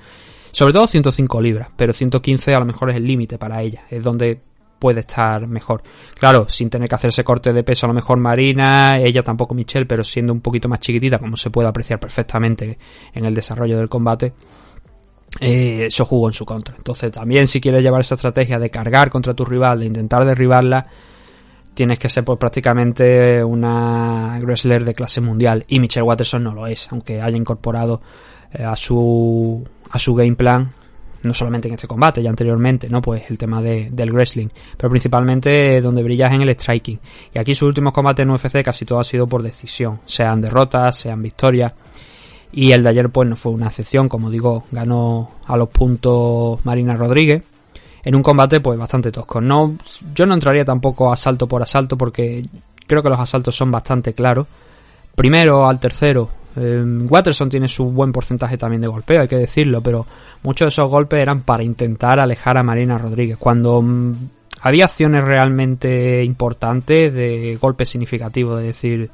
[0.51, 4.03] sobre todo 105 libras, pero 115 a lo mejor es el límite para ella, es
[4.03, 4.41] donde
[4.79, 5.83] puede estar mejor.
[6.15, 9.85] Claro, sin tener que hacerse corte de peso a lo mejor Marina, ella tampoco Michelle,
[9.85, 12.77] pero siendo un poquito más chiquitita, como se puede apreciar perfectamente
[13.13, 14.33] en el desarrollo del combate,
[15.41, 16.75] eh, eso jugó en su contra.
[16.75, 20.87] Entonces también si quieres llevar esa estrategia de cargar contra tu rival, de intentar derribarla,
[21.73, 26.65] tienes que ser pues prácticamente una wrestler de clase mundial y Michelle Watterson no lo
[26.67, 28.01] es, aunque haya incorporado
[28.51, 30.73] eh, a su a su game plan
[31.23, 33.01] no solamente en este combate, ya anteriormente, ¿no?
[33.01, 36.99] Pues el tema de, del wrestling, pero principalmente donde brillas en el striking.
[37.33, 40.97] Y aquí sus últimos combates en UFC casi todo ha sido por decisión, sean derrotas,
[40.97, 41.73] sean victorias.
[42.51, 46.63] Y el de ayer pues no fue una excepción, como digo, ganó a los puntos
[46.65, 47.43] Marina Rodríguez
[48.07, 49.41] en un combate pues bastante tosco.
[49.41, 49.75] No,
[50.15, 52.45] yo no entraría tampoco asalto por asalto porque
[52.87, 54.47] creo que los asaltos son bastante claros.
[55.13, 59.81] Primero al tercero, eh, Watterson tiene su buen porcentaje también de golpeo, hay que decirlo,
[59.81, 60.05] pero
[60.43, 63.37] muchos de esos golpes eran para intentar alejar a Marina Rodríguez.
[63.37, 64.13] Cuando mm,
[64.61, 69.09] había acciones realmente importantes de golpes significativos, de decir,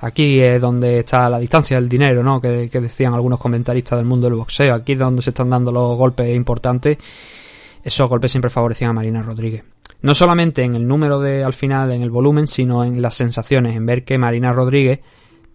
[0.00, 2.40] aquí es donde está la distancia del dinero, ¿no?
[2.40, 5.70] Que, que decían algunos comentaristas del mundo del boxeo, aquí es donde se están dando
[5.70, 6.98] los golpes importantes
[7.84, 9.64] esos golpes siempre favorecían a Marina Rodríguez.
[10.02, 13.76] No solamente en el número de al final, en el volumen, sino en las sensaciones,
[13.76, 15.00] en ver que Marina Rodríguez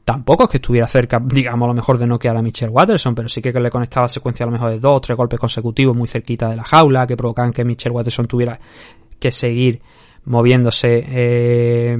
[0.07, 3.27] tampoco es que estuviera cerca, digamos, a lo mejor de noquear a Michelle Watterson, pero
[3.27, 6.07] sí que le conectaba secuencia a lo mejor de dos o tres golpes consecutivos muy
[6.07, 8.57] cerquita de la jaula, que provocaban que Michelle Watterson tuviera
[9.19, 9.81] que seguir
[10.23, 11.97] moviéndose eh,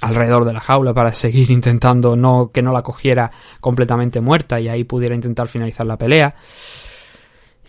[0.00, 3.30] alrededor de la jaula para seguir intentando no que no la cogiera
[3.60, 6.34] completamente muerta y ahí pudiera intentar finalizar la pelea.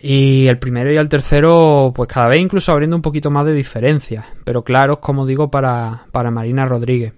[0.00, 3.52] Y el primero y el tercero, pues cada vez incluso abriendo un poquito más de
[3.52, 4.24] diferencia.
[4.42, 7.12] Pero claros, como digo, para, para Marina Rodríguez.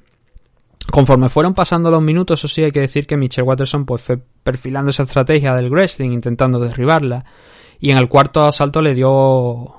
[0.91, 4.19] Conforme fueron pasando los minutos, eso sí hay que decir que Michelle Watterson pues fue
[4.43, 7.25] perfilando esa estrategia del wrestling, intentando derribarla.
[7.81, 9.75] Y en el cuarto asalto le dio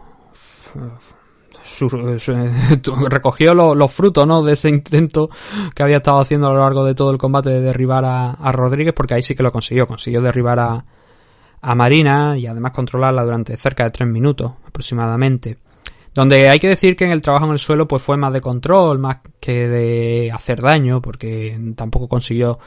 [3.09, 4.43] recogió lo- los frutos ¿no?
[4.43, 5.29] de ese intento
[5.73, 8.93] que había estado haciendo a lo largo de todo el combate de derribar a, Rodríguez,
[8.93, 10.59] porque ahí sí que lo consiguió, consiguió derribar
[11.61, 15.57] a Marina y además controlarla durante cerca de tres minutos aproximadamente.
[16.15, 18.39] Donde hay que decir que en el trabajo en el suelo pues fue más de
[18.39, 22.57] control, más que de hacer daño, porque tampoco consiguió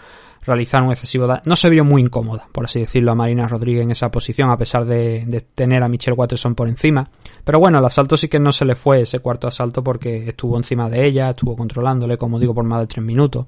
[0.42, 1.40] realizar un excesivo daño.
[1.46, 4.58] No se vio muy incómoda, por así decirlo, a Marina Rodríguez en esa posición, a
[4.58, 7.08] pesar de, tener a Michelle Watterson por encima.
[7.42, 10.58] Pero bueno, el asalto sí que no se le fue ese cuarto asalto porque estuvo
[10.58, 13.46] encima de ella, estuvo controlándole, como digo, por más de tres minutos.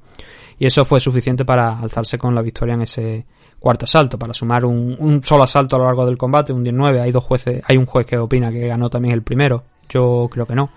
[0.59, 3.27] Y eso fue suficiente para alzarse con la victoria en ese
[3.59, 7.03] cuarto asalto, para sumar un, un solo asalto a lo largo del combate, un 19.
[7.03, 9.65] Hay dos jueces, hay un juez que opina que ganó también el primero.
[9.91, 10.71] Yo creo que no.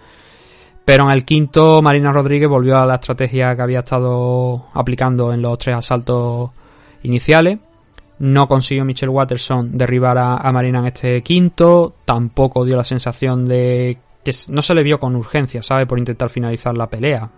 [0.85, 5.41] Pero en el quinto, Marina Rodríguez volvió a la estrategia que había estado aplicando en
[5.41, 6.52] los tres asaltos
[7.03, 7.60] iniciales.
[8.19, 11.94] No consiguió Michelle Watterson derribar a, a Marina en este quinto.
[12.03, 15.85] Tampoco dio la sensación de que no se le vio con urgencia, ¿sabe?
[15.85, 17.30] Por intentar finalizar la pelea.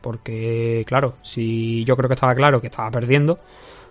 [0.00, 3.38] Porque, claro, si yo creo que estaba claro que estaba perdiendo,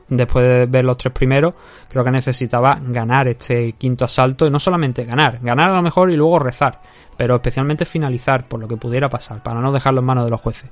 [0.08, 1.54] después de ver los tres primeros,
[1.90, 6.12] creo que necesitaba ganar este quinto asalto y no solamente ganar, ganar a lo mejor
[6.12, 6.82] y luego rezar,
[7.18, 10.42] pero especialmente finalizar por lo que pudiera pasar, para no dejarlo en manos de los
[10.42, 10.70] jueces.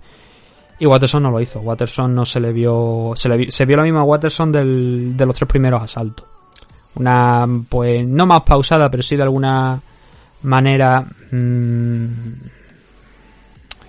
[0.79, 3.83] Y Watterson no lo hizo, Watterson no se le vio, se, le se vio la
[3.83, 6.25] misma Watterson del, de los tres primeros asaltos.
[6.95, 9.79] Una, pues, no más pausada, pero sí de alguna
[10.43, 11.03] manera...
[11.31, 12.07] mm,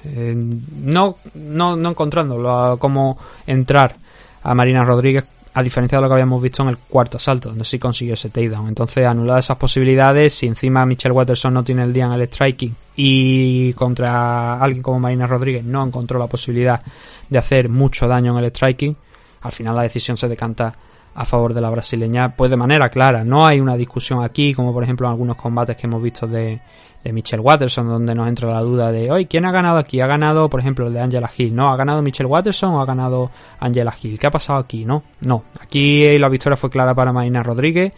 [0.06, 3.96] eh, no, no, no encontrándolo cómo entrar
[4.42, 5.24] a Marina Rodríguez,
[5.56, 8.28] a diferencia de lo que habíamos visto en el cuarto asalto, donde sí consiguió ese
[8.28, 8.66] takedown.
[8.66, 12.74] Entonces, anuladas esas posibilidades, si encima Michelle Watterson no tiene el día en el striking
[12.96, 16.80] y contra alguien como Marina Rodríguez no encontró la posibilidad
[17.28, 18.96] de hacer mucho daño en el striking,
[19.42, 20.74] al final la decisión se decanta
[21.14, 23.22] a favor de la brasileña, pues de manera clara.
[23.22, 26.60] No hay una discusión aquí, como por ejemplo en algunos combates que hemos visto de,
[27.04, 30.00] de Michelle Watterson, donde nos entra la duda de, hoy ¿quién ha ganado aquí?
[30.00, 31.54] ¿Ha ganado, por ejemplo, el de Angela Hill?
[31.54, 31.70] ¿No?
[31.70, 34.18] ¿Ha ganado Michelle Watterson o ha ganado Angela Hill?
[34.18, 34.86] ¿Qué ha pasado aquí?
[34.86, 35.44] No, no.
[35.60, 37.92] Aquí la victoria fue clara para Marina Rodríguez.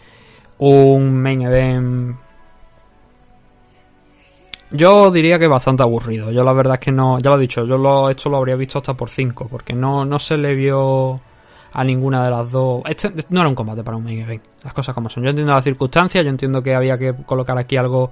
[0.59, 2.17] Un main event.
[4.71, 6.29] Yo diría que bastante aburrido.
[6.31, 8.79] Yo la verdad es que no, ya lo he dicho, yo esto lo habría visto
[8.79, 11.21] hasta por 5, porque no, no se le vio
[11.71, 12.81] a ninguna de las dos.
[12.89, 15.23] Este no era un combate para un main event, las cosas como son.
[15.23, 18.11] Yo entiendo las circunstancias, yo entiendo que había que colocar aquí algo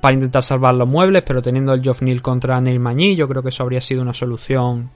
[0.00, 3.50] para intentar salvar los muebles, pero teniendo el Neal contra Neil Mañí, yo creo que
[3.50, 4.90] eso habría sido una solución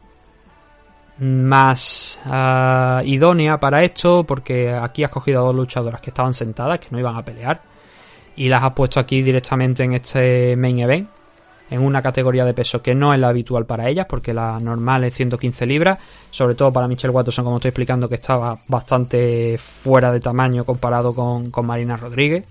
[1.18, 6.78] más ah, idónea para esto, porque aquí has cogido a dos luchadoras que estaban sentadas,
[6.78, 7.60] que no iban a pelear,
[8.36, 11.08] y las has puesto aquí directamente en este main event,
[11.70, 15.04] en una categoría de peso que no es la habitual para ellas, porque la normal
[15.04, 15.98] es 115 libras,
[16.30, 21.14] sobre todo para Michelle Watterson, como estoy explicando, que estaba bastante fuera de tamaño comparado
[21.14, 22.44] con, con Marina Rodríguez.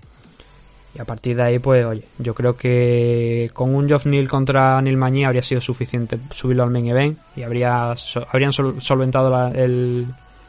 [0.96, 4.80] Y a partir de ahí, pues, oye, yo creo que con un Geoff Neal contra
[4.80, 7.94] Neil Mañí habría sido suficiente subirlo al main event y habría
[8.30, 10.06] habrían sol- solventado la, el-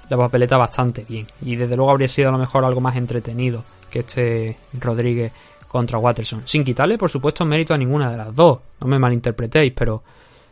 [0.10, 1.28] la papeleta bastante bien.
[1.42, 3.62] Y desde luego habría sido a lo mejor algo más entretenido
[3.92, 5.34] que este Rodríguez
[5.68, 6.44] contra Watterson.
[6.46, 8.60] Sin quitarle, por supuesto, mérito a ninguna de las dos.
[8.80, 10.02] No me malinterpretéis, pero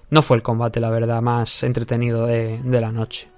[0.10, 3.30] no fue el combate, la verdad, más entretenido de, de la noche.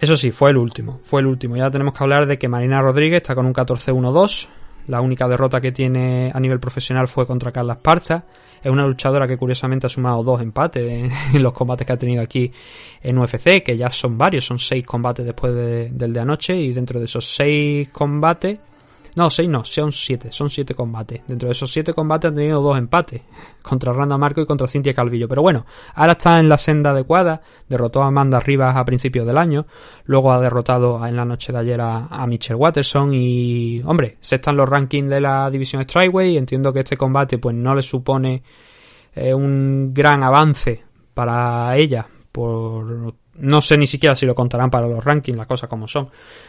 [0.00, 0.98] Eso sí, fue el último.
[1.04, 1.56] Fue el último.
[1.56, 4.48] Ya tenemos que hablar de que Marina Rodríguez está con un 14-1-2.
[4.88, 8.24] La única derrota que tiene a nivel profesional fue contra Carla Esparza.
[8.62, 12.22] Es una luchadora que curiosamente ha sumado dos empates en, los combates que ha tenido
[12.22, 12.50] aquí
[13.02, 16.56] en UFC, que ya son varios, son seis combates después de- del de anoche.
[16.56, 18.58] Y dentro de esos seis combates,
[19.16, 21.22] no, seis no, son siete, son siete combates.
[21.26, 23.22] Dentro de esos siete combates han tenido dos empates,
[23.62, 25.26] contra Randa Marco y contra Cintia Calvillo.
[25.26, 25.64] Pero bueno,
[25.94, 29.66] ahora está en la senda adecuada, derrotó a Amanda Rivas a principios del año,
[30.04, 34.36] luego ha derrotado en la noche de ayer a, a Michelle Watterson y, hombre, se
[34.36, 38.42] están los rankings de la división Strikeway, entiendo que este combate pues no le supone
[39.14, 40.84] eh, un gran avance
[41.14, 45.68] para ella, por no sé ni siquiera si lo contarán para los rankings, las cosas
[45.68, 46.08] como son,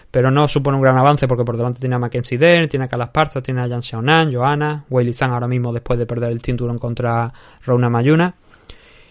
[0.10, 2.88] pero no supone un gran avance porque por delante tiene a Mackenzie Dern, tiene a
[2.88, 6.42] Calas Parza, tiene a Jan Xiaonan, Johanna, Weili Zhang ahora mismo después de perder el
[6.42, 7.32] cinturón contra
[7.66, 8.34] Rona Mayuna.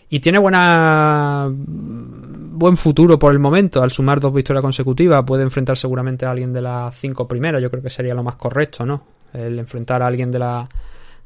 [0.09, 3.83] Y tiene buena buen futuro por el momento.
[3.83, 7.61] Al sumar dos victorias consecutivas, puede enfrentar seguramente a alguien de las cinco primeras.
[7.61, 9.03] Yo creo que sería lo más correcto, ¿no?
[9.33, 10.69] El enfrentar a alguien de la,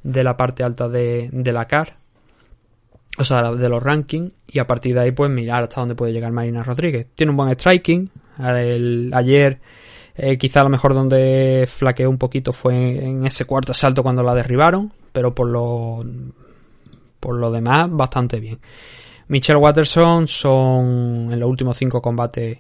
[0.03, 2.00] de la parte alta de, de la CAR.
[3.19, 4.33] O sea, de los rankings.
[4.49, 7.07] Y a partir de ahí, pues mirar hasta dónde puede llegar Marina Rodríguez.
[7.15, 8.11] Tiene un buen striking.
[8.39, 9.61] El- ayer
[10.23, 14.23] Eh, quizá a lo mejor donde flaqueó un poquito fue en ese cuarto asalto cuando
[14.23, 16.05] la derribaron, pero por lo,
[17.21, 18.59] por lo demás, bastante bien.
[19.29, 22.59] Michelle Watterson son en los últimos cinco combates,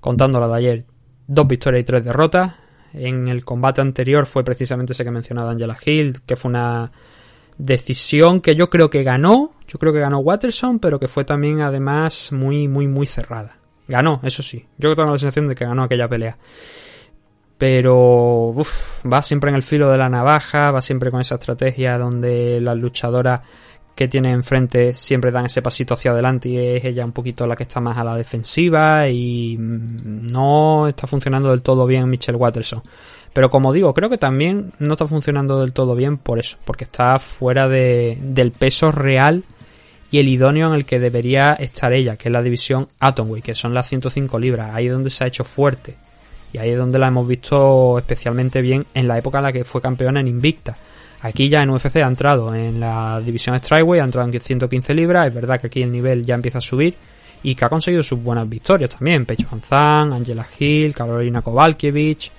[0.00, 0.84] contando la de ayer,
[1.28, 2.54] dos victorias y tres derrotas.
[2.92, 6.90] En el combate anterior fue precisamente ese que mencionaba Angela Hill, que fue una
[7.58, 11.60] decisión que yo creo que ganó, yo creo que ganó Watterson, pero que fue también
[11.60, 13.58] además muy, muy, muy cerrada.
[13.88, 14.66] Ganó, eso sí.
[14.78, 16.36] Yo tengo la sensación de que ganó aquella pelea.
[17.58, 21.96] Pero uf, va siempre en el filo de la navaja, va siempre con esa estrategia
[21.96, 23.40] donde las luchadoras
[23.94, 27.56] que tiene enfrente siempre dan ese pasito hacia adelante y es ella un poquito la
[27.56, 32.36] que está más a la defensiva y mm, no está funcionando del todo bien Michelle
[32.36, 32.82] Watterson.
[33.36, 36.84] Pero como digo, creo que también no está funcionando del todo bien por eso, porque
[36.84, 39.44] está fuera de, del peso real
[40.10, 43.54] y el idóneo en el que debería estar ella, que es la división Atomweight, que
[43.54, 45.96] son las 105 libras, ahí es donde se ha hecho fuerte.
[46.54, 49.64] Y ahí es donde la hemos visto especialmente bien en la época en la que
[49.64, 50.74] fue campeona en Invicta.
[51.20, 55.28] Aquí ya en UFC ha entrado en la división Strikeway, ha entrado en 115 libras.
[55.28, 56.94] Es verdad que aquí el nivel ya empieza a subir
[57.42, 59.26] y que ha conseguido sus buenas victorias también.
[59.26, 62.30] Pecho Anzan, Angela Hill, Carolina Kovalkiewicz.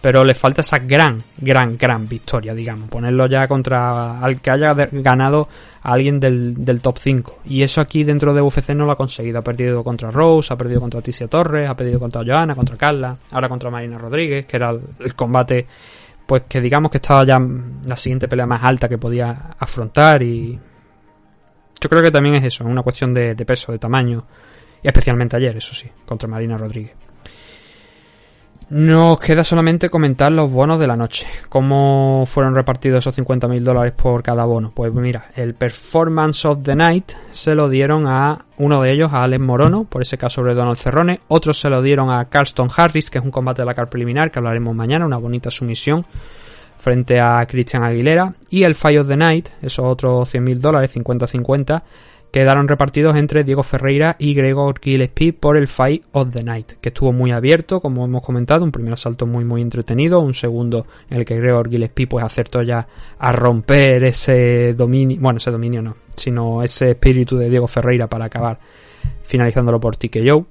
[0.00, 2.88] Pero le falta esa gran, gran, gran victoria, digamos.
[2.88, 5.48] Ponerlo ya contra al que haya ganado
[5.82, 7.40] a alguien del, del top 5.
[7.44, 9.40] Y eso aquí dentro de UFC no lo ha conseguido.
[9.40, 13.16] Ha perdido contra Rose, ha perdido contra Ticia Torres, ha perdido contra Joana, contra Carla,
[13.32, 15.66] ahora contra Marina Rodríguez, que era el, combate
[16.24, 17.40] pues que digamos que estaba ya
[17.84, 20.56] la siguiente pelea más alta que podía afrontar y
[21.80, 24.24] yo creo que también es eso, una cuestión de peso, de tamaño
[24.82, 26.92] y especialmente ayer, eso sí, contra Marina Rodríguez.
[28.70, 31.26] Nos queda solamente comentar los bonos de la noche.
[31.48, 34.70] ¿Cómo fueron repartidos esos 50.000 dólares por cada bono?
[34.72, 39.24] Pues mira, el Performance of the Night se lo dieron a uno de ellos, a
[39.24, 41.18] Alex Morono, por ese caso sobre Donald Cerrone.
[41.26, 44.30] Otros se lo dieron a Carlston Harris, que es un combate de la car preliminar
[44.30, 46.06] que hablaremos mañana, una bonita sumisión
[46.76, 48.34] frente a Christian Aguilera.
[48.50, 51.82] Y el Fight of the Night, esos otros 100.000 dólares, 50-50,
[52.30, 56.90] quedaron repartidos entre Diego Ferreira y Gregor Gillespie por el Fight of the Night, que
[56.90, 61.18] estuvo muy abierto, como hemos comentado, un primer asalto muy muy entretenido, un segundo en
[61.18, 62.86] el que Gregor Gillespie pues acertó ya
[63.18, 68.26] a romper ese dominio, bueno, ese dominio no, sino ese espíritu de Diego Ferreira para
[68.26, 68.58] acabar
[69.22, 70.46] finalizándolo por TKO.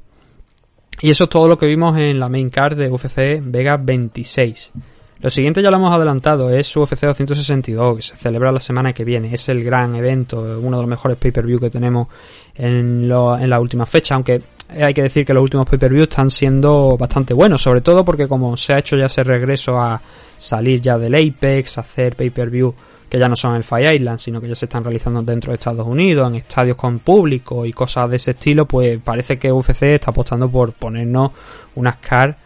[1.01, 4.73] Y eso es todo lo que vimos en la main card de UFC Vega 26.
[5.21, 9.03] Lo siguiente ya lo hemos adelantado, es UFC 262, que se celebra la semana que
[9.03, 9.33] viene.
[9.33, 12.07] Es el gran evento, uno de los mejores pay-per-view que tenemos
[12.55, 16.29] en, lo, en la última fecha, aunque hay que decir que los últimos pay-per-view están
[16.29, 19.99] siendo bastante buenos, sobre todo porque como se ha hecho ya ese regreso a
[20.37, 22.73] salir ya del Apex, a hacer pay-per-view
[23.09, 25.55] que ya no son el Fire Island, sino que ya se están realizando dentro de
[25.55, 29.83] Estados Unidos, en estadios con público y cosas de ese estilo, pues parece que UFC
[29.83, 31.31] está apostando por ponernos
[31.75, 32.37] unas cards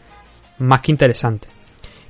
[0.60, 1.52] más que interesantes.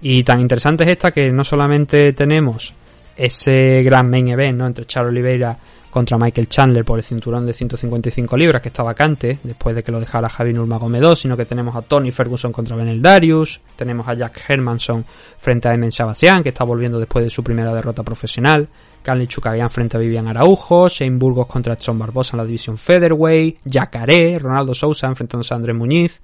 [0.05, 2.73] Y tan interesante es esta que no solamente tenemos
[3.15, 4.67] ese gran main event ¿no?
[4.67, 5.57] entre Charles Oliveira
[5.89, 9.93] contra Michael Chandler por el cinturón de 155 libras que está vacante después de que
[9.93, 14.15] lo dejara Javi Nurmagomedov, sino que tenemos a Tony Ferguson contra Benel Darius, tenemos a
[14.15, 15.05] Jack Hermanson
[15.37, 18.67] frente a Emen Shabasian que está volviendo después de su primera derrota profesional,
[19.03, 23.59] Carly Chukagian frente a Vivian Araujo, Shane Burgos contra Edson Barbosa en la división Featherweight,
[23.71, 26.21] Jacaré, Ronaldo Sousa enfrentándose a Andrés Muñiz,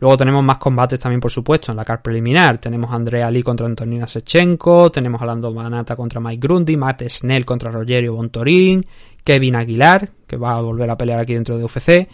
[0.00, 2.58] Luego tenemos más combates también, por supuesto, en la car preliminar.
[2.58, 7.02] Tenemos a Andrea Lee contra Antonina Sechenko, tenemos a Lando Manata contra Mike Grundy, Matt
[7.06, 8.84] Snell contra Rogerio Bontorín,
[9.22, 12.08] Kevin Aguilar, que va a volver a pelear aquí dentro de UFC.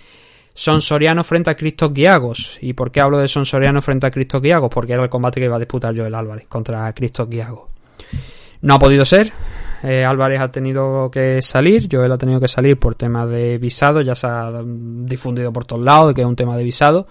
[0.52, 2.58] Son Soriano frente a Cristo Guiagos.
[2.60, 4.70] ¿Y por qué hablo de Son Soriano frente a Cristo Guiagos?
[4.72, 7.70] Porque era el combate que iba a disputar Joel Álvarez contra Cristo Guiagos.
[8.62, 9.32] No ha podido ser.
[9.82, 11.88] Eh, Álvarez ha tenido que salir.
[11.92, 14.00] Joel ha tenido que salir por tema de visado.
[14.00, 17.06] Ya se ha difundido por todos lados que es un tema de visado.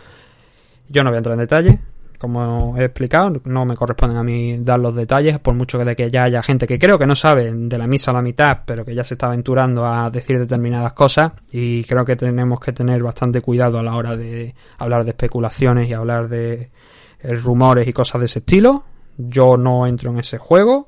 [0.89, 1.79] Yo no voy a entrar en detalle,
[2.17, 5.95] como he explicado, no me corresponden a mí dar los detalles, por mucho que de
[5.95, 8.59] que ya haya gente que creo que no sabe de la misa a la mitad,
[8.65, 12.71] pero que ya se está aventurando a decir determinadas cosas, y creo que tenemos que
[12.71, 16.71] tener bastante cuidado a la hora de hablar de especulaciones y hablar de
[17.19, 18.83] eh, rumores y cosas de ese estilo.
[19.17, 20.87] Yo no entro en ese juego.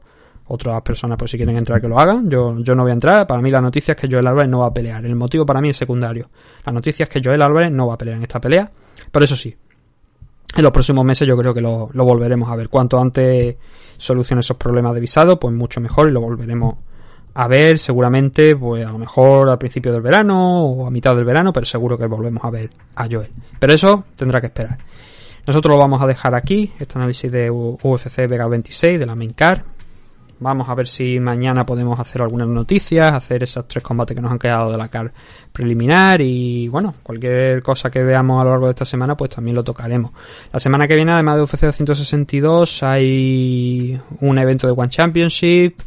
[0.49, 2.29] Otras personas, pues si quieren entrar, que lo hagan.
[2.29, 3.27] Yo, yo no voy a entrar.
[3.27, 5.05] Para mí la noticia es que Joel Álvarez no va a pelear.
[5.05, 6.29] El motivo para mí es secundario.
[6.65, 8.69] La noticia es que Joel Álvarez no va a pelear en esta pelea.
[9.11, 9.55] Pero eso sí,
[10.57, 12.67] en los próximos meses yo creo que lo, volveremos a ver.
[12.67, 13.55] Cuanto antes
[13.95, 16.75] solucione esos problemas de visado, pues mucho mejor y lo volveremos
[17.35, 21.25] a ver seguramente, pues a lo mejor al principio del verano o a mitad del
[21.25, 23.29] verano, pero seguro que volvemos a ver a Joel.
[23.59, 24.79] Pero eso tendrá que esperar.
[25.45, 29.33] Nosotros lo vamos a dejar aquí, este análisis de UFC Vega 26 de la main
[29.33, 29.63] car.
[30.39, 34.31] Vamos a ver si mañana podemos hacer algunas noticias, hacer esos tres combates que nos
[34.31, 35.11] han quedado de la car
[35.51, 39.55] preliminar y bueno, cualquier cosa que veamos a lo largo de esta semana pues también
[39.55, 40.11] lo tocaremos.
[40.53, 45.79] La semana que viene además de UFC 262 hay un evento de One Championship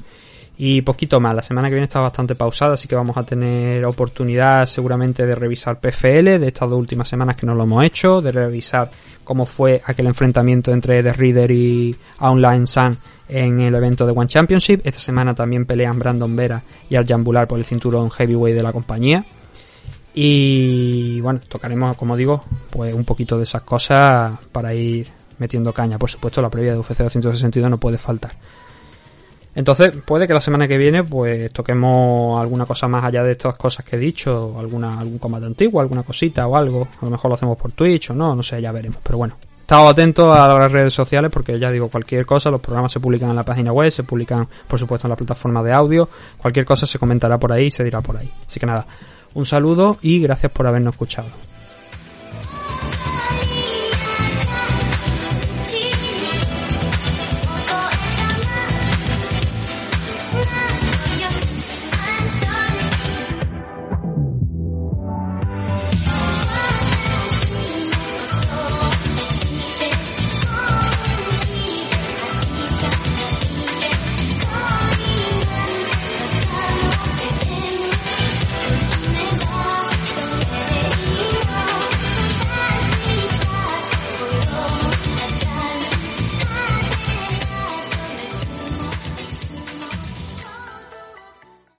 [0.62, 1.34] y poquito más.
[1.34, 5.34] La semana que viene está bastante pausada, así que vamos a tener oportunidad seguramente de
[5.34, 8.90] revisar PFL de estas dos últimas semanas que no lo hemos hecho, de revisar
[9.24, 14.28] cómo fue aquel enfrentamiento entre The Reader y Online Sun en el evento de One
[14.28, 14.82] Championship.
[14.84, 18.74] Esta semana también pelean Brandon Vera y Al Jambular por el cinturón heavyweight de la
[18.74, 19.24] compañía.
[20.12, 25.08] Y bueno, tocaremos, como digo, pues un poquito de esas cosas para ir
[25.38, 25.96] metiendo caña.
[25.96, 28.32] Por supuesto, la previa de UFC 262 no puede faltar.
[29.60, 33.56] Entonces, puede que la semana que viene, pues toquemos alguna cosa más allá de estas
[33.56, 36.88] cosas que he dicho, alguna, algún combate antiguo, alguna cosita o algo.
[36.98, 39.00] A lo mejor lo hacemos por Twitch o no, no sé, ya veremos.
[39.02, 42.90] Pero bueno, estado atentos a las redes sociales porque ya digo, cualquier cosa, los programas
[42.90, 46.08] se publican en la página web, se publican, por supuesto, en la plataforma de audio.
[46.38, 48.32] Cualquier cosa se comentará por ahí y se dirá por ahí.
[48.46, 48.86] Así que nada,
[49.34, 51.49] un saludo y gracias por habernos escuchado.